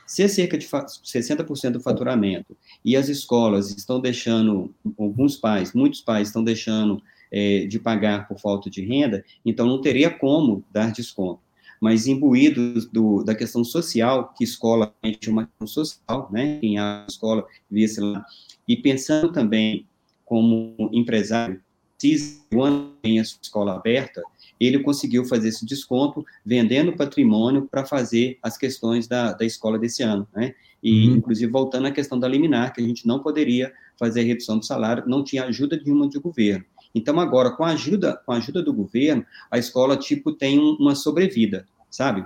Se 0.06 0.24
é 0.24 0.28
cerca 0.28 0.58
de 0.58 0.66
60% 0.66 1.72
do 1.72 1.82
faturamento 1.82 2.56
e 2.86 2.96
as 2.96 3.10
escolas 3.10 3.76
estão 3.76 4.00
deixando, 4.00 4.74
alguns 4.98 5.36
pais, 5.36 5.74
muitos 5.74 6.00
pais 6.00 6.30
estão 6.30 6.44
deixando 6.44 7.02
é, 7.30 7.66
de 7.66 7.78
pagar 7.78 8.28
por 8.28 8.40
falta 8.40 8.70
de 8.70 8.86
renda, 8.86 9.26
então 9.46 9.66
não 9.66 9.82
teria 9.82 10.10
como 10.10 10.64
dar 10.72 10.94
desconto. 10.94 11.42
Mas 11.82 12.08
imbuído 12.08 12.88
do, 12.92 13.24
da 13.24 13.36
questão 13.36 13.64
social, 13.64 14.34
que 14.36 14.44
escola 14.44 14.94
é 15.04 15.30
uma 15.30 15.46
questão 15.46 15.68
social, 15.68 16.30
né? 16.32 16.60
Quem 16.60 16.80
a 16.80 17.06
escola 17.08 17.46
via 17.70 17.88
lá, 18.00 18.26
e 18.68 18.76
pensando 18.76 19.32
também 19.32 19.86
como 20.26 20.76
empresário, 20.92 21.62
se 21.98 22.42
o 22.54 22.62
ano 22.62 22.94
tem 23.02 23.20
a 23.20 23.26
sua 23.26 23.40
escola 23.42 23.76
aberta, 23.76 24.22
ele 24.60 24.80
conseguiu 24.80 25.26
fazer 25.26 25.50
esse 25.50 25.66
desconto 25.66 26.26
vendendo 26.46 26.96
patrimônio 26.96 27.68
para 27.70 27.86
fazer 27.86 28.38
as 28.42 28.58
questões 28.58 29.08
da, 29.08 29.34
da 29.34 29.46
escola 29.46 29.80
desse 29.80 30.04
ano, 30.04 30.28
né? 30.36 30.54
E, 30.82 31.08
uhum. 31.08 31.16
inclusive, 31.18 31.52
voltando 31.52 31.88
à 31.88 31.92
questão 31.92 32.20
da 32.20 32.28
liminar, 32.28 32.74
que 32.74 32.82
a 32.82 32.84
gente 32.84 33.08
não 33.08 33.20
poderia 33.20 33.74
fazer 33.98 34.22
a 34.22 34.24
redução 34.24 34.60
do 34.60 34.66
salário, 34.66 35.04
não 35.08 35.24
tinha 35.24 35.46
ajuda 35.46 35.80
nenhuma 35.84 36.08
de 36.08 36.20
governo. 36.20 36.66
Então, 36.94 37.20
agora, 37.20 37.52
com 37.52 37.64
a 37.64 37.70
ajuda, 37.70 38.22
com 38.26 38.32
a 38.32 38.38
ajuda 38.38 38.62
do 38.62 38.74
governo, 38.74 39.26
a 39.52 39.58
escola, 39.58 39.98
tipo, 39.98 40.32
tem 40.32 40.60
uma 40.60 40.96
sobrevida, 40.96 41.68
sabe? 41.90 42.26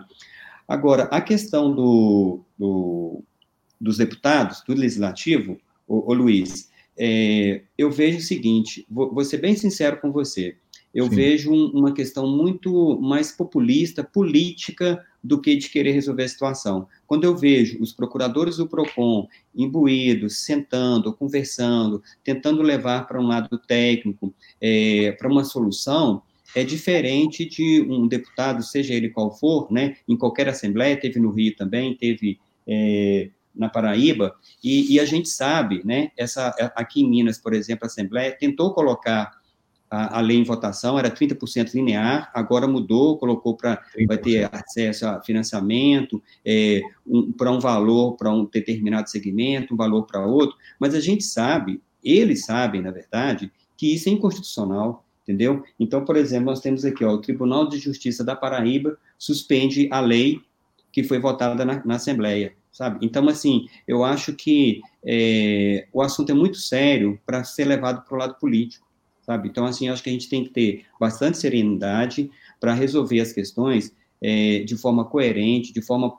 Agora, 0.67 1.03
a 1.03 1.19
questão 1.19 1.73
do, 1.73 2.41
do 2.57 3.23
dos 3.81 3.97
deputados, 3.97 4.63
do 4.65 4.75
legislativo, 4.75 5.57
o, 5.87 6.13
Luiz, 6.13 6.69
é, 6.95 7.63
eu 7.75 7.89
vejo 7.89 8.19
o 8.19 8.21
seguinte, 8.21 8.85
vou, 8.89 9.11
vou, 9.11 9.25
ser 9.25 9.37
bem 9.37 9.55
sincero 9.55 9.99
com 9.99 10.11
você, 10.11 10.55
eu 10.93 11.05
Sim. 11.09 11.15
vejo 11.15 11.51
um, 11.51 11.71
uma 11.71 11.93
questão 11.93 12.27
muito 12.27 12.99
mais 13.01 13.31
populista, 13.31 14.03
política, 14.03 15.03
do 15.23 15.39
que 15.39 15.55
de 15.55 15.69
querer 15.69 15.91
resolver 15.91 16.23
a 16.23 16.27
situação. 16.27 16.87
Quando 17.05 17.23
eu 17.23 17.35
vejo 17.35 17.79
os 17.81 17.93
procuradores 17.93 18.57
do 18.57 18.67
PROCON 18.67 19.27
imbuídos, 19.55 20.39
sentando, 20.39 21.13
conversando, 21.13 22.01
tentando 22.23 22.61
levar 22.61 23.07
para 23.07 23.19
um 23.19 23.27
lado 23.27 23.57
técnico, 23.59 24.33
é, 24.59 25.11
para 25.11 25.29
uma 25.29 25.43
solução, 25.43 26.23
é 26.55 26.63
diferente 26.63 27.45
de 27.45 27.81
um 27.81 28.07
deputado, 28.07 28.63
seja 28.63 28.93
ele 28.93 29.09
qual 29.09 29.31
for, 29.31 29.71
né, 29.71 29.97
em 30.07 30.17
qualquer 30.17 30.49
assembleia, 30.49 30.99
teve 30.99 31.19
no 31.19 31.31
Rio 31.31 31.55
também, 31.55 31.95
teve 31.95 32.39
é, 32.67 33.29
na 33.55 33.69
Paraíba, 33.69 34.35
e, 34.63 34.93
e, 34.93 34.99
a 34.99 35.05
gente 35.05 35.29
sabe, 35.29 35.81
né, 35.85 36.11
essa, 36.17 36.49
aqui 36.75 37.01
em 37.01 37.09
Minas, 37.09 37.37
por 37.37 37.53
exemplo, 37.53 37.85
a 37.85 37.87
Assembleia 37.87 38.31
tentou 38.31 38.73
colocar 38.73 39.40
a, 39.91 40.19
a 40.19 40.21
lei 40.21 40.37
em 40.37 40.43
votação, 40.43 40.97
era 40.97 41.11
30% 41.11 41.73
linear, 41.73 42.31
agora 42.33 42.65
mudou, 42.65 43.17
colocou 43.17 43.57
para, 43.57 43.83
vai 44.07 44.17
ter 44.17 44.49
acesso 44.49 45.05
a 45.05 45.21
financiamento, 45.21 46.23
é, 46.45 46.81
um, 47.05 47.33
para 47.33 47.51
um 47.51 47.59
valor, 47.59 48.15
para 48.15 48.31
um 48.31 48.45
determinado 48.45 49.09
segmento, 49.09 49.73
um 49.73 49.77
valor 49.77 50.03
para 50.05 50.25
outro, 50.25 50.55
mas 50.79 50.95
a 50.95 51.01
gente 51.01 51.25
sabe, 51.25 51.81
eles 52.01 52.45
sabem, 52.45 52.81
na 52.81 52.89
verdade, 52.89 53.51
que 53.75 53.93
isso 53.93 54.07
é 54.07 54.13
inconstitucional, 54.13 55.05
entendeu? 55.23 55.61
Então, 55.77 56.05
por 56.05 56.15
exemplo, 56.15 56.45
nós 56.45 56.61
temos 56.61 56.85
aqui, 56.85 57.03
ó, 57.03 57.11
o 57.11 57.21
Tribunal 57.21 57.67
de 57.67 57.77
Justiça 57.77 58.23
da 58.23 58.35
Paraíba 58.35 58.97
suspende 59.17 59.89
a 59.91 59.99
lei 59.99 60.39
que 60.89 61.03
foi 61.03 61.19
votada 61.19 61.65
na, 61.65 61.85
na 61.85 61.95
Assembleia, 61.95 62.53
sabe? 62.71 63.05
Então, 63.05 63.27
assim, 63.27 63.67
eu 63.85 64.05
acho 64.05 64.33
que 64.33 64.81
é, 65.05 65.87
o 65.91 66.01
assunto 66.01 66.31
é 66.31 66.35
muito 66.35 66.57
sério 66.57 67.19
para 67.25 67.43
ser 67.43 67.65
levado 67.65 68.05
para 68.05 68.15
o 68.15 68.17
lado 68.17 68.35
político, 68.35 68.90
sabe? 69.31 69.47
Então, 69.47 69.65
assim, 69.65 69.87
acho 69.87 70.03
que 70.03 70.09
a 70.09 70.13
gente 70.13 70.27
tem 70.27 70.43
que 70.43 70.49
ter 70.49 70.85
bastante 70.99 71.37
serenidade 71.37 72.29
para 72.59 72.73
resolver 72.73 73.21
as 73.21 73.31
questões 73.31 73.95
é, 74.21 74.59
de 74.59 74.75
forma 74.75 75.05
coerente, 75.05 75.73
de 75.73 75.81
forma 75.81 76.13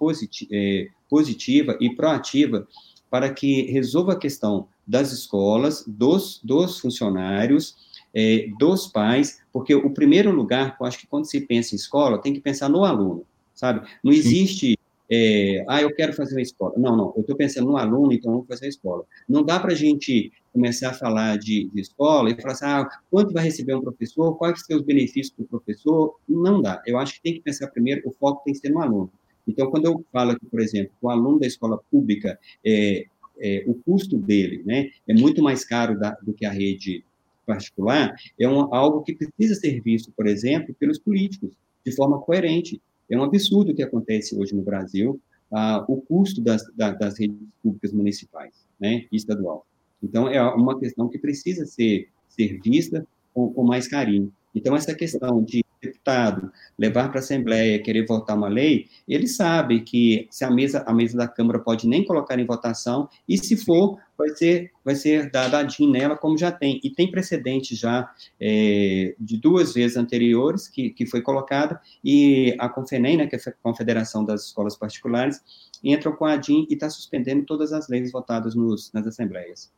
é, 0.51 0.89
positiva 1.11 1.77
e 1.81 1.95
proativa, 1.95 2.67
para 3.11 3.31
que 3.33 3.71
resolva 3.71 4.13
a 4.13 4.19
questão 4.19 4.67
das 4.87 5.13
escolas, 5.13 5.85
dos, 5.87 6.41
dos 6.43 6.81
funcionários, 6.81 7.77
é, 8.15 8.49
dos 8.59 8.87
pais, 8.87 9.41
porque 9.53 9.75
o 9.75 9.91
primeiro 9.91 10.33
lugar, 10.33 10.77
eu 10.81 10.87
acho 10.87 10.99
que 10.99 11.07
quando 11.07 11.27
se 11.27 11.41
pensa 11.43 11.75
em 11.75 11.77
escola, 11.77 12.19
tem 12.19 12.33
que 12.33 12.41
pensar 12.41 12.69
no 12.69 12.85
aluno, 12.85 13.25
sabe? 13.55 13.87
Não 14.03 14.13
existe 14.13 14.79
é, 15.11 15.65
ah, 15.69 15.83
eu 15.83 15.95
quero 15.95 16.13
fazer 16.13 16.35
uma 16.35 16.43
escola. 16.43 16.75
Não, 16.77 16.97
não, 16.97 17.13
eu 17.17 17.21
estou 17.21 17.37
pensando 17.37 17.67
no 17.67 17.77
aluno, 17.77 18.13
então 18.13 18.33
eu 18.33 18.39
vou 18.39 18.47
fazer 18.47 18.67
uma 18.67 18.71
escola. 18.71 19.05
Não 19.29 19.43
dá 19.45 19.61
para 19.61 19.73
a 19.73 19.77
gente 19.77 20.33
começar 20.53 20.91
a 20.91 20.95
falar 20.95 21.39
de, 21.39 21.71
de, 21.73 21.81
escola 21.81 22.31
e 22.31 22.41
falar 22.41 22.53
assim, 22.53 22.65
ah, 22.65 22.89
quanto 23.11 23.33
vai 23.33 23.45
receber 23.45 23.75
um 23.75 23.83
professor, 23.83 24.37
quais 24.37 24.65
são 24.65 24.77
os 24.77 24.83
benefícios 24.83 25.35
do 25.37 25.45
professor? 25.45 26.19
Não 26.29 26.61
dá. 26.61 26.83
Eu 26.87 26.99
acho 26.99 27.15
que 27.15 27.23
tem 27.23 27.35
que 27.35 27.41
pensar 27.41 27.69
primeiro, 27.69 28.03
o 28.05 28.13
foco 28.13 28.43
tem 28.45 28.55
que 28.55 28.61
ser 28.61 28.71
no 28.71 28.81
aluno. 28.81 29.11
Então, 29.47 29.71
quando 29.71 29.87
eu 29.87 30.05
falo 30.13 30.33
aqui, 30.33 30.47
por 30.47 30.61
exemplo, 30.61 30.93
o 31.01 31.11
aluno 31.11 31.41
da 31.41 31.47
escola 31.47 31.81
pública, 31.91 32.39
é, 32.65 33.07
é, 33.41 33.65
o 33.67 33.75
custo 33.75 34.17
dele 34.17 34.63
né, 34.65 34.91
é 35.09 35.15
muito 35.15 35.43
mais 35.43 35.65
caro 35.65 35.99
da, 35.99 36.13
do 36.23 36.33
que 36.33 36.47
a 36.47 36.51
rede 36.51 37.05
particular, 37.45 38.15
é 38.39 38.49
um, 38.49 38.73
algo 38.75 39.03
que 39.03 39.15
precisa 39.15 39.61
ser 39.61 39.81
visto, 39.81 40.13
por 40.13 40.27
exemplo, 40.27 40.75
pelos 40.79 40.99
políticos, 40.99 41.51
de 41.85 41.93
forma 41.93 42.21
coerente. 42.21 42.81
É 43.11 43.17
um 43.17 43.23
absurdo 43.23 43.73
o 43.73 43.75
que 43.75 43.83
acontece 43.83 44.37
hoje 44.37 44.55
no 44.55 44.63
Brasil, 44.63 45.21
ah, 45.51 45.85
o 45.89 46.01
custo 46.01 46.41
das, 46.41 46.63
da, 46.75 46.93
das 46.93 47.19
redes 47.19 47.37
públicas 47.63 47.93
municipais 47.93 48.55
né, 48.81 49.07
e 49.13 49.17
estadual. 49.17 49.67
Então, 50.03 50.29
é 50.29 50.43
uma 50.55 50.79
questão 50.79 51.09
que 51.09 51.19
precisa 51.19 51.65
ser, 51.67 52.09
ser 52.29 52.59
vista 52.61 53.07
com, 53.33 53.53
com 53.53 53.63
mais 53.63 53.87
carinho. 53.87 54.33
Então, 54.55 54.75
essa 54.75 54.95
questão 54.95 55.43
de 55.43 55.65
deputado 55.83 56.53
levar 56.79 57.09
para 57.09 57.19
a 57.19 57.23
Assembleia, 57.23 57.83
querer 57.83 58.07
votar 58.07 58.37
uma 58.37 58.49
lei, 58.49 58.87
ele 59.07 59.27
sabe 59.27 59.81
que 59.81 60.29
se 60.31 60.45
a 60.45 60.51
mesa, 60.51 60.85
a 60.87 60.95
mesa 60.95 61.19
da 61.19 61.27
Câmara 61.27 61.59
pode 61.59 61.89
nem 61.89 62.05
colocar 62.05 62.39
em 62.39 62.47
votação, 62.47 63.09
e 63.29 63.37
se 63.37 63.57
for, 63.57 63.99
vai 64.17 64.29
ser, 64.31 64.71
vai 64.85 64.95
ser 64.95 65.31
dada 65.31 65.59
a 65.59 65.63
DIN 65.65 65.91
nela, 65.91 66.17
como 66.17 66.39
já 66.39 66.53
tem. 66.53 66.81
E 66.85 66.91
tem 66.91 67.11
precedente 67.11 67.75
já 67.75 68.11
é, 68.41 69.15
de 69.19 69.37
duas 69.37 69.75
vezes 69.75 69.97
anteriores 69.97 70.69
que, 70.69 70.91
que 70.91 71.05
foi 71.05 71.21
colocada, 71.21 71.81
e 72.05 72.55
a 72.59 72.69
Confenem, 72.69 73.17
né, 73.17 73.27
que 73.27 73.35
é 73.35 73.39
a 73.45 73.53
Confederação 73.63 74.25
das 74.25 74.47
Escolas 74.47 74.77
Particulares, 74.77 75.41
entra 75.83 76.13
com 76.13 76.25
a 76.25 76.37
DIN 76.37 76.67
e 76.71 76.75
está 76.75 76.89
suspendendo 76.89 77.45
todas 77.45 77.73
as 77.73 77.89
leis 77.89 78.13
votadas 78.13 78.55
nos, 78.55 78.93
nas 78.93 79.07
assembleias. 79.07 79.71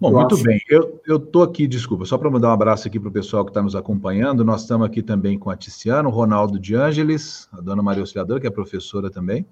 Bom, 0.00 0.12
muito 0.12 0.34
acho... 0.34 0.44
bem. 0.44 0.58
Eu 0.70 1.16
estou 1.16 1.42
aqui, 1.42 1.66
desculpa, 1.66 2.06
só 2.06 2.16
para 2.16 2.30
mandar 2.30 2.48
um 2.48 2.52
abraço 2.52 2.88
aqui 2.88 2.98
para 2.98 3.10
o 3.10 3.12
pessoal 3.12 3.44
que 3.44 3.50
está 3.50 3.62
nos 3.62 3.76
acompanhando. 3.76 4.42
Nós 4.42 4.62
estamos 4.62 4.86
aqui 4.86 5.02
também 5.02 5.38
com 5.38 5.50
a 5.50 5.56
Tiziano, 5.56 6.08
Ronaldo 6.08 6.58
de 6.58 6.74
Ângeles, 6.74 7.46
a 7.52 7.60
dona 7.60 7.82
Maria 7.82 8.02
Auxiliadora, 8.02 8.40
que 8.40 8.46
é 8.46 8.50
professora 8.50 9.10
também, 9.10 9.44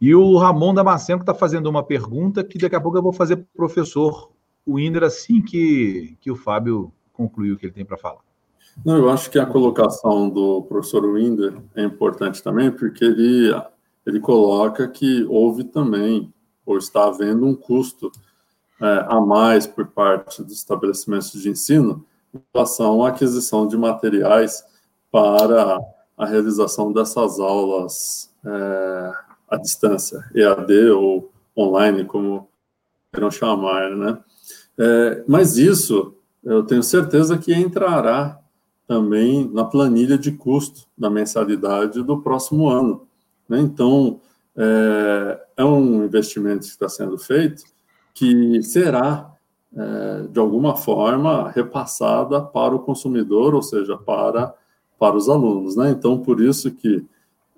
e 0.00 0.14
o 0.14 0.36
Ramon 0.36 0.72
Damasceno, 0.72 1.18
que 1.18 1.24
está 1.24 1.34
fazendo 1.34 1.68
uma 1.68 1.82
pergunta 1.82 2.44
que 2.44 2.56
daqui 2.56 2.76
a 2.76 2.80
pouco 2.80 2.96
eu 2.96 3.02
vou 3.02 3.12
fazer 3.12 3.36
para 3.36 3.44
o 3.52 3.56
professor 3.56 4.30
Winder 4.66 5.02
assim 5.02 5.42
que, 5.42 6.16
que 6.20 6.30
o 6.30 6.36
Fábio 6.36 6.92
concluiu 7.12 7.54
o 7.54 7.58
que 7.58 7.66
ele 7.66 7.72
tem 7.72 7.84
para 7.84 7.98
falar. 7.98 8.20
Não, 8.86 8.96
eu 8.96 9.10
acho 9.10 9.28
que 9.28 9.40
a 9.40 9.44
colocação 9.44 10.30
do 10.30 10.62
professor 10.62 11.04
Winder 11.04 11.60
é 11.74 11.82
importante 11.82 12.40
também, 12.42 12.70
porque 12.70 13.04
ele, 13.04 13.52
ele 14.06 14.20
coloca 14.20 14.86
que 14.86 15.24
houve 15.28 15.64
também, 15.64 16.32
ou 16.64 16.78
está 16.78 17.08
havendo 17.08 17.44
um 17.44 17.54
custo 17.54 18.10
a 18.80 19.20
mais 19.20 19.66
por 19.66 19.86
parte 19.86 20.42
dos 20.42 20.54
estabelecimentos 20.54 21.32
de 21.32 21.50
ensino 21.50 22.04
em 22.34 22.40
relação 22.54 23.04
à 23.04 23.08
aquisição 23.08 23.66
de 23.66 23.76
materiais 23.76 24.64
para 25.10 25.78
a 26.16 26.26
realização 26.26 26.92
dessas 26.92 27.38
aulas 27.40 28.30
é, 28.44 29.12
à 29.48 29.56
distância, 29.56 30.24
EAD 30.34 30.90
ou 30.90 31.30
online, 31.56 32.04
como 32.04 32.48
queiram 33.12 33.30
chamar, 33.30 33.90
né? 33.90 34.18
É, 34.78 35.24
mas 35.26 35.58
isso, 35.58 36.14
eu 36.42 36.62
tenho 36.62 36.82
certeza 36.82 37.36
que 37.36 37.52
entrará 37.52 38.38
também 38.86 39.48
na 39.52 39.64
planilha 39.64 40.16
de 40.16 40.32
custo 40.32 40.86
da 40.96 41.10
mensalidade 41.10 42.02
do 42.02 42.20
próximo 42.22 42.68
ano. 42.68 43.06
Né? 43.48 43.60
Então, 43.60 44.20
é, 44.56 45.40
é 45.58 45.64
um 45.64 46.04
investimento 46.04 46.60
que 46.60 46.72
está 46.72 46.88
sendo 46.88 47.18
feito 47.18 47.62
que 48.14 48.62
será, 48.62 49.32
é, 49.76 50.26
de 50.30 50.38
alguma 50.38 50.76
forma, 50.76 51.50
repassada 51.50 52.40
para 52.42 52.74
o 52.74 52.80
consumidor, 52.80 53.54
ou 53.54 53.62
seja, 53.62 53.96
para, 53.96 54.54
para 54.98 55.16
os 55.16 55.28
alunos. 55.28 55.76
Né? 55.76 55.90
Então, 55.90 56.18
por 56.18 56.40
isso 56.40 56.70
que 56.70 57.04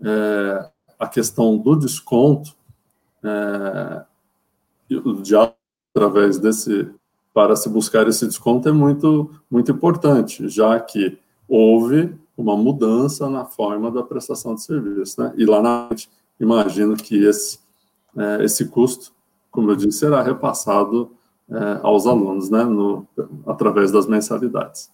é, 0.03 0.71
a 0.99 1.09
questão 1.09 1.57
do 1.57 1.77
desconto, 1.77 2.55
é, 3.23 4.03
de, 4.89 5.35
através 5.95 6.39
desse, 6.39 6.91
para 7.33 7.57
se 7.57 7.69
buscar 7.69 8.07
esse 8.09 8.27
desconto 8.27 8.69
é 8.69 8.73
muito, 8.73 9.31
muito 9.51 9.73
importante, 9.73 10.49
já 10.49 10.79
que 10.79 11.19
houve 11.49 12.15
uma 12.37 12.57
mudança 12.57 13.29
na 13.29 13.45
forma 13.45 13.91
da 13.91 14.03
prestação 14.03 14.55
de 14.55 14.63
serviço. 14.63 15.21
Né? 15.21 15.33
E 15.37 15.45
lá 15.45 15.63
na 15.63 15.89
imagino 16.43 16.97
que 16.97 17.25
esse, 17.25 17.59
é, 18.17 18.45
esse 18.45 18.67
custo 18.67 19.13
como 19.53 19.71
eu 19.71 19.77
disse, 19.77 19.99
será 19.99 20.23
repassado 20.23 21.13
é, 21.49 21.81
aos 21.83 22.07
alunos, 22.07 22.51
né, 22.51 22.65
no, 22.65 23.07
através 23.47 23.93
das 23.93 24.07
mensalidades. 24.07 24.91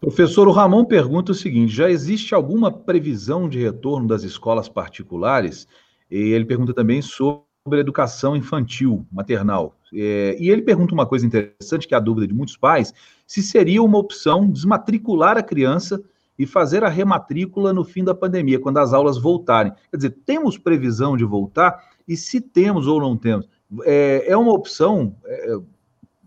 Professor, 0.00 0.46
o 0.46 0.52
Ramon 0.52 0.84
pergunta 0.84 1.32
o 1.32 1.34
seguinte: 1.34 1.72
já 1.72 1.88
existe 1.88 2.34
alguma 2.34 2.70
previsão 2.70 3.48
de 3.48 3.58
retorno 3.58 4.06
das 4.06 4.22
escolas 4.22 4.68
particulares? 4.68 5.66
E 6.10 6.18
ele 6.18 6.44
pergunta 6.44 6.74
também 6.74 7.00
sobre 7.00 7.44
educação 7.72 8.36
infantil, 8.36 9.06
maternal. 9.10 9.76
É, 9.94 10.36
e 10.38 10.50
ele 10.50 10.60
pergunta 10.60 10.92
uma 10.92 11.06
coisa 11.06 11.24
interessante, 11.24 11.88
que 11.88 11.94
é 11.94 11.96
a 11.96 12.00
dúvida 12.00 12.26
de 12.26 12.34
muitos 12.34 12.56
pais, 12.56 12.92
se 13.26 13.42
seria 13.42 13.82
uma 13.82 13.96
opção 13.96 14.50
desmatricular 14.50 15.38
a 15.38 15.42
criança 15.42 16.02
e 16.38 16.44
fazer 16.44 16.84
a 16.84 16.88
rematrícula 16.88 17.72
no 17.72 17.84
fim 17.84 18.02
da 18.02 18.14
pandemia, 18.14 18.58
quando 18.58 18.78
as 18.78 18.92
aulas 18.92 19.16
voltarem. 19.16 19.72
Quer 19.90 19.96
dizer, 19.96 20.10
temos 20.26 20.58
previsão 20.58 21.16
de 21.16 21.24
voltar? 21.24 21.80
E 22.06 22.16
se 22.16 22.40
temos 22.40 22.86
ou 22.86 23.00
não 23.00 23.16
temos? 23.16 23.48
É, 23.82 24.32
é 24.32 24.36
uma 24.36 24.52
opção 24.52 25.14
é, 25.24 25.56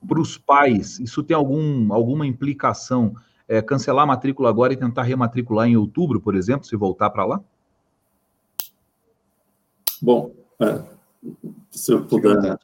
para 0.08 0.20
os 0.20 0.38
pais? 0.38 1.00
Isso 1.00 1.24
tem 1.24 1.36
algum, 1.36 1.94
alguma 1.94 2.26
implicação? 2.26 3.14
É, 3.48 3.62
cancelar 3.62 4.04
a 4.04 4.08
matrícula 4.08 4.50
agora 4.50 4.74
e 4.74 4.78
tentar 4.78 5.04
rematricular 5.04 5.68
em 5.68 5.78
outubro, 5.78 6.20
por 6.20 6.36
exemplo, 6.36 6.66
se 6.66 6.76
voltar 6.76 7.10
para 7.10 7.26
lá? 7.26 7.42
Bom, 10.02 10.32
é, 10.60 10.82
se 11.72 11.94
eu 11.94 12.04
puder 12.04 12.60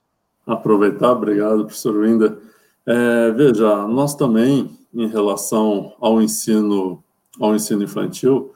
aproveitar, 0.46 1.12
obrigado, 1.12 1.66
professor 1.66 1.96
Winder. 1.96 2.38
É, 2.86 3.32
veja, 3.32 3.88
nós 3.88 4.14
também, 4.14 4.78
em 4.94 5.08
relação 5.08 5.94
ao 6.02 6.22
ensino, 6.22 7.02
ao 7.40 7.56
ensino 7.56 7.84
infantil, 7.84 8.54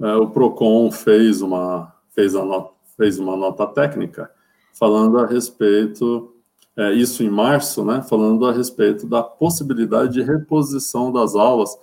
é, 0.00 0.14
o 0.14 0.28
PROCON 0.28 0.90
fez 0.92 1.40
uma, 1.40 1.92
fez, 2.10 2.34
a 2.34 2.44
nota, 2.44 2.74
fez 2.96 3.18
uma 3.18 3.36
nota 3.36 3.66
técnica 3.66 4.30
falando 4.72 5.18
a 5.18 5.26
respeito, 5.26 6.32
é, 6.76 6.92
isso 6.92 7.22
em 7.22 7.30
março, 7.30 7.84
né, 7.84 8.02
falando 8.02 8.46
a 8.46 8.52
respeito 8.52 9.06
da 9.06 9.22
possibilidade 9.22 10.14
de 10.14 10.22
reposição 10.22 11.12
das 11.12 11.34
aulas 11.34 11.76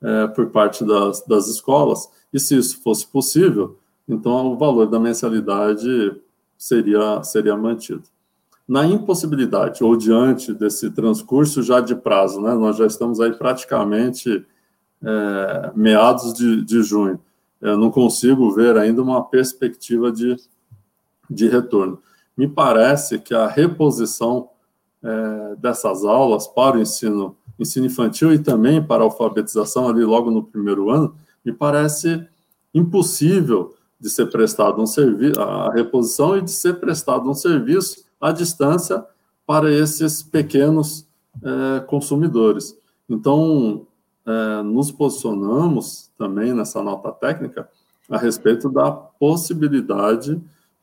é, 0.00 0.26
por 0.28 0.46
parte 0.50 0.84
das, 0.84 1.24
das 1.26 1.48
escolas, 1.48 2.08
e 2.32 2.40
se 2.40 2.56
isso 2.56 2.82
fosse 2.82 3.06
possível, 3.06 3.78
então 4.08 4.52
o 4.52 4.58
valor 4.58 4.86
da 4.86 4.98
mensalidade 4.98 6.20
seria, 6.58 7.22
seria 7.22 7.56
mantido. 7.56 8.02
Na 8.66 8.86
impossibilidade, 8.86 9.84
ou 9.84 9.96
diante 9.96 10.52
desse 10.52 10.90
transcurso 10.90 11.62
já 11.62 11.80
de 11.80 11.94
prazo, 11.94 12.40
né, 12.40 12.54
nós 12.54 12.76
já 12.76 12.86
estamos 12.86 13.20
aí 13.20 13.32
praticamente 13.32 14.44
é, 15.02 15.72
meados 15.74 16.32
de, 16.34 16.64
de 16.64 16.82
junho, 16.82 17.20
eu 17.60 17.78
não 17.78 17.92
consigo 17.92 18.50
ver 18.50 18.76
ainda 18.76 19.00
uma 19.00 19.22
perspectiva 19.24 20.10
de, 20.10 20.36
de 21.30 21.48
retorno. 21.48 22.02
Me 22.36 22.48
parece 22.48 23.18
que 23.18 23.34
a 23.34 23.46
reposição 23.46 24.48
é, 25.02 25.56
dessas 25.56 26.04
aulas 26.04 26.46
para 26.46 26.76
o 26.76 26.80
ensino, 26.80 27.36
ensino 27.58 27.86
infantil 27.86 28.32
e 28.32 28.38
também 28.38 28.82
para 28.82 29.02
a 29.02 29.06
alfabetização 29.06 29.88
ali 29.88 30.04
logo 30.04 30.30
no 30.30 30.42
primeiro 30.42 30.90
ano, 30.90 31.14
me 31.44 31.52
parece 31.52 32.26
impossível 32.74 33.74
de 34.00 34.08
ser 34.10 34.26
prestado 34.26 34.80
um 34.80 34.86
serviço, 34.86 35.40
a 35.40 35.72
reposição 35.72 36.36
e 36.36 36.42
de 36.42 36.50
ser 36.50 36.80
prestado 36.80 37.28
um 37.28 37.34
serviço 37.34 38.04
à 38.20 38.32
distância 38.32 39.04
para 39.46 39.70
esses 39.72 40.22
pequenos 40.22 41.06
é, 41.42 41.80
consumidores. 41.80 42.76
Então, 43.08 43.86
é, 44.24 44.62
nos 44.62 44.90
posicionamos 44.90 46.10
também 46.16 46.52
nessa 46.54 46.82
nota 46.82 47.10
técnica 47.12 47.68
a 48.08 48.18
respeito 48.18 48.68
da 48.68 48.90
possibilidade 48.90 50.40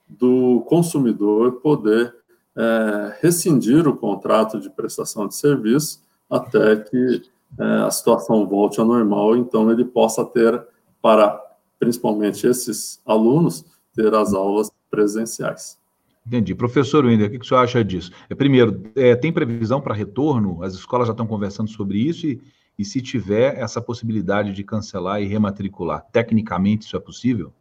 do 0.09 0.61
consumidor 0.67 1.61
poder 1.61 2.15
é, 2.57 3.17
rescindir 3.21 3.87
o 3.87 3.95
contrato 3.95 4.59
de 4.59 4.69
prestação 4.69 5.27
de 5.27 5.35
serviço 5.35 6.01
até 6.29 6.75
que 6.77 7.21
é, 7.57 7.63
a 7.83 7.91
situação 7.91 8.47
volte 8.47 8.79
ao 8.79 8.85
normal, 8.85 9.37
então 9.37 9.71
ele 9.71 9.85
possa 9.85 10.25
ter 10.25 10.61
para 11.01 11.39
principalmente 11.79 12.45
esses 12.45 13.01
alunos, 13.05 13.65
ter 13.95 14.13
as 14.13 14.33
aulas 14.33 14.69
presenciais. 14.91 15.79
Entendi. 16.25 16.53
Professor 16.53 17.05
Winder, 17.05 17.27
o 17.27 17.31
que, 17.31 17.37
o 17.37 17.43
senhor 17.43 17.61
acha 17.61 17.83
disso? 17.83 18.11
É, 18.29 18.35
primeiro, 18.35 18.83
é, 18.95 19.15
tem 19.15 19.31
previsão 19.31 19.81
para 19.81 19.95
retorno? 19.95 20.61
As 20.61 20.73
escolas 20.73 21.07
já 21.07 21.13
estão 21.13 21.25
conversando 21.25 21.69
sobre 21.69 21.97
isso 21.97 22.27
e, 22.27 22.41
e 22.77 22.85
se 22.85 23.01
tiver 23.01 23.57
essa 23.57 23.81
possibilidade 23.81 24.53
de 24.53 24.63
cancelar 24.63 25.21
e 25.21 25.25
rematricular, 25.25 26.05
tecnicamente 26.11 26.85
isso 26.85 26.95
é 26.95 26.99
possível? 26.99 27.53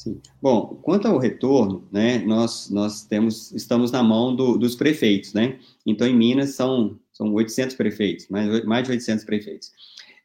Sim. 0.00 0.18
Bom, 0.40 0.80
quanto 0.82 1.06
ao 1.06 1.18
retorno, 1.18 1.86
né, 1.92 2.20
nós, 2.20 2.70
nós 2.70 3.04
temos, 3.04 3.52
estamos 3.52 3.92
na 3.92 4.02
mão 4.02 4.34
do, 4.34 4.56
dos 4.56 4.74
prefeitos, 4.74 5.34
né? 5.34 5.58
Então, 5.84 6.06
em 6.06 6.16
Minas 6.16 6.54
são, 6.54 6.98
são 7.12 7.30
800 7.34 7.76
prefeitos, 7.76 8.26
mais, 8.30 8.64
mais 8.64 8.84
de 8.84 8.92
800 8.92 9.26
prefeitos. 9.26 9.70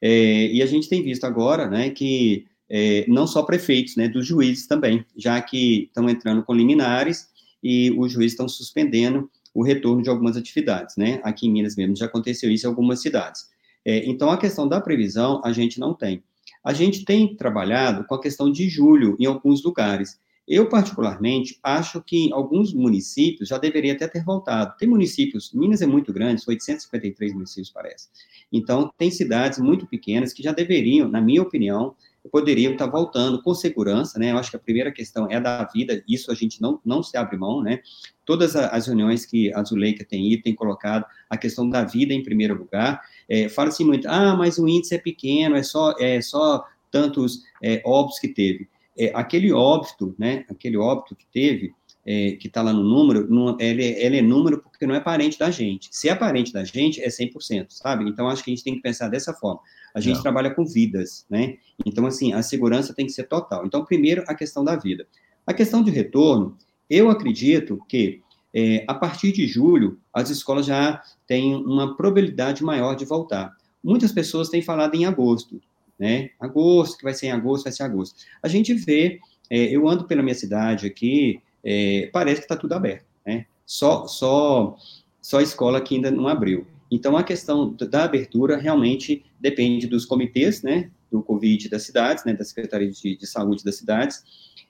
É, 0.02 0.48
e 0.48 0.62
a 0.62 0.66
gente 0.66 0.88
tem 0.88 1.04
visto 1.04 1.26
agora, 1.26 1.70
né, 1.70 1.90
que 1.90 2.46
é, 2.70 3.04
não 3.10 3.28
só 3.28 3.44
prefeitos, 3.44 3.98
né, 3.98 4.08
dos 4.08 4.26
juízes 4.26 4.66
também, 4.66 5.06
já 5.18 5.42
que 5.42 5.88
estão 5.88 6.10
entrando 6.10 6.42
com 6.42 6.54
liminares 6.54 7.28
e 7.62 7.92
os 7.98 8.14
juízes 8.14 8.32
estão 8.32 8.48
suspendendo 8.48 9.30
o 9.54 9.62
retorno 9.62 10.02
de 10.02 10.10
algumas 10.10 10.38
atividades, 10.38 10.96
né? 10.96 11.20
Aqui 11.22 11.48
em 11.48 11.52
Minas 11.52 11.76
mesmo 11.76 11.98
já 11.98 12.06
aconteceu 12.06 12.50
isso 12.50 12.66
em 12.66 12.70
algumas 12.70 13.02
cidades. 13.02 13.50
É, 13.84 14.06
então, 14.06 14.30
a 14.30 14.38
questão 14.38 14.70
da 14.70 14.80
previsão 14.80 15.42
a 15.44 15.52
gente 15.52 15.82
não 15.82 15.94
tem. 15.94 16.24
A 16.66 16.74
gente 16.74 17.06
tem 17.06 17.36
trabalhado 17.36 18.04
com 18.06 18.16
a 18.16 18.22
questão 18.22 18.52
de 18.52 18.68
julho 18.68 19.16
em 19.20 19.28
alguns 19.28 19.64
lugares. 19.64 20.20
Eu, 20.48 20.68
particularmente, 20.68 21.60
acho 21.64 22.02
que 22.02 22.32
alguns 22.34 22.74
municípios 22.74 23.50
já 23.50 23.58
deveriam 23.60 23.96
até 23.96 24.08
ter 24.08 24.24
voltado. 24.24 24.76
Tem 24.78 24.88
municípios, 24.88 25.52
Minas 25.54 25.82
é 25.82 25.86
muito 25.86 26.12
grande, 26.12 26.42
são 26.42 26.52
853 26.52 27.34
municípios, 27.34 27.70
parece. 27.70 28.10
Então, 28.52 28.92
tem 28.98 29.12
cidades 29.12 29.60
muito 29.60 29.86
pequenas 29.86 30.34
que 30.34 30.42
já 30.44 30.52
deveriam, 30.52 31.08
na 31.08 31.22
minha 31.22 31.42
opinião, 31.42 31.96
poderiam 32.32 32.74
estar 32.74 32.88
voltando 32.88 33.42
com 33.42 33.54
segurança, 33.54 34.18
né? 34.20 34.32
Eu 34.32 34.38
acho 34.38 34.50
que 34.50 34.56
a 34.56 34.60
primeira 34.60 34.92
questão 34.92 35.30
é 35.30 35.40
da 35.40 35.64
vida, 35.64 36.04
isso 36.08 36.32
a 36.32 36.36
gente 36.36 36.62
não, 36.62 36.80
não 36.84 37.04
se 37.04 37.16
abre 37.18 37.38
mão, 37.38 37.62
né? 37.62 37.82
Todas 38.26 38.56
as 38.56 38.88
reuniões 38.88 39.26
que 39.26 39.54
a 39.54 39.64
Zuleika 39.64 40.04
tem 40.04 40.32
ido, 40.32 40.44
tem 40.44 40.56
colocado 40.56 41.06
a 41.30 41.38
questão 41.38 41.70
da 41.70 41.84
vida 41.84 42.14
em 42.14 42.24
primeiro 42.24 42.56
lugar. 42.56 43.02
É, 43.30 43.50
Fala-se 43.50 43.84
muito, 43.84 44.08
ah, 44.08 44.36
mas 44.36 44.58
o 44.58 44.68
índice 44.68 44.96
é 44.96 44.98
pequeno, 44.98 45.56
é 45.56 45.64
só, 45.64 45.94
é 46.00 46.22
só 46.22 46.64
tantos 46.92 47.44
é, 47.62 47.82
óbitos 47.86 48.20
que 48.20 48.28
teve. 48.28 48.70
É, 48.98 49.12
aquele 49.14 49.52
óbito, 49.52 50.16
né? 50.18 50.46
Aquele 50.50 50.78
óbito 50.78 51.16
que 51.16 51.26
teve, 51.32 51.74
é, 52.06 52.34
que 52.34 52.48
está 52.48 52.62
lá 52.62 52.72
no 52.72 52.84
número, 52.84 53.28
não, 53.30 53.58
ele, 53.60 53.84
ele, 53.84 54.20
é 54.20 54.22
número 54.22 54.62
porque 54.62 54.86
não 54.86 54.96
é 54.96 55.00
parente 55.00 55.38
da 55.40 55.50
gente. 55.50 55.90
Se 55.92 56.08
é 56.08 56.16
parente 56.16 56.54
da 56.54 56.64
gente, 56.64 57.02
é 57.02 57.08
100%, 57.08 57.68
sabe? 57.70 58.08
Então, 58.08 58.30
acho 58.30 58.44
que 58.44 58.52
a 58.52 58.56
gente 58.56 58.64
tem 58.64 58.76
que 58.76 58.82
pensar 58.82 59.10
dessa 59.10 59.34
forma. 59.34 59.60
A 59.94 60.00
gente 60.00 60.16
não. 60.16 60.22
trabalha 60.22 60.54
com 60.54 60.66
vidas, 60.66 61.26
né? 61.30 61.58
Então, 61.86 62.06
assim, 62.06 62.32
a 62.32 62.42
segurança 62.44 62.94
tem 62.94 63.06
que 63.06 63.12
ser 63.12 63.24
total. 63.24 63.66
Então, 63.66 63.84
primeiro, 63.84 64.24
a 64.28 64.36
questão 64.36 64.64
da 64.64 64.76
vida. 64.76 65.08
A 65.48 65.54
questão 65.54 65.84
de 65.84 65.90
retorno, 65.92 66.58
eu 66.90 67.10
acredito 67.10 67.80
que 67.90 68.22
é, 68.56 68.86
a 68.88 68.94
partir 68.94 69.34
de 69.34 69.46
julho, 69.46 70.00
as 70.14 70.30
escolas 70.30 70.66
já 70.66 71.04
têm 71.28 71.54
uma 71.54 71.98
probabilidade 71.98 72.64
maior 72.64 72.96
de 72.96 73.04
voltar. 73.04 73.54
Muitas 73.84 74.14
pessoas 74.14 74.48
têm 74.48 74.62
falado 74.62 74.96
em 74.96 75.06
agosto, 75.06 75.62
né? 76.00 76.30
Agosto, 76.40 76.98
que 76.98 77.04
vai 77.04 77.14
ser 77.14 77.28
em 77.28 77.32
agosto, 77.32 77.66
vai 77.66 77.74
ser 77.74 77.84
agosto. 77.84 78.16
A 78.42 78.48
gente 78.48 78.74
vê, 78.74 79.20
é, 79.50 79.76
eu 79.76 79.88
ando 79.90 80.06
pela 80.06 80.24
minha 80.24 80.34
cidade 80.34 80.88
aqui, 80.88 81.42
é, 81.62 82.10
parece 82.14 82.38
que 82.40 82.46
está 82.46 82.56
tudo 82.56 82.72
aberto, 82.72 83.06
né? 83.26 83.46
Só, 83.66 84.08
só, 84.08 84.78
só 85.22 85.40
a 85.40 85.44
escola 85.44 85.82
que 85.82 85.96
ainda 85.96 86.10
não 86.10 86.28
abriu. 86.28 86.66
Então, 86.90 87.18
a 87.18 87.24
questão 87.24 87.74
da 87.74 88.06
abertura 88.06 88.56
realmente 88.56 89.26
depende 89.38 89.86
dos 89.86 90.06
comitês, 90.06 90.62
né, 90.62 90.92
do 91.12 91.22
Covid 91.22 91.68
das 91.68 91.84
cidades, 91.84 92.24
né, 92.24 92.34
da 92.34 92.46
Secretaria 92.46 92.90
de, 92.90 93.18
de 93.18 93.28
Saúde 93.28 93.64
das 93.64 93.76
cidades, 93.76 94.24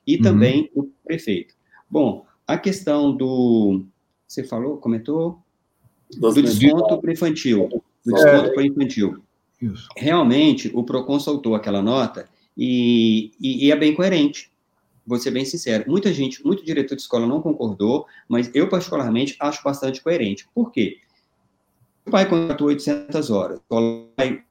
e 0.08 0.16
uhum. 0.16 0.22
também 0.24 0.72
do 0.74 0.92
prefeito. 1.04 1.54
Bom, 1.90 2.26
a 2.48 2.58
questão 2.58 3.16
do, 3.16 3.86
você 4.28 4.44
falou, 4.44 4.78
comentou? 4.78 5.40
Do 6.18 6.32
desconto 6.34 7.02
para 7.02 7.12
infantil, 7.12 7.70
do 8.06 8.14
desconto 8.14 8.54
para 8.54 8.66
infantil. 8.66 9.24
Isso. 9.62 9.88
Realmente, 9.98 10.72
o 10.74 10.84
PROCON 10.84 11.20
soltou 11.20 11.56
aquela 11.56 11.82
nota 11.82 12.30
e, 12.58 13.32
e, 13.40 13.66
e 13.66 13.72
é 13.72 13.76
bem 13.76 13.96
coerente, 13.96 14.52
vou 15.06 15.18
ser 15.18 15.32
bem 15.32 15.46
sincero, 15.46 15.86
muita 15.88 16.14
gente, 16.14 16.46
muito 16.46 16.64
diretor 16.64 16.96
de 16.96 17.02
escola 17.02 17.26
não 17.26 17.42
concordou, 17.42 18.06
mas 18.28 18.52
eu 18.54 18.70
particularmente 18.70 19.36
acho 19.40 19.64
bastante 19.64 20.02
coerente. 20.02 20.48
Por 20.54 20.72
quê? 20.72 21.00
o 22.06 22.12
pai 22.12 22.30
contratou 22.30 22.68
800 22.68 23.30
horas, 23.32 23.60
o 23.68 24.08
pai 24.16 24.44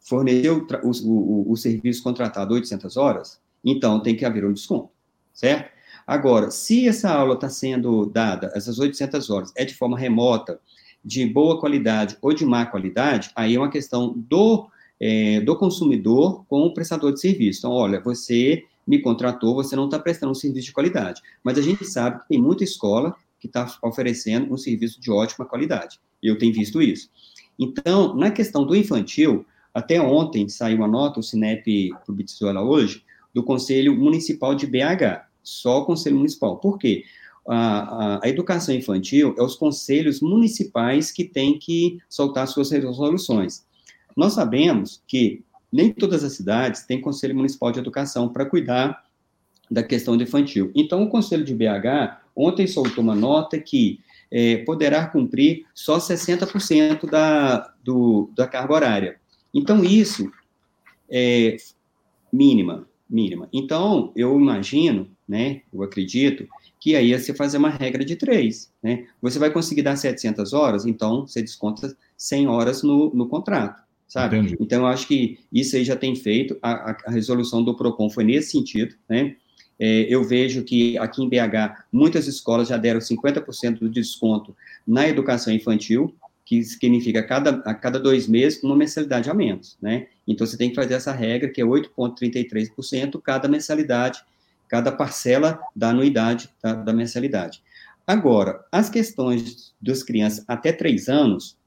forneceu 0.00 0.66
o, 0.82 0.90
o, 1.04 1.52
o, 1.52 1.56
serviço 1.56 2.02
contratado 2.02 2.54
800 2.54 2.96
horas, 2.96 3.40
então 3.62 4.00
tem 4.00 4.16
que 4.16 4.24
haver 4.24 4.44
um 4.44 4.52
desconto, 4.52 4.90
certo? 5.32 5.70
Agora, 6.10 6.50
se 6.50 6.88
essa 6.88 7.08
aula 7.08 7.34
está 7.34 7.48
sendo 7.48 8.04
dada, 8.04 8.50
essas 8.52 8.80
800 8.80 9.30
horas, 9.30 9.52
é 9.54 9.64
de 9.64 9.76
forma 9.76 9.96
remota, 9.96 10.58
de 11.04 11.24
boa 11.24 11.60
qualidade 11.60 12.18
ou 12.20 12.34
de 12.34 12.44
má 12.44 12.66
qualidade, 12.66 13.30
aí 13.36 13.54
é 13.54 13.58
uma 13.60 13.70
questão 13.70 14.12
do, 14.16 14.68
é, 14.98 15.40
do 15.40 15.54
consumidor 15.54 16.44
com 16.48 16.62
o 16.62 16.74
prestador 16.74 17.12
de 17.12 17.20
serviço. 17.20 17.60
Então, 17.60 17.70
olha, 17.70 18.00
você 18.00 18.64
me 18.84 18.98
contratou, 19.00 19.54
você 19.54 19.76
não 19.76 19.84
está 19.84 20.00
prestando 20.00 20.32
um 20.32 20.34
serviço 20.34 20.66
de 20.66 20.72
qualidade. 20.72 21.22
Mas 21.44 21.56
a 21.56 21.62
gente 21.62 21.84
sabe 21.84 22.22
que 22.22 22.30
tem 22.30 22.42
muita 22.42 22.64
escola 22.64 23.14
que 23.38 23.46
está 23.46 23.72
oferecendo 23.80 24.52
um 24.52 24.56
serviço 24.58 25.00
de 25.00 25.12
ótima 25.12 25.46
qualidade. 25.46 26.00
Eu 26.20 26.36
tenho 26.36 26.52
visto 26.52 26.82
isso. 26.82 27.08
Então, 27.56 28.16
na 28.16 28.32
questão 28.32 28.66
do 28.66 28.74
infantil, 28.74 29.46
até 29.72 30.02
ontem 30.02 30.48
saiu 30.48 30.78
uma 30.78 30.88
nota, 30.88 31.20
o 31.20 31.22
Cinep 31.22 31.92
publicou 32.04 32.48
ela 32.48 32.64
hoje, 32.64 33.04
do 33.32 33.44
Conselho 33.44 33.94
Municipal 33.94 34.56
de 34.56 34.66
BH, 34.66 35.29
só 35.42 35.80
o 35.80 35.84
Conselho 35.84 36.16
Municipal. 36.16 36.58
Por 36.58 36.78
quê? 36.78 37.04
a, 37.48 37.56
a, 37.56 38.20
a, 38.24 38.28
educação 38.28 38.74
infantil 38.74 39.34
é 39.38 39.42
os 39.42 39.56
conselhos 39.56 40.20
municipais 40.20 41.10
que 41.10 41.24
têm 41.24 41.58
que 41.58 41.98
soltar 42.08 42.46
suas 42.46 42.70
resoluções. 42.70 43.64
Nós 44.16 44.34
sabemos 44.34 45.02
que 45.06 45.42
nem 45.72 45.92
todas 45.92 46.24
as 46.24 46.32
cidades 46.32 46.82
têm 46.82 47.00
conselho 47.00 47.34
municipal 47.34 47.72
de 47.72 47.78
educação 47.78 48.28
para 48.28 48.46
cuidar 48.46 49.04
da 49.70 49.82
questão 49.82 50.16
do 50.16 50.22
infantil. 50.22 50.70
Então, 50.74 51.02
o 51.02 51.08
conselho 51.08 51.44
de 51.44 51.54
BH 51.54 52.20
ontem 52.34 52.66
soltou 52.66 53.02
uma 53.02 53.14
nota 53.14 53.58
que 53.58 54.00
é, 54.30 54.58
poderá 54.58 55.06
cumprir 55.06 55.66
só 55.74 55.98
60% 55.98 57.08
da, 57.08 57.72
do, 57.82 58.30
da 58.34 58.46
carga 58.46 58.74
horária. 58.74 59.20
Então, 59.54 59.84
isso 59.84 60.30
é 61.08 61.56
mínima, 62.32 62.88
mínima. 63.08 63.48
Então, 63.52 64.12
eu 64.14 64.38
imagino, 64.38 65.08
né, 65.30 65.60
eu 65.72 65.80
acredito, 65.84 66.48
que 66.80 66.96
aí 66.96 67.16
você 67.16 67.32
fazer 67.32 67.56
uma 67.58 67.70
regra 67.70 68.04
de 68.04 68.16
três, 68.16 68.72
né? 68.82 69.06
Você 69.22 69.38
vai 69.38 69.48
conseguir 69.48 69.82
dar 69.82 69.94
700 69.94 70.52
horas, 70.52 70.84
então 70.84 71.24
você 71.24 71.40
desconta 71.40 71.96
100 72.16 72.48
horas 72.48 72.82
no, 72.82 73.14
no 73.14 73.28
contrato, 73.28 73.80
sabe? 74.08 74.38
Entendi. 74.38 74.56
Então, 74.58 74.80
eu 74.80 74.86
acho 74.88 75.06
que 75.06 75.38
isso 75.52 75.76
aí 75.76 75.84
já 75.84 75.94
tem 75.94 76.16
feito, 76.16 76.58
a, 76.60 76.96
a 77.06 77.10
resolução 77.12 77.62
do 77.62 77.76
PROCON 77.76 78.10
foi 78.10 78.24
nesse 78.24 78.50
sentido, 78.50 78.96
né? 79.08 79.36
É, 79.78 80.06
eu 80.12 80.24
vejo 80.24 80.64
que 80.64 80.98
aqui 80.98 81.22
em 81.22 81.28
BH, 81.28 81.84
muitas 81.92 82.26
escolas 82.26 82.66
já 82.66 82.76
deram 82.76 82.98
50% 82.98 83.78
do 83.78 83.88
desconto 83.88 84.54
na 84.84 85.08
educação 85.08 85.52
infantil, 85.52 86.12
que 86.44 86.62
significa 86.64 87.20
a 87.20 87.22
cada, 87.22 87.50
a 87.64 87.72
cada 87.72 88.00
dois 88.00 88.26
meses 88.26 88.60
uma 88.64 88.74
mensalidade 88.74 89.30
a 89.30 89.34
menos, 89.34 89.78
né? 89.80 90.08
Então, 90.26 90.44
você 90.44 90.56
tem 90.56 90.70
que 90.70 90.74
fazer 90.74 90.94
essa 90.94 91.12
regra, 91.12 91.48
que 91.48 91.60
é 91.60 91.64
8,33% 91.64 93.20
cada 93.22 93.46
mensalidade, 93.46 94.20
cada 94.70 94.92
parcela 94.92 95.60
da 95.74 95.90
anuidade 95.90 96.48
da, 96.62 96.74
da, 96.74 96.92
mensalidade. 96.92 97.60
Agora, 98.06 98.64
as 98.70 98.88
questões 98.88 99.74
das 99.82 100.04
crianças 100.04 100.44
até 100.46 100.72
três 100.72 101.08
anos, 101.08 101.58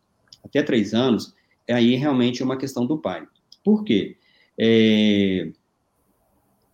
até 0.43 0.64
três 0.64 0.93
anos, 0.93 1.36
aí 1.70 1.95
realmente 1.95 2.41
é 2.41 2.45
uma 2.45 2.58
questão 2.58 2.86
do 2.88 2.97
pai. 2.97 3.28
Por 3.62 3.84
quê? 3.84 4.16
É, 4.58 5.51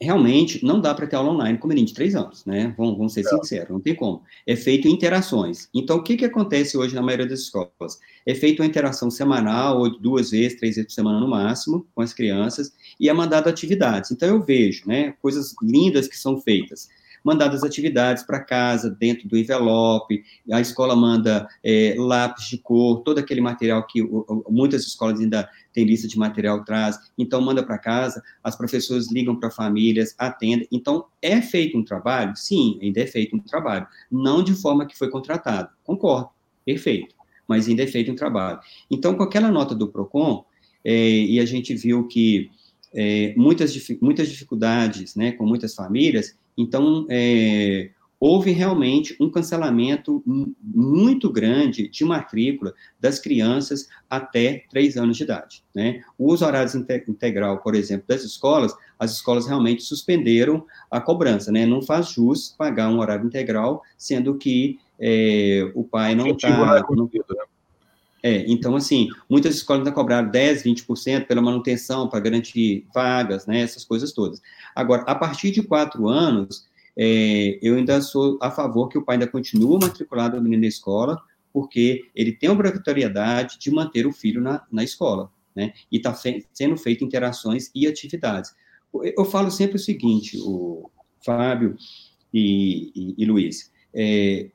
realmente 0.02 0.64
não 0.64 0.80
dá 0.80 0.96
para 0.96 1.06
ter 1.06 1.16
aula 1.16 1.32
online 1.32 1.58
com 1.58 1.68
menino 1.68 1.88
de 1.88 1.94
três 1.94 2.16
anos, 2.16 2.46
né? 2.46 2.74
Vamos, 2.78 2.98
vamos 2.98 3.14
ser 3.14 3.22
é. 3.22 3.24
sinceros, 3.24 3.70
não 3.70 3.82
tem 3.82 3.94
como. 3.94 4.24
É 4.48 4.56
feito 4.56 4.88
interações. 4.88 5.68
Então, 5.74 5.98
o 5.98 6.04
que, 6.04 6.16
que 6.16 6.26
acontece 6.26 6.78
hoje 6.78 6.96
na 6.96 7.02
maioria 7.02 7.28
das 7.28 7.42
escolas? 7.42 8.00
É 8.26 8.34
feita 8.34 8.62
uma 8.62 8.68
interação 8.68 9.12
semanal, 9.12 9.80
ou 9.80 10.00
duas 10.00 10.32
vezes, 10.32 10.58
três 10.58 10.76
vezes 10.76 10.90
por 10.90 10.96
semana 10.96 11.20
no 11.20 11.28
máximo, 11.28 11.86
com 11.94 12.02
as 12.02 12.14
crianças, 12.14 12.72
e 13.00 13.10
é 13.10 13.14
mandado 13.14 13.50
atividades. 13.50 14.12
Então, 14.12 14.30
eu 14.30 14.42
vejo, 14.42 14.88
né, 14.88 15.14
coisas 15.22 15.54
lindas 15.62 16.08
que 16.08 16.18
são 16.18 16.40
feitas 16.40 16.88
mandadas 17.24 17.64
atividades 17.64 18.24
para 18.24 18.40
casa, 18.40 18.90
dentro 18.90 19.28
do 19.28 19.38
envelope, 19.38 20.24
a 20.52 20.62
escola 20.62 20.96
manda 20.96 21.48
é, 21.64 21.96
lápis 21.98 22.48
de 22.48 22.58
cor, 22.58 23.02
todo 23.02 23.20
aquele 23.20 23.42
material 23.42 23.86
que 23.86 24.02
o, 24.02 24.46
muitas 24.50 24.84
escolas 24.84 25.20
ainda 25.20 25.50
têm 25.74 25.86
lista 25.86 26.08
de 26.08 26.18
material 26.18 26.64
traz, 26.64 26.98
então 27.18 27.42
manda 27.42 27.64
para 27.64 27.78
casa, 27.78 28.22
as 28.44 28.56
professoras 28.56 29.12
ligam 29.12 29.36
para 29.36 29.52
famílias, 29.52 30.16
atendem, 30.18 30.68
então 30.72 31.06
é 31.22 31.42
feito 31.42 31.78
um 31.78 31.84
trabalho? 31.84 32.36
Sim, 32.36 32.80
ainda 32.82 33.02
é 33.02 33.08
feito 33.08 33.36
um 33.36 33.40
trabalho, 33.40 33.88
não 34.12 34.44
de 34.44 34.54
forma 34.54 34.86
que 34.86 34.98
foi 34.98 35.10
contratado, 35.10 35.70
concordo, 35.84 36.30
perfeito, 36.66 37.16
mas 37.48 37.68
ainda 37.68 37.84
é 37.84 37.88
feito 37.88 38.12
um 38.12 38.16
trabalho. 38.16 38.60
Então, 38.90 39.16
com 39.16 39.24
aquela 39.24 39.52
nota 39.52 39.74
do 39.74 39.88
PROCON, 39.88 40.46
é, 40.84 41.10
e 41.10 41.40
a 41.40 41.46
gente 41.46 41.74
viu 41.76 42.08
que 42.08 42.50
é, 42.94 43.34
muitas, 43.36 43.76
muitas 44.02 44.30
dificuldades, 44.30 45.16
né, 45.16 45.32
com 45.34 45.46
muitas 45.46 45.76
famílias, 45.76 46.36
então, 46.60 47.06
é, 47.10 47.92
houve 48.20 48.52
realmente 48.52 49.16
um 49.20 49.30
cancelamento 49.30 50.22
muito 50.62 51.32
grande 51.32 51.88
de 51.88 52.04
matrícula 52.04 52.74
das 53.00 53.18
crianças 53.18 53.88
até 54.10 54.66
três 54.70 54.98
anos 54.98 55.16
de 55.16 55.24
idade. 55.24 55.64
Né? 55.74 56.04
Os 56.18 56.42
horários 56.42 56.76
integral, 56.76 57.60
por 57.60 57.76
exemplo, 57.76 58.06
das 58.08 58.24
escolas, 58.24 58.76
as 59.00 59.14
escolas 59.14 59.48
realmente 59.48 59.84
suspenderam 59.84 60.66
a 60.92 61.00
cobrança. 61.00 61.50
Né? 61.52 61.66
Não 61.66 61.82
faz 61.82 62.10
jus 62.10 62.54
pagar 62.58 62.90
um 62.90 63.00
horário 63.00 63.26
integral, 63.26 63.82
sendo 63.98 64.36
que 64.36 64.78
é, 65.00 65.72
o 65.74 65.84
pai 65.84 66.14
não 66.14 66.28
está... 66.28 66.84
É, 68.22 68.44
então, 68.48 68.76
assim, 68.76 69.10
muitas 69.30 69.56
escolas 69.56 69.82
ainda 69.82 69.92
cobraram 69.92 70.30
10, 70.30 70.64
20% 70.64 71.26
pela 71.26 71.42
manutenção, 71.42 72.08
para 72.08 72.20
garantir 72.20 72.86
vagas, 72.94 73.46
né, 73.46 73.62
essas 73.62 73.86
coisas 73.86 74.12
todas. 74.12 74.42
Agora, 74.76 75.04
a 75.04 75.16
partir 75.16 75.52
de 75.52 75.64
quatro 75.64 76.08
anos, 76.08 76.68
é, 76.98 77.58
eu 77.62 77.76
ainda 77.76 78.02
sou 78.02 78.38
a 78.42 78.52
favor 78.52 78.90
que 78.90 78.98
o 78.98 79.04
pai 79.04 79.16
ainda 79.16 79.28
continue 79.28 79.80
matriculado 79.82 80.36
no 80.36 80.44
menino 80.44 80.64
na 80.64 80.68
escola, 80.68 81.22
porque 81.54 82.10
ele 82.14 82.34
tem 82.34 82.50
a 82.50 82.54
obrigatoriedade 82.54 83.58
de 83.58 83.72
manter 83.72 84.06
o 84.06 84.12
filho 84.12 84.42
na, 84.42 84.64
na 84.72 84.84
escola, 84.84 85.32
né, 85.56 85.74
e 85.92 85.98
está 85.98 86.14
fe 86.14 86.46
sendo 86.54 86.78
feito 86.78 87.04
interações 87.04 87.72
e 87.74 87.88
atividades. 87.88 88.54
Eu 88.94 89.24
falo 89.24 89.50
sempre 89.52 89.78
o 89.78 89.80
seguinte, 89.80 90.38
o 90.42 90.90
Fábio 91.24 91.78
e, 92.34 92.92
e, 92.96 93.16
e 93.18 93.26
Luiz, 93.26 93.72
é, 93.94 94.50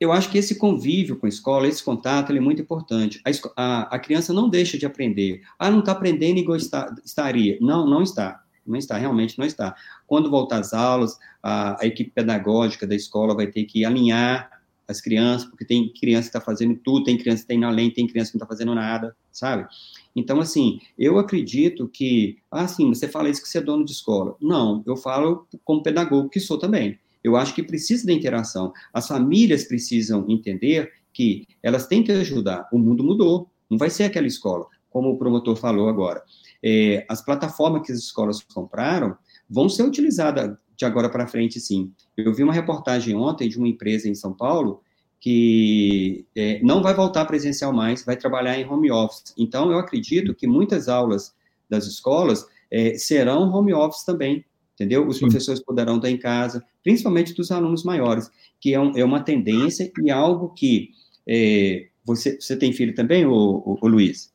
eu 0.00 0.12
acho 0.12 0.30
que 0.30 0.38
esse 0.38 0.56
convívio 0.56 1.16
com 1.16 1.26
a 1.26 1.28
escola, 1.28 1.68
esse 1.68 1.82
contato, 1.82 2.32
é 2.32 2.40
muito 2.40 2.60
importante. 2.60 3.20
A, 3.24 3.30
a, 3.56 3.96
a, 3.96 3.98
criança 3.98 4.32
não 4.32 4.48
deixa 4.48 4.76
de 4.76 4.86
aprender. 4.86 5.42
Ah, 5.58 5.70
não 5.70 5.80
está 5.80 5.92
aprendendo 5.92 6.38
igual 6.38 6.56
está, 6.56 6.94
estaria. 7.04 7.58
Não, 7.60 7.88
não 7.88 8.02
está. 8.02 8.42
Não 8.66 8.76
está, 8.76 8.96
realmente 8.96 9.38
não 9.38 9.46
está. 9.46 9.74
Quando 10.06 10.30
voltar 10.30 10.60
às 10.60 10.72
aulas, 10.72 11.18
a, 11.42 11.82
a 11.82 11.86
equipe 11.86 12.10
pedagógica 12.10 12.86
da 12.86 12.94
escola 12.94 13.34
vai 13.34 13.46
ter 13.46 13.64
que 13.64 13.84
alinhar 13.84 14.50
as 14.86 15.00
crianças, 15.00 15.48
porque 15.48 15.64
tem 15.64 15.92
criança 15.92 16.30
que 16.30 16.36
está 16.36 16.40
fazendo 16.40 16.76
tudo, 16.76 17.04
tem 17.04 17.16
criança 17.16 17.38
que 17.38 17.44
está 17.44 17.54
indo 17.54 17.66
além, 17.66 17.90
tem 17.90 18.06
criança 18.06 18.32
que 18.32 18.38
não 18.38 18.44
está 18.44 18.54
fazendo 18.54 18.74
nada, 18.74 19.16
sabe? 19.32 19.66
Então, 20.14 20.40
assim, 20.40 20.78
eu 20.98 21.18
acredito 21.18 21.88
que, 21.88 22.38
ah, 22.50 22.68
sim, 22.68 22.88
você 22.88 23.08
fala 23.08 23.28
isso 23.28 23.42
que 23.42 23.48
você 23.48 23.58
é 23.58 23.62
dono 23.62 23.84
de 23.84 23.92
escola. 23.92 24.36
Não, 24.40 24.82
eu 24.86 24.96
falo 24.96 25.46
como 25.64 25.82
pedagogo 25.82 26.28
que 26.28 26.38
sou 26.38 26.58
também. 26.58 26.98
Eu 27.24 27.36
acho 27.36 27.54
que 27.54 27.62
precisa 27.62 28.06
da 28.06 28.12
interação. 28.12 28.72
As 28.92 29.08
famílias 29.08 29.64
precisam 29.64 30.26
entender 30.28 30.92
que 31.12 31.46
elas 31.62 31.86
têm 31.86 32.04
que 32.04 32.12
ajudar. 32.12 32.68
O 32.70 32.78
mundo 32.78 33.02
mudou, 33.02 33.50
não 33.70 33.78
vai 33.78 33.88
ser 33.88 34.04
aquela 34.04 34.26
escola, 34.26 34.66
como 34.90 35.08
o 35.08 35.18
promotor 35.18 35.56
falou 35.56 35.88
agora. 35.88 36.22
É, 36.62 37.06
as 37.08 37.24
plataformas 37.24 37.86
que 37.86 37.92
as 37.92 37.98
escolas 37.98 38.42
compraram 38.42 39.16
vão 39.48 39.68
ser 39.68 39.84
utilizadas 39.84 40.54
de 40.76 40.84
agora 40.84 41.08
para 41.08 41.26
frente, 41.26 41.58
sim. 41.60 41.92
Eu 42.16 42.34
vi 42.34 42.42
uma 42.42 42.52
reportagem 42.52 43.14
ontem 43.14 43.48
de 43.48 43.56
uma 43.56 43.68
empresa 43.68 44.08
em 44.08 44.14
São 44.14 44.32
Paulo 44.32 44.82
que 45.20 46.26
é, 46.36 46.60
não 46.62 46.82
vai 46.82 46.92
voltar 46.92 47.24
presencial 47.24 47.72
mais, 47.72 48.04
vai 48.04 48.14
trabalhar 48.14 48.58
em 48.58 48.68
home 48.68 48.90
office. 48.90 49.32
Então, 49.38 49.70
eu 49.70 49.78
acredito 49.78 50.34
que 50.34 50.46
muitas 50.46 50.86
aulas 50.86 51.34
das 51.70 51.86
escolas 51.86 52.46
é, 52.70 52.98
serão 52.98 53.50
home 53.50 53.72
office 53.72 54.04
também, 54.04 54.44
entendeu? 54.74 55.06
Os 55.06 55.18
professores 55.18 55.60
poderão 55.60 55.96
estar 55.96 56.10
em 56.10 56.18
casa, 56.18 56.64
principalmente 56.82 57.34
dos 57.34 57.50
alunos 57.50 57.84
maiores, 57.84 58.30
que 58.60 58.74
é, 58.74 58.80
um, 58.80 58.96
é 58.96 59.04
uma 59.04 59.20
tendência 59.20 59.90
e 60.02 60.10
algo 60.10 60.50
que 60.50 60.90
é, 61.26 61.86
você, 62.04 62.38
você 62.40 62.56
tem 62.56 62.72
filho 62.72 62.94
também, 62.94 63.24
ô, 63.24 63.78
ô, 63.80 63.88
Luiz? 63.88 64.32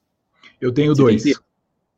Eu 0.60 0.74
tenho 0.74 0.96
você 0.96 1.02
dois. 1.02 1.24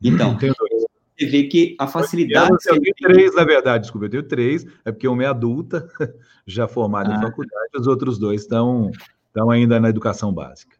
Então, 0.02 0.36
tenho 0.38 0.54
dois. 0.58 0.84
você 1.16 1.26
vê 1.26 1.44
que 1.44 1.76
a 1.78 1.86
facilidade... 1.86 2.50
Eu, 2.66 2.76
eu 2.76 2.82
tenho 2.82 2.94
três, 3.14 3.34
na 3.34 3.44
verdade, 3.44 3.82
desculpa, 3.82 4.06
eu 4.06 4.10
tenho 4.10 4.22
três, 4.24 4.66
é 4.84 4.92
porque 4.92 5.08
uma 5.08 5.22
é 5.22 5.26
adulta, 5.26 5.88
já 6.46 6.68
formada 6.68 7.14
ah. 7.14 7.18
em 7.18 7.22
faculdade, 7.22 7.70
os 7.78 7.86
outros 7.86 8.18
dois 8.18 8.42
estão, 8.42 8.90
estão 9.26 9.50
ainda 9.50 9.80
na 9.80 9.88
educação 9.88 10.32
básica. 10.32 10.76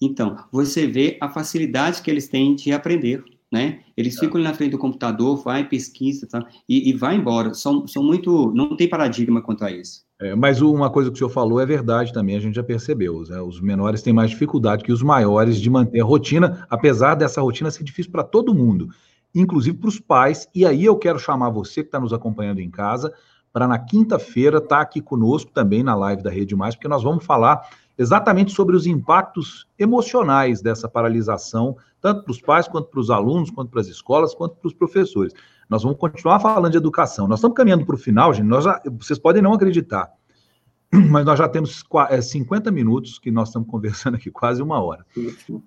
Então, 0.00 0.36
você 0.50 0.86
vê 0.86 1.16
a 1.20 1.28
facilidade 1.28 2.02
que 2.02 2.10
eles 2.10 2.28
têm 2.28 2.56
de 2.56 2.72
aprender 2.72 3.22
né? 3.52 3.80
Eles 3.94 4.18
ficam 4.18 4.36
ali 4.36 4.44
na 4.44 4.54
frente 4.54 4.70
do 4.70 4.78
computador, 4.78 5.36
vai, 5.42 5.68
pesquisa, 5.68 6.26
tá? 6.26 6.42
E, 6.66 6.88
e 6.88 6.94
vai 6.94 7.16
embora. 7.16 7.52
São, 7.52 7.86
são 7.86 8.02
muito. 8.02 8.50
Não 8.54 8.74
tem 8.74 8.88
paradigma 8.88 9.42
quanto 9.42 9.62
a 9.62 9.70
isso. 9.70 10.00
É, 10.18 10.34
mas 10.34 10.62
uma 10.62 10.88
coisa 10.88 11.10
que 11.10 11.14
o 11.16 11.18
senhor 11.18 11.30
falou 11.30 11.60
é 11.60 11.66
verdade 11.66 12.12
também, 12.12 12.36
a 12.36 12.40
gente 12.40 12.54
já 12.54 12.62
percebeu. 12.62 13.22
Né? 13.28 13.40
Os 13.42 13.60
menores 13.60 14.00
têm 14.00 14.12
mais 14.12 14.30
dificuldade 14.30 14.82
que 14.82 14.92
os 14.92 15.02
maiores 15.02 15.60
de 15.60 15.68
manter 15.68 16.00
a 16.00 16.04
rotina, 16.04 16.66
apesar 16.70 17.14
dessa 17.14 17.42
rotina 17.42 17.70
ser 17.70 17.84
difícil 17.84 18.10
para 18.10 18.22
todo 18.22 18.54
mundo, 18.54 18.88
inclusive 19.34 19.76
para 19.76 19.88
os 19.88 20.00
pais. 20.00 20.48
E 20.54 20.64
aí 20.64 20.84
eu 20.84 20.96
quero 20.96 21.18
chamar 21.18 21.50
você 21.50 21.82
que 21.82 21.88
está 21.88 22.00
nos 22.00 22.12
acompanhando 22.12 22.60
em 22.60 22.70
casa 22.70 23.12
para 23.52 23.68
na 23.68 23.78
quinta-feira 23.78 24.58
estar 24.58 24.76
tá 24.76 24.80
aqui 24.80 25.00
conosco 25.02 25.50
também 25.52 25.82
na 25.82 25.94
live 25.94 26.22
da 26.22 26.30
Rede 26.30 26.56
Mais, 26.56 26.74
porque 26.74 26.88
nós 26.88 27.02
vamos 27.02 27.24
falar 27.24 27.68
exatamente 27.96 28.52
sobre 28.52 28.74
os 28.74 28.86
impactos 28.86 29.66
emocionais 29.78 30.62
dessa 30.62 30.88
paralisação 30.88 31.76
tanto 32.02 32.24
para 32.24 32.32
os 32.32 32.40
pais, 32.40 32.66
quanto 32.66 32.88
para 32.88 32.98
os 32.98 33.08
alunos, 33.10 33.48
quanto 33.48 33.70
para 33.70 33.80
as 33.80 33.86
escolas, 33.86 34.34
quanto 34.34 34.56
para 34.56 34.66
os 34.66 34.74
professores. 34.74 35.32
Nós 35.70 35.84
vamos 35.84 35.96
continuar 35.96 36.40
falando 36.40 36.72
de 36.72 36.76
educação. 36.76 37.28
Nós 37.28 37.38
estamos 37.38 37.56
caminhando 37.56 37.86
para 37.86 37.94
o 37.94 37.98
final, 37.98 38.34
gente. 38.34 38.46
Nós 38.46 38.64
já, 38.64 38.82
vocês 38.98 39.18
podem 39.18 39.40
não 39.40 39.54
acreditar, 39.54 40.12
mas 40.92 41.24
nós 41.24 41.38
já 41.38 41.48
temos 41.48 41.84
50 42.20 42.68
é, 42.68 42.72
minutos 42.72 43.20
que 43.20 43.30
nós 43.30 43.48
estamos 43.48 43.68
conversando 43.70 44.16
aqui, 44.16 44.32
quase 44.32 44.60
uma 44.60 44.82
hora. 44.82 45.06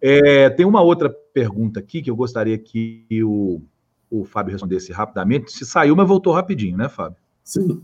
É, 0.02 0.50
tem 0.50 0.66
uma 0.66 0.82
outra 0.82 1.10
pergunta 1.10 1.80
aqui 1.80 2.02
que 2.02 2.12
eu 2.12 2.16
gostaria 2.18 2.58
que 2.58 3.08
o, 3.24 3.62
o 4.12 4.26
Fábio 4.26 4.52
respondesse 4.52 4.92
rapidamente. 4.92 5.54
Se 5.54 5.66
saiu, 5.66 5.96
mas 5.96 6.08
voltou 6.08 6.34
rapidinho, 6.34 6.78
né, 6.78 6.90
Fábio? 6.90 7.18
Sim. 7.44 7.82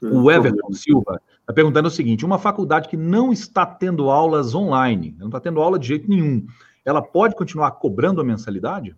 O 0.00 0.30
Everton 0.30 0.72
Silva 0.72 1.20
está 1.48 1.52
perguntando 1.54 1.88
o 1.88 1.90
seguinte: 1.90 2.26
uma 2.26 2.38
faculdade 2.38 2.88
que 2.88 2.96
não 2.96 3.32
está 3.32 3.64
tendo 3.64 4.10
aulas 4.10 4.54
online, 4.54 5.16
não 5.18 5.28
está 5.28 5.40
tendo 5.40 5.60
aula 5.60 5.78
de 5.78 5.88
jeito 5.88 6.08
nenhum, 6.08 6.46
ela 6.84 7.00
pode 7.00 7.34
continuar 7.34 7.70
cobrando 7.72 8.20
a 8.20 8.24
mensalidade? 8.24 8.94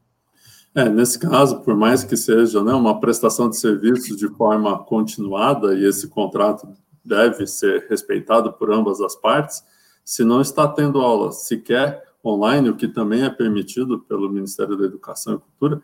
É, 0.75 0.89
nesse 0.89 1.19
caso, 1.19 1.61
por 1.61 1.77
mais 1.77 2.05
que 2.05 2.17
seja 2.17 2.63
né, 2.63 2.73
uma 2.73 3.01
prestação 3.01 3.49
de 3.49 3.57
serviços 3.57 4.17
de 4.17 4.29
forma 4.29 4.79
continuada, 4.79 5.75
e 5.75 5.85
esse 5.85 6.09
contrato 6.09 6.69
deve 7.05 7.47
ser 7.47 7.87
respeitado 7.89 8.53
por 8.53 8.73
ambas 8.73 9.01
as 9.01 9.17
partes, 9.17 9.65
se 10.05 10.25
não 10.25 10.41
está 10.41 10.69
tendo 10.69 11.01
aula 11.01 11.33
sequer 11.33 12.05
online, 12.25 12.71
o 12.71 12.77
que 12.77 12.87
também 12.87 13.23
é 13.23 13.31
permitido 13.31 14.01
pelo 14.01 14.31
Ministério 14.31 14.77
da 14.77 14.85
Educação 14.85 15.35
e 15.35 15.39
Cultura, 15.39 15.83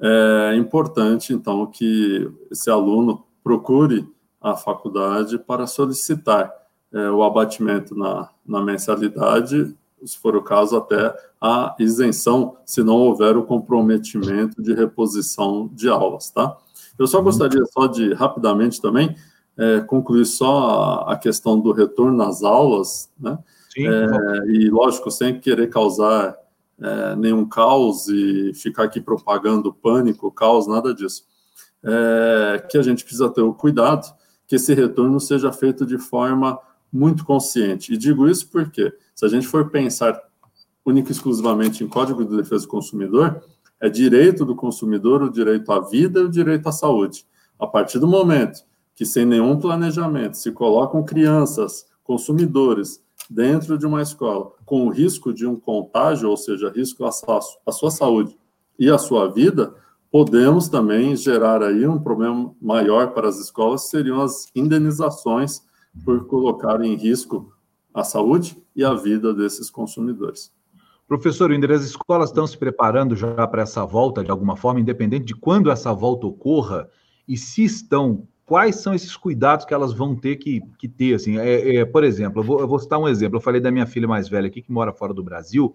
é 0.00 0.56
importante, 0.56 1.32
então, 1.32 1.66
que 1.66 2.30
esse 2.50 2.70
aluno 2.70 3.24
procure 3.44 4.08
a 4.42 4.56
faculdade 4.56 5.38
para 5.38 5.66
solicitar 5.66 6.52
é, 6.92 7.10
o 7.10 7.22
abatimento 7.22 7.96
na, 7.96 8.28
na 8.46 8.60
mensalidade, 8.60 9.74
se 10.04 10.18
for 10.18 10.36
o 10.36 10.42
caso, 10.42 10.76
até 10.76 11.14
a 11.40 11.74
isenção, 11.78 12.56
se 12.66 12.82
não 12.82 12.96
houver 12.96 13.36
o 13.36 13.44
comprometimento 13.44 14.60
de 14.60 14.74
reposição 14.74 15.70
de 15.72 15.88
aulas, 15.88 16.30
tá? 16.30 16.56
Eu 16.98 17.06
só 17.06 17.18
uhum. 17.18 17.24
gostaria 17.24 17.64
só 17.66 17.86
de, 17.86 18.12
rapidamente 18.12 18.80
também, 18.80 19.16
é, 19.56 19.80
concluir 19.80 20.24
só 20.24 21.04
a, 21.06 21.12
a, 21.12 21.16
questão 21.16 21.58
do 21.58 21.72
retorno 21.72 22.22
às 22.22 22.42
aulas, 22.42 23.10
né? 23.18 23.38
Sim, 23.72 23.86
é, 23.86 24.46
e, 24.48 24.68
lógico, 24.68 25.10
sem 25.10 25.40
querer 25.40 25.68
causar 25.68 26.36
é, 26.80 27.16
nenhum 27.16 27.48
caos 27.48 28.08
e 28.08 28.52
ficar 28.54 28.84
aqui 28.84 29.00
propagando 29.00 29.72
pânico, 29.72 30.30
caos, 30.30 30.66
nada 30.66 30.92
disso. 30.92 31.24
É, 31.84 32.64
que 32.70 32.76
a 32.78 32.82
gente 32.82 33.02
precisa 33.04 33.30
ter 33.30 33.40
o 33.40 33.54
cuidado 33.54 34.06
que 34.52 34.56
esse 34.56 34.74
retorno 34.74 35.18
seja 35.18 35.50
feito 35.50 35.86
de 35.86 35.96
forma 35.96 36.58
muito 36.92 37.24
consciente. 37.24 37.94
E 37.94 37.96
digo 37.96 38.28
isso 38.28 38.50
porque, 38.50 38.92
se 39.14 39.24
a 39.24 39.28
gente 39.30 39.46
for 39.46 39.70
pensar 39.70 40.20
única 40.84 41.08
e 41.08 41.12
exclusivamente 41.12 41.82
em 41.82 41.88
Código 41.88 42.22
de 42.22 42.36
Defesa 42.36 42.64
do 42.66 42.68
Consumidor, 42.68 43.42
é 43.80 43.88
direito 43.88 44.44
do 44.44 44.54
consumidor 44.54 45.22
o 45.22 45.32
direito 45.32 45.72
à 45.72 45.80
vida 45.80 46.20
e 46.20 46.24
o 46.24 46.28
direito 46.28 46.68
à 46.68 46.72
saúde. 46.72 47.24
A 47.58 47.66
partir 47.66 47.98
do 47.98 48.06
momento 48.06 48.62
que, 48.94 49.06
sem 49.06 49.24
nenhum 49.24 49.58
planejamento, 49.58 50.36
se 50.36 50.52
colocam 50.52 51.02
crianças, 51.02 51.86
consumidores, 52.04 53.02
dentro 53.30 53.78
de 53.78 53.86
uma 53.86 54.02
escola 54.02 54.52
com 54.66 54.86
o 54.86 54.90
risco 54.90 55.32
de 55.32 55.46
um 55.46 55.56
contágio, 55.58 56.28
ou 56.28 56.36
seja, 56.36 56.68
risco 56.68 57.06
à 57.06 57.72
sua 57.72 57.90
saúde 57.90 58.36
e 58.78 58.90
à 58.90 58.98
sua 58.98 59.28
vida, 59.32 59.74
podemos 60.12 60.68
também 60.68 61.16
gerar 61.16 61.62
aí 61.62 61.86
um 61.88 61.98
problema 61.98 62.54
maior 62.60 63.14
para 63.14 63.26
as 63.26 63.38
escolas, 63.38 63.88
seriam 63.88 64.20
as 64.20 64.46
indenizações 64.54 65.62
por 66.04 66.26
colocar 66.26 66.82
em 66.82 66.94
risco 66.94 67.50
a 67.94 68.04
saúde 68.04 68.62
e 68.76 68.84
a 68.84 68.92
vida 68.92 69.32
desses 69.32 69.70
consumidores. 69.70 70.52
Professor 71.08 71.50
Winder, 71.50 71.70
as 71.72 71.82
escolas 71.82 72.28
estão 72.28 72.46
se 72.46 72.58
preparando 72.58 73.16
já 73.16 73.46
para 73.46 73.62
essa 73.62 73.86
volta 73.86 74.22
de 74.22 74.30
alguma 74.30 74.54
forma, 74.54 74.80
independente 74.80 75.24
de 75.24 75.34
quando 75.34 75.70
essa 75.70 75.94
volta 75.94 76.26
ocorra, 76.26 76.88
e 77.26 77.36
se 77.36 77.64
estão, 77.64 78.28
quais 78.44 78.76
são 78.76 78.94
esses 78.94 79.16
cuidados 79.16 79.64
que 79.64 79.72
elas 79.72 79.94
vão 79.94 80.14
ter 80.14 80.36
que, 80.36 80.60
que 80.78 80.88
ter? 80.88 81.14
Assim, 81.14 81.38
é, 81.38 81.76
é, 81.76 81.84
por 81.84 82.04
exemplo, 82.04 82.40
eu 82.40 82.44
vou, 82.44 82.60
eu 82.60 82.68
vou 82.68 82.78
citar 82.78 82.98
um 82.98 83.08
exemplo. 83.08 83.38
Eu 83.38 83.42
falei 83.42 83.60
da 83.60 83.70
minha 83.70 83.86
filha 83.86 84.08
mais 84.08 84.28
velha 84.28 84.48
aqui, 84.48 84.62
que 84.62 84.72
mora 84.72 84.92
fora 84.92 85.14
do 85.14 85.22
Brasil, 85.22 85.74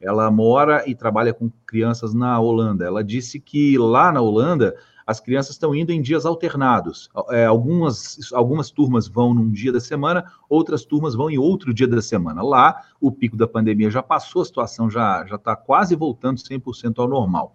ela 0.00 0.30
mora 0.30 0.88
e 0.88 0.94
trabalha 0.94 1.34
com 1.34 1.50
crianças 1.66 2.14
na 2.14 2.38
Holanda. 2.38 2.84
Ela 2.84 3.02
disse 3.02 3.40
que 3.40 3.76
lá 3.76 4.12
na 4.12 4.20
Holanda 4.20 4.76
as 5.06 5.20
crianças 5.20 5.52
estão 5.52 5.74
indo 5.74 5.90
em 5.90 6.02
dias 6.02 6.26
alternados. 6.26 7.08
É, 7.30 7.46
algumas, 7.46 8.30
algumas 8.32 8.70
turmas 8.70 9.08
vão 9.08 9.32
num 9.32 9.50
dia 9.50 9.72
da 9.72 9.80
semana, 9.80 10.30
outras 10.50 10.84
turmas 10.84 11.14
vão 11.14 11.30
em 11.30 11.38
outro 11.38 11.72
dia 11.72 11.88
da 11.88 12.02
semana. 12.02 12.42
Lá, 12.42 12.84
o 13.00 13.10
pico 13.10 13.34
da 13.34 13.48
pandemia 13.48 13.90
já 13.90 14.02
passou, 14.02 14.42
a 14.42 14.44
situação 14.44 14.90
já 14.90 15.24
está 15.32 15.56
quase 15.56 15.96
voltando 15.96 16.38
100% 16.38 16.98
ao 16.98 17.08
normal. 17.08 17.54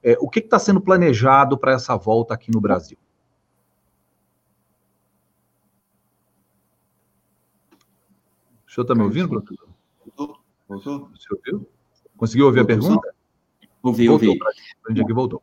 É, 0.00 0.16
o 0.20 0.28
que 0.28 0.38
está 0.38 0.60
sendo 0.60 0.80
planejado 0.80 1.58
para 1.58 1.72
essa 1.72 1.96
volta 1.96 2.34
aqui 2.34 2.52
no 2.52 2.60
Brasil? 2.60 2.98
O 8.66 8.70
senhor 8.70 8.84
está 8.84 8.94
me 8.94 9.02
ouvindo, 9.02 9.28
professor? 9.28 9.68
Voltou? 10.16 10.40
Voltou? 10.68 11.10
O 11.12 11.16
senhor? 11.18 11.66
Conseguiu 12.22 12.46
ouvir 12.46 12.60
voltou 12.60 12.76
a 12.76 12.78
pergunta? 12.78 13.14
Ouvi, 13.82 14.08
ouvi. 14.08 14.26
Voltou, 14.26 14.46
para 14.80 15.04
que 15.04 15.12
voltou. 15.12 15.42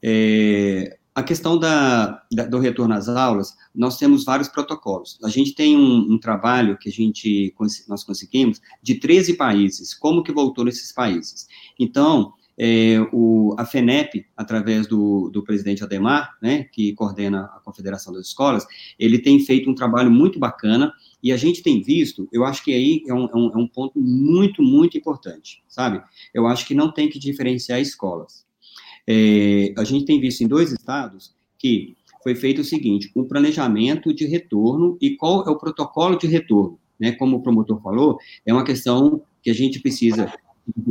É, 0.00 0.96
a 1.12 1.24
questão 1.24 1.58
da, 1.58 2.22
da, 2.30 2.46
do 2.46 2.60
retorno 2.60 2.94
às 2.94 3.08
aulas, 3.08 3.56
nós 3.74 3.98
temos 3.98 4.24
vários 4.24 4.46
protocolos. 4.46 5.18
A 5.24 5.28
gente 5.28 5.56
tem 5.56 5.76
um, 5.76 6.12
um, 6.12 6.16
trabalho 6.16 6.78
que 6.78 6.88
a 6.88 6.92
gente, 6.92 7.52
nós 7.88 8.04
conseguimos 8.04 8.60
de 8.80 9.00
13 9.00 9.34
países, 9.34 9.92
como 9.92 10.22
que 10.22 10.30
voltou 10.30 10.64
nesses 10.64 10.92
países. 10.92 11.48
Então, 11.76 12.32
é, 12.58 12.98
o, 13.12 13.54
a 13.56 13.64
FENEP, 13.64 14.26
através 14.36 14.86
do, 14.86 15.30
do 15.30 15.44
presidente 15.44 15.84
Ademar, 15.84 16.36
né, 16.42 16.64
que 16.64 16.92
coordena 16.94 17.44
a 17.44 17.60
Confederação 17.60 18.12
das 18.12 18.26
Escolas, 18.26 18.66
ele 18.98 19.18
tem 19.18 19.38
feito 19.40 19.70
um 19.70 19.74
trabalho 19.74 20.10
muito 20.10 20.38
bacana, 20.38 20.92
e 21.22 21.32
a 21.32 21.36
gente 21.36 21.62
tem 21.62 21.82
visto, 21.82 22.28
eu 22.32 22.44
acho 22.44 22.64
que 22.64 22.72
aí 22.72 23.02
é 23.06 23.14
um, 23.14 23.26
é 23.26 23.36
um, 23.36 23.64
é 23.64 23.68
ponto 23.72 24.00
muito, 24.00 24.62
muito 24.62 24.96
importante, 24.96 25.62
sabe? 25.68 26.02
Eu 26.32 26.46
acho 26.46 26.66
que 26.66 26.74
não 26.74 26.92
tem 26.92 27.08
que 27.08 27.18
diferenciar 27.18 27.80
escolas. 27.80 28.46
É, 29.06 29.72
a 29.76 29.84
gente 29.84 30.04
tem 30.04 30.20
visto 30.20 30.42
em 30.42 30.48
dois 30.48 30.70
estados 30.72 31.34
que 31.58 31.96
foi 32.22 32.34
feito 32.34 32.60
o 32.60 32.64
seguinte: 32.64 33.10
um 33.16 33.24
planejamento 33.24 34.14
de 34.14 34.26
retorno 34.26 34.96
e 35.00 35.16
qual 35.16 35.44
é 35.46 35.50
o 35.50 35.58
protocolo 35.58 36.16
de 36.16 36.26
retorno. 36.26 36.78
Né? 36.98 37.12
Como 37.12 37.36
o 37.36 37.42
promotor 37.42 37.80
falou, 37.80 38.18
é 38.44 38.52
uma 38.52 38.64
questão 38.64 39.22
que 39.42 39.50
a 39.50 39.54
gente 39.54 39.80
precisa, 39.80 40.32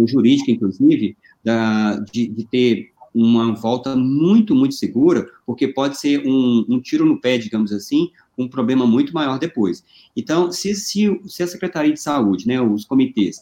jurídica, 0.06 0.52
inclusive, 0.52 1.16
da, 1.48 1.98
de, 2.12 2.28
de 2.28 2.46
ter 2.46 2.92
uma 3.16 3.56
volta 3.56 3.96
muito, 3.96 4.54
muito 4.54 4.76
segura, 4.76 5.26
porque 5.46 5.70
pode 5.70 5.98
ser 5.98 6.28
um, 6.28 6.66
um, 6.68 6.82
tiro 6.82 7.06
no 7.06 7.22
pé, 7.22 7.38
digamos 7.38 7.72
assim, 7.72 8.12
um 8.38 8.50
problema 8.50 8.86
muito 8.86 9.14
maior 9.14 9.40
depois. 9.40 9.82
Então, 10.14 10.52
se, 10.52 10.76
se, 10.76 11.22
se 11.26 11.42
a 11.42 11.48
Secretaria 11.48 11.94
de 11.94 12.02
Saúde, 12.02 12.46
né, 12.46 12.62
os 12.62 12.84
comitês, 12.84 13.38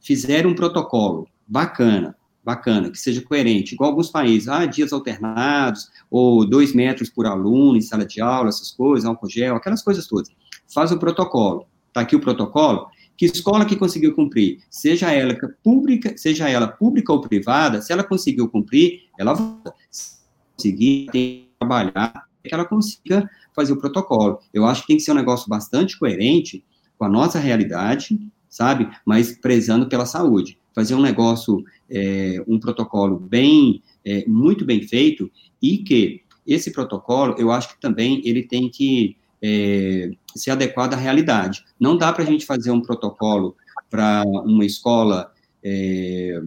fizerem 0.00 0.50
um 0.50 0.54
protocolo 0.54 1.28
bacana, 1.46 2.16
bacana, 2.42 2.90
que 2.90 2.98
seja 2.98 3.20
coerente, 3.20 3.74
igual 3.74 3.90
alguns 3.90 4.08
países, 4.08 4.48
ah, 4.48 4.64
dias 4.64 4.90
alternados, 4.90 5.90
ou 6.10 6.48
dois 6.48 6.72
metros 6.72 7.10
por 7.10 7.26
aluno 7.26 7.76
em 7.76 7.82
sala 7.82 8.06
de 8.06 8.22
aula, 8.22 8.48
essas 8.48 8.70
coisas, 8.70 9.04
álcool 9.04 9.28
gel, 9.28 9.54
aquelas 9.54 9.82
coisas 9.82 10.06
todas. 10.06 10.30
Faz 10.66 10.90
o 10.92 10.98
protocolo. 10.98 11.66
Está 11.88 12.00
aqui 12.00 12.16
o 12.16 12.20
protocolo. 12.20 12.88
Que 13.20 13.26
escola 13.26 13.66
que 13.66 13.76
conseguiu 13.76 14.14
cumprir, 14.14 14.62
seja 14.70 15.12
ela 15.12 15.36
pública, 15.62 16.16
seja 16.16 16.48
ela 16.48 16.66
pública 16.66 17.12
ou 17.12 17.20
privada, 17.20 17.82
se 17.82 17.92
ela 17.92 18.02
conseguiu 18.02 18.48
cumprir, 18.48 19.10
ela 19.18 19.34
volta. 19.34 19.74
Se 19.90 20.20
conseguir, 20.56 21.08
tem 21.12 21.22
que 21.22 21.48
trabalhar, 21.58 22.26
que 22.42 22.54
ela 22.54 22.64
consiga 22.64 23.28
fazer 23.54 23.74
o 23.74 23.76
protocolo. 23.76 24.40
Eu 24.54 24.64
acho 24.64 24.80
que 24.80 24.86
tem 24.86 24.96
que 24.96 25.02
ser 25.02 25.12
um 25.12 25.16
negócio 25.16 25.50
bastante 25.50 25.98
coerente 25.98 26.64
com 26.96 27.04
a 27.04 27.10
nossa 27.10 27.38
realidade, 27.38 28.18
sabe? 28.48 28.88
Mas 29.04 29.38
prezando 29.38 29.86
pela 29.86 30.06
saúde 30.06 30.58
fazer 30.74 30.94
um 30.94 31.02
negócio, 31.02 31.62
é, 31.90 32.42
um 32.48 32.58
protocolo 32.58 33.18
bem, 33.18 33.82
é, 34.02 34.24
muito 34.26 34.64
bem 34.64 34.80
feito, 34.88 35.30
e 35.60 35.76
que 35.76 36.22
esse 36.46 36.72
protocolo, 36.72 37.34
eu 37.36 37.52
acho 37.52 37.74
que 37.74 37.80
também 37.82 38.22
ele 38.24 38.44
tem 38.44 38.70
que 38.70 39.18
é, 39.42 40.10
se 40.34 40.50
adequar 40.50 40.92
à 40.92 40.96
realidade. 40.96 41.64
Não 41.78 41.96
dá 41.96 42.12
para 42.12 42.22
a 42.22 42.26
gente 42.26 42.46
fazer 42.46 42.70
um 42.70 42.80
protocolo 42.80 43.56
para 43.90 44.22
uma 44.26 44.64
escola 44.64 45.32
é, 45.62 46.40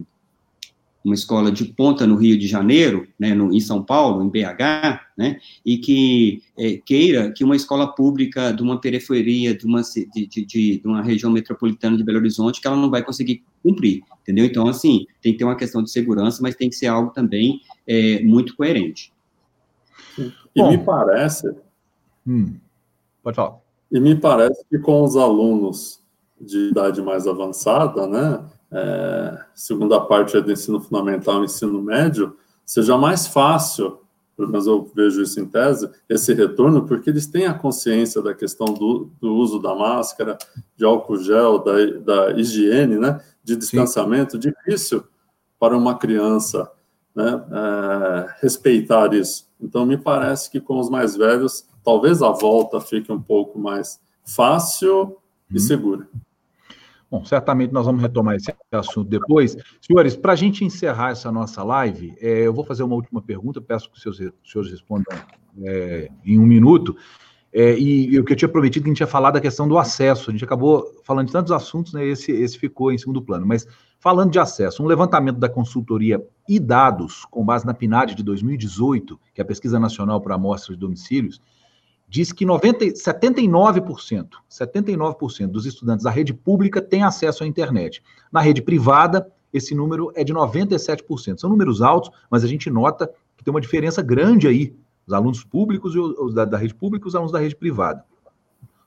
uma 1.04 1.14
escola 1.14 1.52
de 1.52 1.66
ponta 1.66 2.06
no 2.06 2.16
Rio 2.16 2.38
de 2.38 2.48
Janeiro, 2.48 3.06
né, 3.18 3.34
no, 3.34 3.52
em 3.52 3.60
São 3.60 3.82
Paulo, 3.82 4.24
em 4.24 4.30
BH, 4.30 5.00
né, 5.18 5.38
e 5.64 5.76
que 5.76 6.42
é, 6.58 6.78
queira 6.78 7.30
que 7.30 7.44
uma 7.44 7.54
escola 7.54 7.94
pública 7.94 8.52
de 8.52 8.62
uma 8.62 8.80
periferia, 8.80 9.54
de 9.54 9.66
uma, 9.66 9.82
de, 9.82 10.26
de, 10.26 10.44
de, 10.46 10.82
uma 10.82 11.02
região 11.02 11.30
metropolitana 11.30 11.96
de 11.96 12.02
Belo 12.02 12.18
Horizonte, 12.18 12.60
que 12.60 12.66
ela 12.66 12.76
não 12.76 12.90
vai 12.90 13.02
conseguir 13.04 13.42
cumprir, 13.62 14.02
entendeu? 14.22 14.46
Então, 14.46 14.66
assim, 14.66 15.06
tem 15.20 15.32
que 15.32 15.38
ter 15.38 15.44
uma 15.44 15.56
questão 15.56 15.82
de 15.82 15.90
segurança, 15.90 16.40
mas 16.40 16.56
tem 16.56 16.70
que 16.70 16.76
ser 16.76 16.86
algo 16.86 17.10
também 17.10 17.60
é, 17.86 18.22
muito 18.22 18.56
coerente. 18.56 19.12
E 20.18 20.32
Bom, 20.56 20.70
me 20.70 20.78
parece... 20.78 21.54
Hum, 22.26 22.54
pode 23.24 23.36
falar. 23.36 23.56
E 23.90 23.98
me 23.98 24.14
parece 24.14 24.64
que 24.68 24.78
com 24.78 25.02
os 25.02 25.16
alunos 25.16 26.00
de 26.40 26.68
idade 26.68 27.00
mais 27.00 27.26
avançada, 27.26 28.06
né, 28.06 28.44
é, 28.70 29.38
segunda 29.54 30.00
parte 30.00 30.36
é 30.36 30.40
do 30.40 30.52
ensino 30.52 30.80
fundamental 30.80 31.42
e 31.42 31.46
ensino 31.46 31.82
médio, 31.82 32.36
seja 32.64 32.98
mais 32.98 33.26
fácil, 33.26 34.00
pelo 34.36 34.48
menos 34.48 34.66
eu 34.66 34.90
vejo 34.94 35.22
isso 35.22 35.40
em 35.40 35.46
tese, 35.46 35.88
esse 36.08 36.34
retorno, 36.34 36.86
porque 36.86 37.08
eles 37.08 37.26
têm 37.26 37.46
a 37.46 37.54
consciência 37.54 38.20
da 38.20 38.34
questão 38.34 38.66
do, 38.66 39.10
do 39.20 39.34
uso 39.34 39.60
da 39.60 39.74
máscara, 39.74 40.36
de 40.76 40.84
álcool 40.84 41.18
gel, 41.18 41.60
da, 41.60 41.72
da 42.00 42.30
higiene, 42.32 42.98
né, 42.98 43.20
de 43.42 43.56
distanciamento, 43.56 44.32
Sim. 44.32 44.50
difícil 44.50 45.04
para 45.58 45.76
uma 45.76 45.96
criança 45.96 46.70
né, 47.14 47.44
é, 47.52 48.34
respeitar 48.42 49.14
isso. 49.14 49.48
Então, 49.60 49.86
me 49.86 49.96
parece 49.96 50.50
que 50.50 50.60
com 50.60 50.78
os 50.80 50.90
mais 50.90 51.16
velhos 51.16 51.66
talvez 51.84 52.22
a 52.22 52.30
volta 52.30 52.80
fique 52.80 53.12
um 53.12 53.20
pouco 53.20 53.58
mais 53.58 54.00
fácil 54.24 55.18
e 55.50 55.56
hum. 55.56 55.60
segura. 55.60 56.08
Bom, 57.10 57.24
certamente 57.24 57.72
nós 57.72 57.86
vamos 57.86 58.02
retomar 58.02 58.34
esse 58.34 58.52
assunto 58.72 59.08
depois. 59.08 59.56
Senhores, 59.80 60.16
para 60.16 60.32
a 60.32 60.36
gente 60.36 60.64
encerrar 60.64 61.10
essa 61.10 61.30
nossa 61.30 61.62
live, 61.62 62.12
é, 62.20 62.40
eu 62.46 62.52
vou 62.52 62.64
fazer 62.64 62.82
uma 62.82 62.96
última 62.96 63.22
pergunta, 63.22 63.60
peço 63.60 63.88
que 63.88 63.96
os 63.96 64.02
senhores, 64.02 64.34
os 64.42 64.50
senhores 64.50 64.72
respondam 64.72 65.16
é, 65.62 66.10
em 66.24 66.40
um 66.40 66.46
minuto. 66.46 66.96
É, 67.52 67.78
e 67.78 68.18
o 68.18 68.24
que 68.24 68.32
eu 68.32 68.36
tinha 68.36 68.48
prometido 68.48 68.82
que 68.82 68.90
a 68.90 68.92
gente 68.92 69.00
ia 69.00 69.06
falar 69.06 69.30
da 69.30 69.40
questão 69.40 69.68
do 69.68 69.78
acesso. 69.78 70.28
A 70.28 70.32
gente 70.32 70.44
acabou 70.44 70.84
falando 71.04 71.28
de 71.28 71.32
tantos 71.32 71.52
assuntos, 71.52 71.92
né? 71.92 72.04
Esse, 72.04 72.32
esse 72.32 72.58
ficou 72.58 72.90
em 72.90 72.98
segundo 72.98 73.22
plano. 73.22 73.46
Mas 73.46 73.64
falando 74.00 74.32
de 74.32 74.40
acesso, 74.40 74.82
um 74.82 74.86
levantamento 74.86 75.38
da 75.38 75.48
consultoria 75.48 76.20
e 76.48 76.58
dados, 76.58 77.24
com 77.30 77.44
base 77.44 77.64
na 77.64 77.72
PNAD 77.72 78.16
de 78.16 78.24
2018, 78.24 79.20
que 79.32 79.40
é 79.40 79.44
a 79.44 79.46
Pesquisa 79.46 79.78
Nacional 79.78 80.20
para 80.20 80.34
Amostras 80.34 80.76
de 80.76 80.80
Domicílios, 80.80 81.40
diz 82.08 82.32
que 82.32 82.44
90, 82.44 82.86
79%, 82.86 84.28
79% 84.50 85.46
dos 85.48 85.66
estudantes 85.66 86.04
da 86.04 86.10
rede 86.10 86.32
pública 86.32 86.80
têm 86.80 87.02
acesso 87.02 87.44
à 87.44 87.46
internet. 87.46 88.02
Na 88.30 88.40
rede 88.40 88.62
privada, 88.62 89.30
esse 89.52 89.74
número 89.74 90.12
é 90.14 90.24
de 90.24 90.32
97%. 90.32 91.38
São 91.38 91.50
números 91.50 91.80
altos, 91.80 92.10
mas 92.30 92.44
a 92.44 92.46
gente 92.46 92.70
nota 92.70 93.10
que 93.36 93.44
tem 93.44 93.52
uma 93.52 93.60
diferença 93.60 94.02
grande 94.02 94.46
aí 94.46 94.74
os 95.06 95.12
alunos 95.12 95.44
públicos 95.44 95.94
e 95.94 95.98
os 95.98 96.34
da, 96.34 96.44
da 96.44 96.56
rede 96.56 96.74
pública 96.74 97.06
e 97.06 97.08
os 97.08 97.14
alunos 97.14 97.32
da 97.32 97.38
rede 97.38 97.56
privada. 97.56 98.04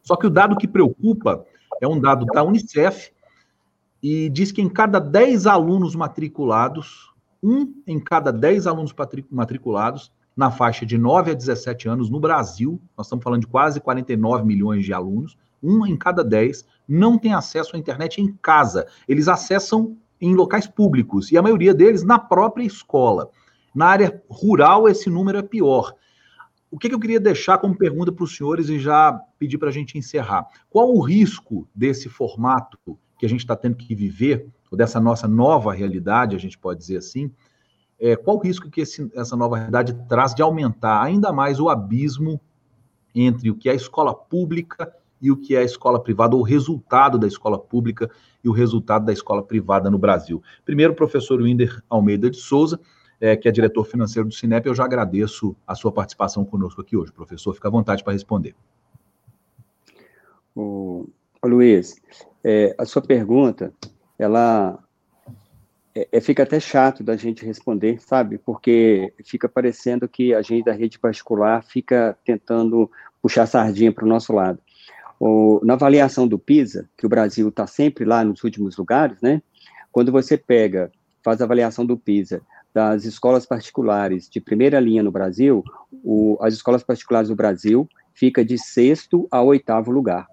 Só 0.03 0.15
que 0.15 0.25
o 0.25 0.29
dado 0.29 0.57
que 0.57 0.67
preocupa 0.67 1.45
é 1.81 1.87
um 1.87 1.99
dado 1.99 2.25
da 2.25 2.43
Unicef 2.43 3.11
e 4.01 4.29
diz 4.29 4.51
que 4.51 4.61
em 4.61 4.69
cada 4.69 4.99
10 4.99 5.45
alunos 5.45 5.95
matriculados, 5.95 7.11
um 7.43 7.73
em 7.85 7.99
cada 7.99 8.31
10 8.31 8.67
alunos 8.67 8.95
matriculados 9.29 10.11
na 10.37 10.51
faixa 10.51 10.85
de 10.85 10.99
9 10.99 11.31
a 11.31 11.33
17 11.33 11.89
anos 11.89 12.11
no 12.11 12.19
Brasil, 12.19 12.79
nós 12.95 13.07
estamos 13.07 13.23
falando 13.23 13.41
de 13.41 13.47
quase 13.47 13.81
49 13.81 14.45
milhões 14.45 14.85
de 14.85 14.93
alunos, 14.93 15.35
um 15.61 15.83
em 15.83 15.97
cada 15.97 16.23
10 16.23 16.63
não 16.87 17.17
tem 17.17 17.33
acesso 17.33 17.75
à 17.75 17.79
internet 17.79 18.21
em 18.21 18.31
casa. 18.39 18.85
Eles 19.07 19.27
acessam 19.27 19.97
em 20.21 20.35
locais 20.35 20.67
públicos 20.67 21.31
e 21.31 21.37
a 21.37 21.41
maioria 21.41 21.73
deles 21.73 22.03
na 22.03 22.19
própria 22.19 22.63
escola. 22.63 23.31
Na 23.73 23.87
área 23.87 24.23
rural, 24.29 24.87
esse 24.87 25.09
número 25.09 25.39
é 25.39 25.41
pior. 25.41 25.93
O 26.69 26.77
que, 26.77 26.87
que 26.87 26.93
eu 26.93 26.99
queria 26.99 27.19
deixar 27.19 27.57
como 27.57 27.75
pergunta 27.75 28.11
para 28.11 28.23
os 28.23 28.35
senhores 28.35 28.69
e 28.69 28.77
já 28.77 29.13
pedir 29.39 29.57
para 29.57 29.69
a 29.69 29.71
gente 29.71 29.97
encerrar? 29.97 30.45
Qual 30.69 30.93
o 30.93 31.01
risco 31.01 31.67
desse 31.73 32.09
formato 32.09 32.77
que 33.17 33.25
a 33.25 33.29
gente 33.29 33.39
está 33.39 33.55
tendo 33.55 33.75
que 33.75 33.95
viver, 33.95 34.47
ou 34.69 34.77
dessa 34.77 34.99
nossa 34.99 35.27
nova 35.27 35.73
realidade, 35.73 36.35
a 36.35 36.39
gente 36.39 36.57
pode 36.57 36.79
dizer 36.79 36.97
assim? 36.97 37.31
É, 37.99 38.15
qual 38.15 38.37
o 38.37 38.39
risco 38.39 38.69
que 38.69 38.81
esse, 38.81 39.09
essa 39.15 39.35
nova 39.35 39.57
realidade 39.57 39.93
traz 40.07 40.35
de 40.35 40.41
aumentar 40.41 41.01
ainda 41.01 41.33
mais 41.33 41.59
o 41.59 41.69
abismo 41.69 42.39
entre 43.13 43.49
o 43.49 43.55
que 43.55 43.69
é 43.69 43.71
a 43.71 43.75
escola 43.75 44.13
pública 44.13 44.93
e 45.19 45.31
o 45.31 45.37
que 45.37 45.55
é 45.55 45.59
a 45.59 45.63
escola 45.63 45.99
privada, 45.99 46.35
ou 46.35 46.41
o 46.41 46.45
resultado 46.45 47.17
da 47.17 47.25
escola 47.25 47.57
pública 47.57 48.09
e 48.43 48.47
o 48.47 48.51
resultado 48.51 49.05
da 49.05 49.13
escola 49.13 49.41
privada 49.41 49.89
no 49.89 49.97
Brasil? 49.97 50.43
Primeiro, 50.63 50.93
professor 50.93 51.41
Winder 51.41 51.81
Almeida 51.89 52.29
de 52.29 52.37
Souza, 52.37 52.79
é, 53.19 53.35
que 53.35 53.47
é 53.47 53.51
diretor 53.51 53.83
financeiro 53.83 54.27
do 54.27 54.33
Cinep. 54.33 54.67
Eu 54.67 54.75
já 54.75 54.85
agradeço 54.85 55.55
a 55.65 55.73
sua 55.73 55.91
participação 55.91 56.45
conosco 56.45 56.81
aqui 56.81 56.95
hoje. 56.95 57.11
Professor, 57.11 57.53
fica 57.53 57.67
à 57.67 57.71
vontade 57.71 58.03
para 58.03 58.13
responder. 58.13 58.55
O, 60.55 61.09
o 61.41 61.47
Luiz, 61.47 61.95
é, 62.43 62.75
a 62.77 62.85
sua 62.85 63.01
pergunta, 63.01 63.73
ela 64.17 64.77
é, 65.97 66.07
é, 66.11 66.21
fica 66.21 66.43
até 66.43 66.59
chato 66.59 67.03
da 67.03 67.15
gente 67.15 67.43
responder, 67.43 67.99
sabe? 67.99 68.37
Porque 68.37 69.11
fica 69.25 69.49
parecendo 69.49 70.07
que 70.07 70.31
a 70.31 70.43
gente 70.43 70.65
da 70.65 70.71
rede 70.71 70.99
particular 70.99 71.63
fica 71.63 72.15
tentando 72.23 72.91
puxar 73.19 73.47
sardinha 73.47 73.91
para 73.91 74.05
o 74.05 74.07
nosso 74.07 74.31
lado. 74.31 74.59
O, 75.19 75.59
na 75.63 75.73
avaliação 75.73 76.27
do 76.27 76.37
PISA, 76.37 76.87
que 76.95 77.07
o 77.07 77.09
Brasil 77.09 77.49
está 77.49 77.65
sempre 77.65 78.05
lá 78.05 78.23
nos 78.23 78.43
últimos 78.43 78.77
lugares, 78.77 79.19
né? 79.21 79.41
Quando 79.91 80.11
você 80.11 80.37
pega, 80.37 80.91
faz 81.23 81.41
a 81.41 81.45
avaliação 81.45 81.83
do 81.83 81.97
PISA 81.97 82.41
das 82.71 83.03
escolas 83.03 83.47
particulares 83.47 84.29
de 84.29 84.39
primeira 84.39 84.79
linha 84.79 85.01
no 85.01 85.11
Brasil, 85.11 85.63
o, 86.03 86.37
as 86.39 86.53
escolas 86.53 86.83
particulares 86.83 87.29
do 87.29 87.35
Brasil 87.35 87.89
fica 88.13 88.45
de 88.45 88.59
sexto 88.59 89.27
a 89.31 89.41
oitavo 89.41 89.89
lugar. 89.89 90.27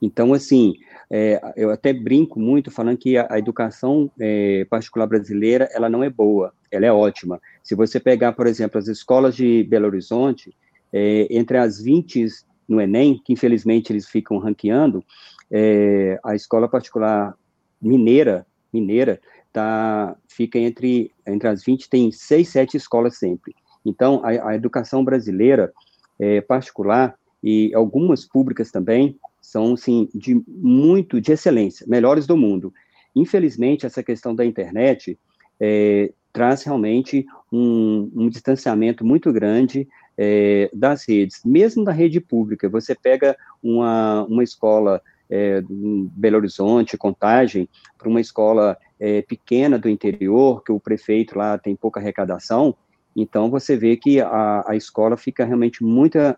Então, 0.00 0.34
assim, 0.34 0.74
é, 1.10 1.40
eu 1.56 1.70
até 1.70 1.92
brinco 1.92 2.38
muito 2.38 2.70
falando 2.70 2.98
que 2.98 3.16
a, 3.16 3.26
a 3.30 3.38
educação 3.38 4.10
é, 4.20 4.66
particular 4.68 5.06
brasileira, 5.06 5.68
ela 5.72 5.88
não 5.88 6.02
é 6.02 6.10
boa, 6.10 6.52
ela 6.70 6.86
é 6.86 6.92
ótima. 6.92 7.40
Se 7.62 7.74
você 7.74 7.98
pegar, 7.98 8.32
por 8.32 8.46
exemplo, 8.46 8.78
as 8.78 8.88
escolas 8.88 9.34
de 9.34 9.64
Belo 9.64 9.86
Horizonte, 9.86 10.54
é, 10.92 11.26
entre 11.30 11.58
as 11.58 11.80
20 11.80 12.26
no 12.68 12.80
Enem, 12.80 13.20
que 13.24 13.32
infelizmente 13.32 13.92
eles 13.92 14.08
ficam 14.08 14.38
ranqueando, 14.38 15.04
é, 15.50 16.18
a 16.24 16.34
escola 16.34 16.68
particular 16.68 17.34
mineira, 17.80 18.46
mineira, 18.72 19.20
tá, 19.52 20.16
fica 20.28 20.58
entre, 20.58 21.12
entre 21.26 21.48
as 21.48 21.64
20, 21.64 21.88
tem 21.88 22.10
seis, 22.10 22.48
sete 22.48 22.76
escolas 22.76 23.16
sempre. 23.16 23.54
Então, 23.84 24.20
a, 24.24 24.50
a 24.50 24.54
educação 24.56 25.04
brasileira 25.04 25.72
é, 26.18 26.40
particular 26.40 27.14
e 27.42 27.72
algumas 27.74 28.24
públicas 28.24 28.70
também 28.70 29.16
são, 29.46 29.76
sim, 29.76 30.08
de 30.12 30.42
muito, 30.48 31.20
de 31.20 31.30
excelência, 31.30 31.86
melhores 31.88 32.26
do 32.26 32.36
mundo. 32.36 32.74
Infelizmente, 33.14 33.86
essa 33.86 34.02
questão 34.02 34.34
da 34.34 34.44
internet 34.44 35.16
é, 35.60 36.12
traz 36.32 36.64
realmente 36.64 37.24
um, 37.52 38.10
um, 38.12 38.28
distanciamento 38.28 39.04
muito 39.04 39.32
grande 39.32 39.86
é, 40.18 40.68
das 40.72 41.08
redes, 41.08 41.42
mesmo 41.44 41.84
da 41.84 41.92
rede 41.92 42.20
pública. 42.20 42.68
Você 42.68 42.92
pega 42.92 43.36
uma, 43.62 44.24
uma 44.24 44.42
escola 44.42 45.00
é, 45.30 45.62
Belo 45.68 46.38
Horizonte, 46.38 46.98
Contagem, 46.98 47.68
para 47.96 48.08
uma 48.08 48.20
escola 48.20 48.76
é, 48.98 49.22
pequena 49.22 49.78
do 49.78 49.88
interior, 49.88 50.60
que 50.64 50.72
o 50.72 50.80
prefeito 50.80 51.38
lá 51.38 51.56
tem 51.56 51.76
pouca 51.76 52.00
arrecadação, 52.00 52.74
então 53.14 53.48
você 53.48 53.76
vê 53.76 53.96
que 53.96 54.20
a, 54.20 54.64
a 54.66 54.74
escola 54.74 55.16
fica 55.16 55.44
realmente 55.44 55.84
muita, 55.84 56.36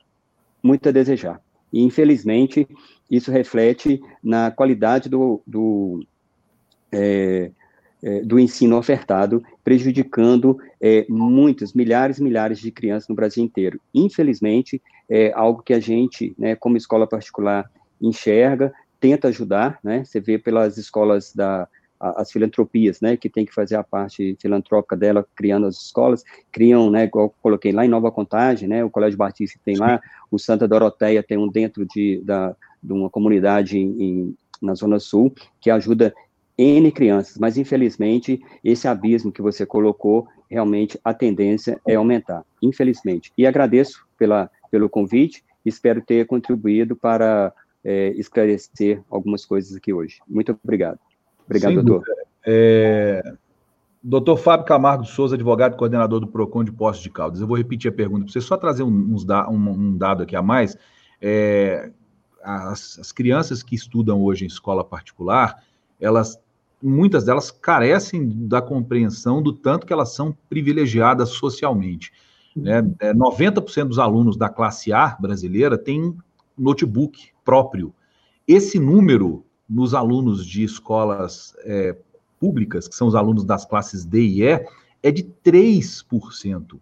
muito 0.62 0.90
a 0.90 0.92
desejar. 0.92 1.40
E, 1.72 1.82
infelizmente, 1.82 2.66
isso 3.10 3.30
reflete 3.30 4.00
na 4.22 4.50
qualidade 4.50 5.08
do, 5.08 5.42
do, 5.46 6.04
é, 6.92 7.50
é, 8.02 8.20
do 8.22 8.38
ensino 8.38 8.76
ofertado, 8.76 9.42
prejudicando 9.64 10.58
é, 10.80 11.04
muitas, 11.08 11.72
milhares 11.72 12.18
e 12.18 12.22
milhares 12.22 12.58
de 12.58 12.70
crianças 12.70 13.08
no 13.08 13.14
Brasil 13.14 13.42
inteiro. 13.44 13.80
Infelizmente, 13.94 14.80
é 15.08 15.32
algo 15.34 15.62
que 15.62 15.72
a 15.72 15.80
gente, 15.80 16.34
né, 16.38 16.54
como 16.54 16.76
escola 16.76 17.06
particular, 17.06 17.70
enxerga, 18.00 18.72
tenta 19.00 19.28
ajudar, 19.28 19.78
né? 19.82 20.04
Você 20.04 20.20
vê 20.20 20.38
pelas 20.38 20.76
escolas 20.76 21.32
da 21.32 21.68
as 22.00 22.30
filantropias, 22.30 23.00
né, 23.00 23.16
que 23.16 23.28
tem 23.28 23.44
que 23.44 23.52
fazer 23.52 23.76
a 23.76 23.82
parte 23.82 24.36
filantrópica 24.40 24.96
dela, 24.96 25.26
criando 25.34 25.66
as 25.66 25.76
escolas, 25.76 26.24
criam, 26.52 26.90
né, 26.90 27.04
igual 27.04 27.34
coloquei 27.42 27.72
lá 27.72 27.84
em 27.84 27.88
Nova 27.88 28.10
Contagem, 28.10 28.68
né, 28.68 28.84
o 28.84 28.90
Colégio 28.90 29.18
Batista 29.18 29.58
tem 29.64 29.76
lá, 29.76 30.00
o 30.30 30.38
Santa 30.38 30.68
Doroteia 30.68 31.22
tem 31.22 31.36
um 31.36 31.48
dentro 31.48 31.84
de, 31.84 32.20
da, 32.24 32.54
de 32.82 32.92
uma 32.92 33.10
comunidade 33.10 33.78
em, 33.78 34.34
na 34.62 34.74
Zona 34.74 35.00
Sul, 35.00 35.34
que 35.60 35.70
ajuda 35.70 36.14
N 36.56 36.90
crianças, 36.92 37.38
mas 37.38 37.56
infelizmente 37.56 38.40
esse 38.64 38.86
abismo 38.88 39.32
que 39.32 39.42
você 39.42 39.66
colocou, 39.66 40.26
realmente 40.50 40.98
a 41.04 41.12
tendência 41.12 41.80
é 41.86 41.94
aumentar, 41.94 42.44
infelizmente. 42.62 43.32
E 43.36 43.46
agradeço 43.46 44.06
pela, 44.16 44.50
pelo 44.70 44.88
convite, 44.88 45.44
espero 45.64 46.00
ter 46.00 46.26
contribuído 46.26 46.96
para 46.96 47.52
é, 47.84 48.08
esclarecer 48.16 49.00
algumas 49.08 49.44
coisas 49.44 49.76
aqui 49.76 49.92
hoje. 49.92 50.20
Muito 50.28 50.58
obrigado. 50.62 50.98
Obrigado, 51.48 51.74
Sem 51.74 51.84
doutor. 51.84 52.04
É... 52.46 53.34
Doutor 54.02 54.36
Fábio 54.36 54.64
Camargo 54.64 55.04
Souza, 55.04 55.34
advogado 55.34 55.74
e 55.74 55.76
coordenador 55.76 56.20
do 56.20 56.26
PROCON 56.26 56.62
de 56.62 56.70
Poços 56.70 57.02
de 57.02 57.10
Caldas. 57.10 57.40
Eu 57.40 57.46
vou 57.46 57.56
repetir 57.56 57.90
a 57.90 57.94
pergunta 57.94 58.24
para 58.24 58.32
você, 58.32 58.40
só 58.40 58.56
trazer 58.56 58.84
uns 58.84 59.24
da, 59.24 59.48
um, 59.50 59.70
um, 59.70 59.96
dado 59.96 60.22
aqui 60.22 60.36
a 60.36 60.42
mais. 60.42 60.76
É, 61.20 61.90
as, 62.42 62.98
as, 63.00 63.10
crianças 63.10 63.62
que 63.62 63.74
estudam 63.74 64.22
hoje 64.22 64.44
em 64.44 64.46
escola 64.46 64.84
particular, 64.84 65.62
elas, 66.00 66.40
muitas 66.80 67.24
delas 67.24 67.50
carecem 67.50 68.46
da 68.46 68.62
compreensão 68.62 69.42
do 69.42 69.52
tanto 69.52 69.84
que 69.84 69.92
elas 69.92 70.14
são 70.14 70.34
privilegiadas 70.48 71.30
socialmente. 71.30 72.12
Né? 72.54 72.80
90% 72.82 73.78
é, 73.78 73.84
dos 73.84 73.98
alunos 73.98 74.36
da 74.36 74.48
classe 74.48 74.92
A 74.92 75.16
brasileira 75.20 75.76
têm 75.76 76.16
notebook 76.56 77.30
próprio. 77.44 77.92
Esse 78.46 78.78
número 78.78 79.44
nos 79.68 79.94
alunos 79.94 80.46
de 80.46 80.62
escolas 80.62 81.54
é, 81.60 81.96
públicas, 82.40 82.88
que 82.88 82.94
são 82.94 83.06
os 83.06 83.14
alunos 83.14 83.44
das 83.44 83.64
classes 83.64 84.04
D 84.04 84.20
e 84.20 84.42
E, 84.42 84.66
é 85.02 85.10
de 85.10 85.24
3%. 85.44 86.78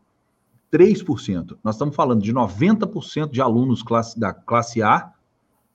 3%. 0.72 1.56
Nós 1.62 1.74
estamos 1.74 1.96
falando 1.96 2.22
de 2.22 2.32
90% 2.32 3.30
de 3.30 3.40
alunos 3.40 3.82
classe, 3.82 4.18
da 4.18 4.32
classe 4.32 4.82
A 4.82 5.12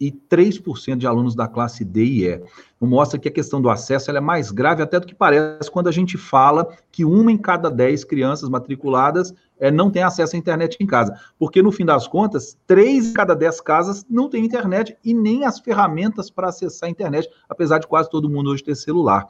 e 0.01 0.11
3% 0.11 0.97
de 0.97 1.05
alunos 1.05 1.35
da 1.35 1.47
classe 1.47 1.85
D 1.85 2.03
e 2.03 2.27
E. 2.27 2.41
Mostra 2.81 3.19
que 3.19 3.27
a 3.27 3.31
questão 3.31 3.61
do 3.61 3.69
acesso 3.69 4.09
é 4.09 4.19
mais 4.19 4.49
grave 4.49 4.81
até 4.81 4.99
do 4.99 5.05
que 5.05 5.13
parece 5.13 5.69
quando 5.69 5.87
a 5.87 5.91
gente 5.91 6.17
fala 6.17 6.67
que 6.91 7.05
uma 7.05 7.31
em 7.31 7.37
cada 7.37 7.69
10 7.69 8.03
crianças 8.05 8.49
matriculadas 8.49 9.31
é, 9.59 9.69
não 9.69 9.91
tem 9.91 10.01
acesso 10.01 10.35
à 10.35 10.39
internet 10.39 10.75
em 10.79 10.87
casa. 10.87 11.13
Porque, 11.37 11.61
no 11.61 11.71
fim 11.71 11.85
das 11.85 12.07
contas, 12.07 12.57
três 12.65 13.11
em 13.11 13.13
cada 13.13 13.35
10 13.35 13.61
casas 13.61 14.03
não 14.09 14.27
tem 14.27 14.43
internet 14.43 14.97
e 15.05 15.13
nem 15.13 15.45
as 15.45 15.59
ferramentas 15.59 16.31
para 16.31 16.49
acessar 16.49 16.87
a 16.89 16.91
internet, 16.91 17.29
apesar 17.47 17.77
de 17.77 17.85
quase 17.85 18.09
todo 18.09 18.27
mundo 18.27 18.49
hoje 18.49 18.63
ter 18.63 18.75
celular. 18.75 19.27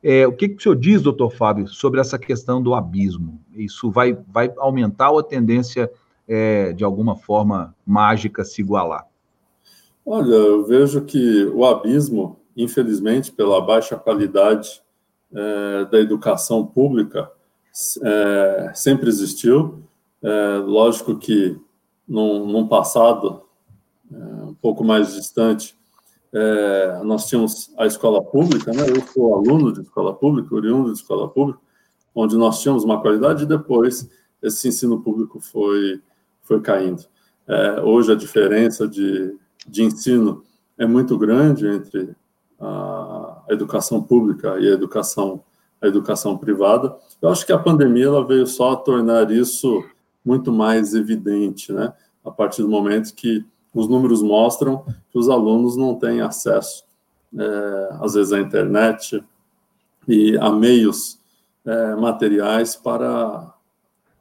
É, 0.00 0.24
o 0.24 0.32
que, 0.32 0.48
que 0.48 0.56
o 0.56 0.60
senhor 0.60 0.76
diz, 0.76 1.02
doutor 1.02 1.30
Fábio, 1.30 1.66
sobre 1.66 2.00
essa 2.00 2.16
questão 2.16 2.62
do 2.62 2.74
abismo? 2.74 3.40
Isso 3.56 3.90
vai, 3.90 4.16
vai 4.28 4.52
aumentar 4.56 5.10
ou 5.10 5.18
a 5.18 5.24
tendência 5.24 5.90
é, 6.28 6.72
de 6.72 6.84
alguma 6.84 7.16
forma 7.16 7.74
mágica 7.84 8.44
se 8.44 8.60
igualar? 8.60 9.11
Olha, 10.04 10.34
eu 10.34 10.64
vejo 10.64 11.02
que 11.02 11.44
o 11.46 11.64
abismo, 11.64 12.40
infelizmente, 12.56 13.30
pela 13.30 13.60
baixa 13.60 13.96
qualidade 13.96 14.82
é, 15.32 15.84
da 15.86 15.98
educação 15.98 16.66
pública, 16.66 17.30
é, 18.02 18.72
sempre 18.74 19.08
existiu. 19.08 19.82
É, 20.22 20.56
lógico 20.58 21.16
que 21.16 21.58
num, 22.06 22.46
num 22.46 22.66
passado 22.66 23.42
é, 24.12 24.16
um 24.44 24.54
pouco 24.54 24.84
mais 24.84 25.14
distante, 25.14 25.76
é, 26.32 27.00
nós 27.04 27.26
tínhamos 27.28 27.72
a 27.78 27.86
escola 27.86 28.22
pública, 28.22 28.72
né? 28.72 28.82
eu 28.88 29.02
sou 29.08 29.34
aluno 29.34 29.72
de 29.72 29.80
escola 29.80 30.14
pública, 30.14 30.54
oriundo 30.54 30.92
de 30.92 30.98
escola 30.98 31.28
pública, 31.28 31.60
onde 32.14 32.36
nós 32.36 32.60
tínhamos 32.60 32.84
uma 32.84 33.00
qualidade 33.00 33.44
e 33.44 33.46
depois 33.46 34.08
esse 34.42 34.68
ensino 34.68 35.00
público 35.00 35.40
foi, 35.40 36.00
foi 36.42 36.60
caindo. 36.60 37.04
É, 37.46 37.80
hoje 37.80 38.12
a 38.12 38.16
diferença 38.16 38.88
de 38.88 39.34
de 39.66 39.82
ensino 39.82 40.42
é 40.78 40.86
muito 40.86 41.16
grande 41.16 41.66
entre 41.66 42.14
a 42.60 43.44
educação 43.50 44.02
pública 44.02 44.58
e 44.58 44.68
a 44.68 44.72
educação 44.72 45.42
a 45.82 45.88
educação 45.88 46.38
privada. 46.38 46.96
Eu 47.20 47.28
acho 47.28 47.44
que 47.44 47.52
a 47.52 47.58
pandemia 47.58 48.06
ela 48.06 48.24
veio 48.24 48.46
só 48.46 48.76
tornar 48.76 49.32
isso 49.32 49.84
muito 50.24 50.52
mais 50.52 50.94
evidente, 50.94 51.72
né? 51.72 51.92
A 52.24 52.30
partir 52.30 52.62
do 52.62 52.68
momento 52.68 53.12
que 53.12 53.44
os 53.74 53.88
números 53.88 54.22
mostram 54.22 54.84
que 55.10 55.18
os 55.18 55.28
alunos 55.28 55.76
não 55.76 55.96
têm 55.96 56.20
acesso, 56.20 56.84
é, 57.36 57.88
às 58.00 58.14
vezes, 58.14 58.32
à 58.32 58.38
internet 58.38 59.22
e 60.06 60.38
a 60.38 60.50
meios 60.50 61.18
é, 61.64 61.96
materiais 61.96 62.76
para 62.76 63.52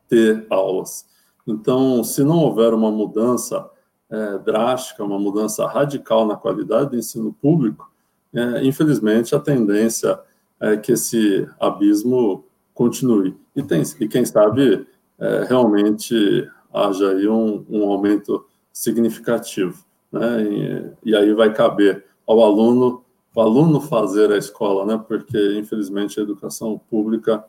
ter 0.09 0.47
aulas. 0.49 1.05
Então, 1.45 2.03
se 2.03 2.23
não 2.23 2.39
houver 2.39 2.73
uma 2.73 2.91
mudança 2.91 3.69
é, 4.11 4.37
drástica, 4.39 5.03
uma 5.03 5.17
mudança 5.17 5.65
radical 5.65 6.27
na 6.27 6.35
qualidade 6.35 6.91
do 6.91 6.97
ensino 6.97 7.33
público, 7.41 7.89
é, 8.33 8.63
infelizmente 8.63 9.33
a 9.33 9.39
tendência 9.39 10.19
é 10.59 10.77
que 10.77 10.91
esse 10.91 11.47
abismo 11.59 12.45
continue. 12.73 13.35
E, 13.55 13.63
tem, 13.63 13.81
e 13.99 14.07
quem 14.07 14.25
sabe 14.25 14.85
é, 15.17 15.45
realmente 15.45 16.47
haja 16.73 17.09
aí 17.09 17.27
um, 17.27 17.65
um 17.69 17.89
aumento 17.89 18.45
significativo. 18.71 19.83
Né? 20.11 20.43
E, 20.43 21.11
e, 21.11 21.15
aí 21.15 21.33
vai 21.33 21.53
caber 21.53 22.05
ao 22.27 22.41
aluno, 22.41 23.03
aluno 23.35 23.81
fazer 23.81 24.31
a 24.31 24.37
escola, 24.37 24.85
né? 24.85 25.03
porque 25.07 25.57
infelizmente 25.57 26.19
a 26.19 26.23
educação 26.23 26.79
pública 26.89 27.43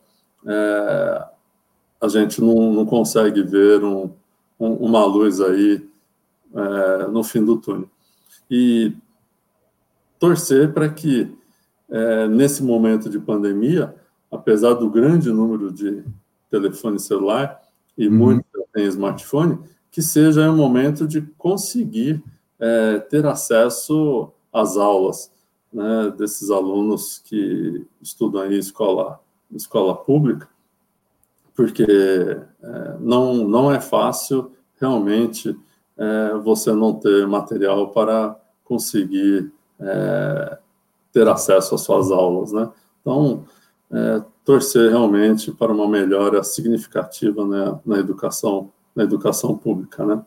é, 0.45 1.25
a 2.01 2.07
gente 2.07 2.41
não, 2.41 2.73
não 2.73 2.85
consegue 2.85 3.43
ver 3.43 3.83
um, 3.83 4.11
um, 4.59 4.73
uma 4.73 5.05
luz 5.05 5.39
aí 5.39 5.87
é, 6.53 7.07
no 7.07 7.23
fim 7.23 7.43
do 7.43 7.57
túnel. 7.57 7.89
E 8.49 8.93
torcer 10.19 10.71
para 10.73 10.87
que, 10.89 11.35
é, 11.89 12.27
nesse 12.27 12.63
momento 12.63 13.09
de 13.09 13.19
pandemia, 13.19 13.95
apesar 14.31 14.73
do 14.73 14.89
grande 14.89 15.31
número 15.31 15.71
de 15.71 16.03
telefone 16.49 16.99
celular, 16.99 17.61
e 17.97 18.07
uhum. 18.07 18.15
muitos 18.15 18.63
têm 18.71 18.85
smartphone, 18.85 19.59
que 19.91 20.01
seja 20.01 20.49
um 20.49 20.55
momento 20.55 21.07
de 21.07 21.21
conseguir 21.37 22.23
é, 22.59 22.99
ter 22.99 23.25
acesso 23.25 24.31
às 24.51 24.77
aulas 24.77 25.31
né, 25.71 26.13
desses 26.17 26.49
alunos 26.49 27.19
que 27.19 27.85
estudam 28.01 28.51
em 28.51 28.57
escola, 28.57 29.19
escola 29.51 29.95
pública, 29.95 30.47
porque 31.55 31.85
não, 32.99 33.47
não 33.47 33.71
é 33.71 33.79
fácil 33.79 34.51
realmente 34.79 35.55
é, 35.97 36.37
você 36.43 36.71
não 36.73 36.93
ter 36.93 37.27
material 37.27 37.89
para 37.89 38.35
conseguir 38.63 39.51
é, 39.79 40.57
ter 41.11 41.27
acesso 41.27 41.75
às 41.75 41.81
suas 41.81 42.11
aulas, 42.11 42.51
né? 42.51 42.69
Então, 43.01 43.43
é, 43.91 44.23
torcer 44.43 44.89
realmente 44.89 45.51
para 45.51 45.71
uma 45.71 45.87
melhora 45.87 46.43
significativa 46.43 47.45
né, 47.45 47.79
na 47.85 47.99
educação, 47.99 48.71
na 48.95 49.03
educação 49.03 49.55
pública, 49.55 50.05
né? 50.05 50.23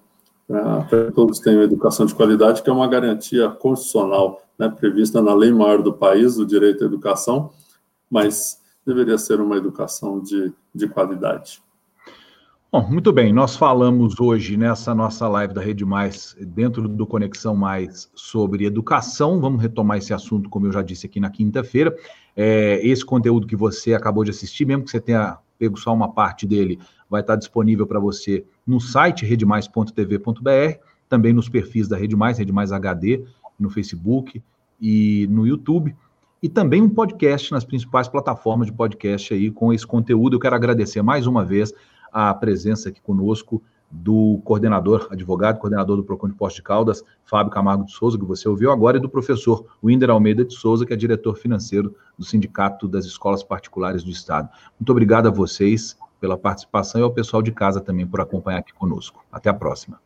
Para 0.49 1.11
todos 1.11 1.41
tenham 1.41 1.61
educação 1.63 2.07
de 2.07 2.15
qualidade, 2.15 2.63
que 2.63 2.71
é 2.71 2.73
uma 2.73 2.87
garantia 2.87 3.49
constitucional, 3.49 4.41
né, 4.57 4.69
prevista 4.69 5.21
na 5.21 5.35
lei 5.35 5.51
maior 5.51 5.83
do 5.83 5.93
país, 5.93 6.39
o 6.39 6.47
direito 6.47 6.85
à 6.85 6.87
educação, 6.87 7.51
mas 8.09 8.61
deveria 8.87 9.19
ser 9.19 9.41
uma 9.41 9.57
educação 9.57 10.21
de, 10.21 10.53
de 10.73 10.89
qualidade. 10.89 11.61
Bom, 12.77 12.91
muito 12.91 13.11
bem, 13.11 13.33
nós 13.33 13.57
falamos 13.57 14.21
hoje 14.21 14.55
nessa 14.55 14.95
nossa 14.95 15.27
live 15.27 15.55
da 15.55 15.63
Rede 15.63 15.83
Mais, 15.83 16.37
dentro 16.39 16.87
do 16.87 17.07
Conexão 17.07 17.57
Mais, 17.57 18.11
sobre 18.15 18.67
educação. 18.67 19.41
Vamos 19.41 19.63
retomar 19.63 19.97
esse 19.97 20.13
assunto, 20.13 20.51
como 20.51 20.67
eu 20.67 20.73
já 20.73 20.83
disse 20.83 21.07
aqui 21.07 21.19
na 21.19 21.31
quinta-feira. 21.31 21.97
É, 22.37 22.87
esse 22.87 23.03
conteúdo 23.03 23.47
que 23.47 23.57
você 23.57 23.95
acabou 23.95 24.25
de 24.25 24.31
assistir, 24.31 24.67
mesmo 24.67 24.85
que 24.85 24.91
você 24.91 25.01
tenha 25.01 25.39
pego 25.59 25.81
só 25.81 25.95
uma 25.95 26.13
parte 26.13 26.47
dele, 26.47 26.79
vai 27.09 27.23
estar 27.23 27.37
disponível 27.37 27.87
para 27.87 27.99
você 27.99 28.45
no 28.67 28.79
site 28.79 29.25
redemais.tv.br, 29.25 30.79
também 31.09 31.33
nos 31.33 31.49
perfis 31.49 31.89
da 31.89 31.97
Rede 31.97 32.15
Mais, 32.15 32.37
Rede 32.37 32.53
Mais 32.53 32.73
HD, 32.73 33.25
no 33.59 33.71
Facebook 33.71 34.43
e 34.79 35.27
no 35.31 35.47
YouTube. 35.47 35.97
E 36.43 36.49
também 36.51 36.83
um 36.83 36.91
podcast 36.91 37.53
nas 37.53 37.65
principais 37.65 38.07
plataformas 38.07 38.67
de 38.67 38.75
podcast 38.75 39.33
aí 39.33 39.51
com 39.51 39.73
esse 39.73 39.87
conteúdo. 39.87 40.37
Eu 40.37 40.41
quero 40.41 40.55
agradecer 40.55 41.01
mais 41.01 41.27
uma 41.27 41.43
vez 41.43 41.73
a 42.17 42.33
presença 42.33 42.89
aqui 42.89 42.99
conosco 43.03 43.63
do 43.91 44.41
coordenador, 44.43 45.07
advogado, 45.11 45.59
coordenador 45.59 45.97
do 45.97 46.03
Procon 46.03 46.29
de 46.29 46.35
Posto 46.35 46.57
de 46.57 46.63
Caldas, 46.63 47.05
Fábio 47.23 47.53
Camargo 47.53 47.85
de 47.85 47.93
Souza, 47.93 48.19
que 48.19 48.25
você 48.25 48.49
ouviu 48.49 48.73
agora, 48.73 48.97
e 48.97 49.01
do 49.01 49.09
professor 49.09 49.67
Winder 49.85 50.09
Almeida 50.09 50.43
de 50.43 50.55
Souza, 50.55 50.87
que 50.87 50.95
é 50.95 50.97
diretor 50.97 51.37
financeiro 51.37 51.95
do 52.19 52.25
Sindicato 52.25 52.89
das 52.89 53.05
Escolas 53.05 53.43
Particulares 53.43 54.03
do 54.03 54.11
Estado. 54.11 54.49
Muito 54.81 54.91
obrigado 54.91 55.29
a 55.29 55.31
vocês 55.31 55.95
pela 56.19 56.39
participação 56.39 57.03
e 57.03 57.05
ao 57.05 57.13
pessoal 57.13 57.43
de 57.43 57.53
casa 57.53 57.83
também 57.83 58.07
por 58.07 58.19
acompanhar 58.19 58.61
aqui 58.61 58.73
conosco. 58.73 59.23
Até 59.31 59.51
a 59.51 59.55
próxima. 59.55 60.01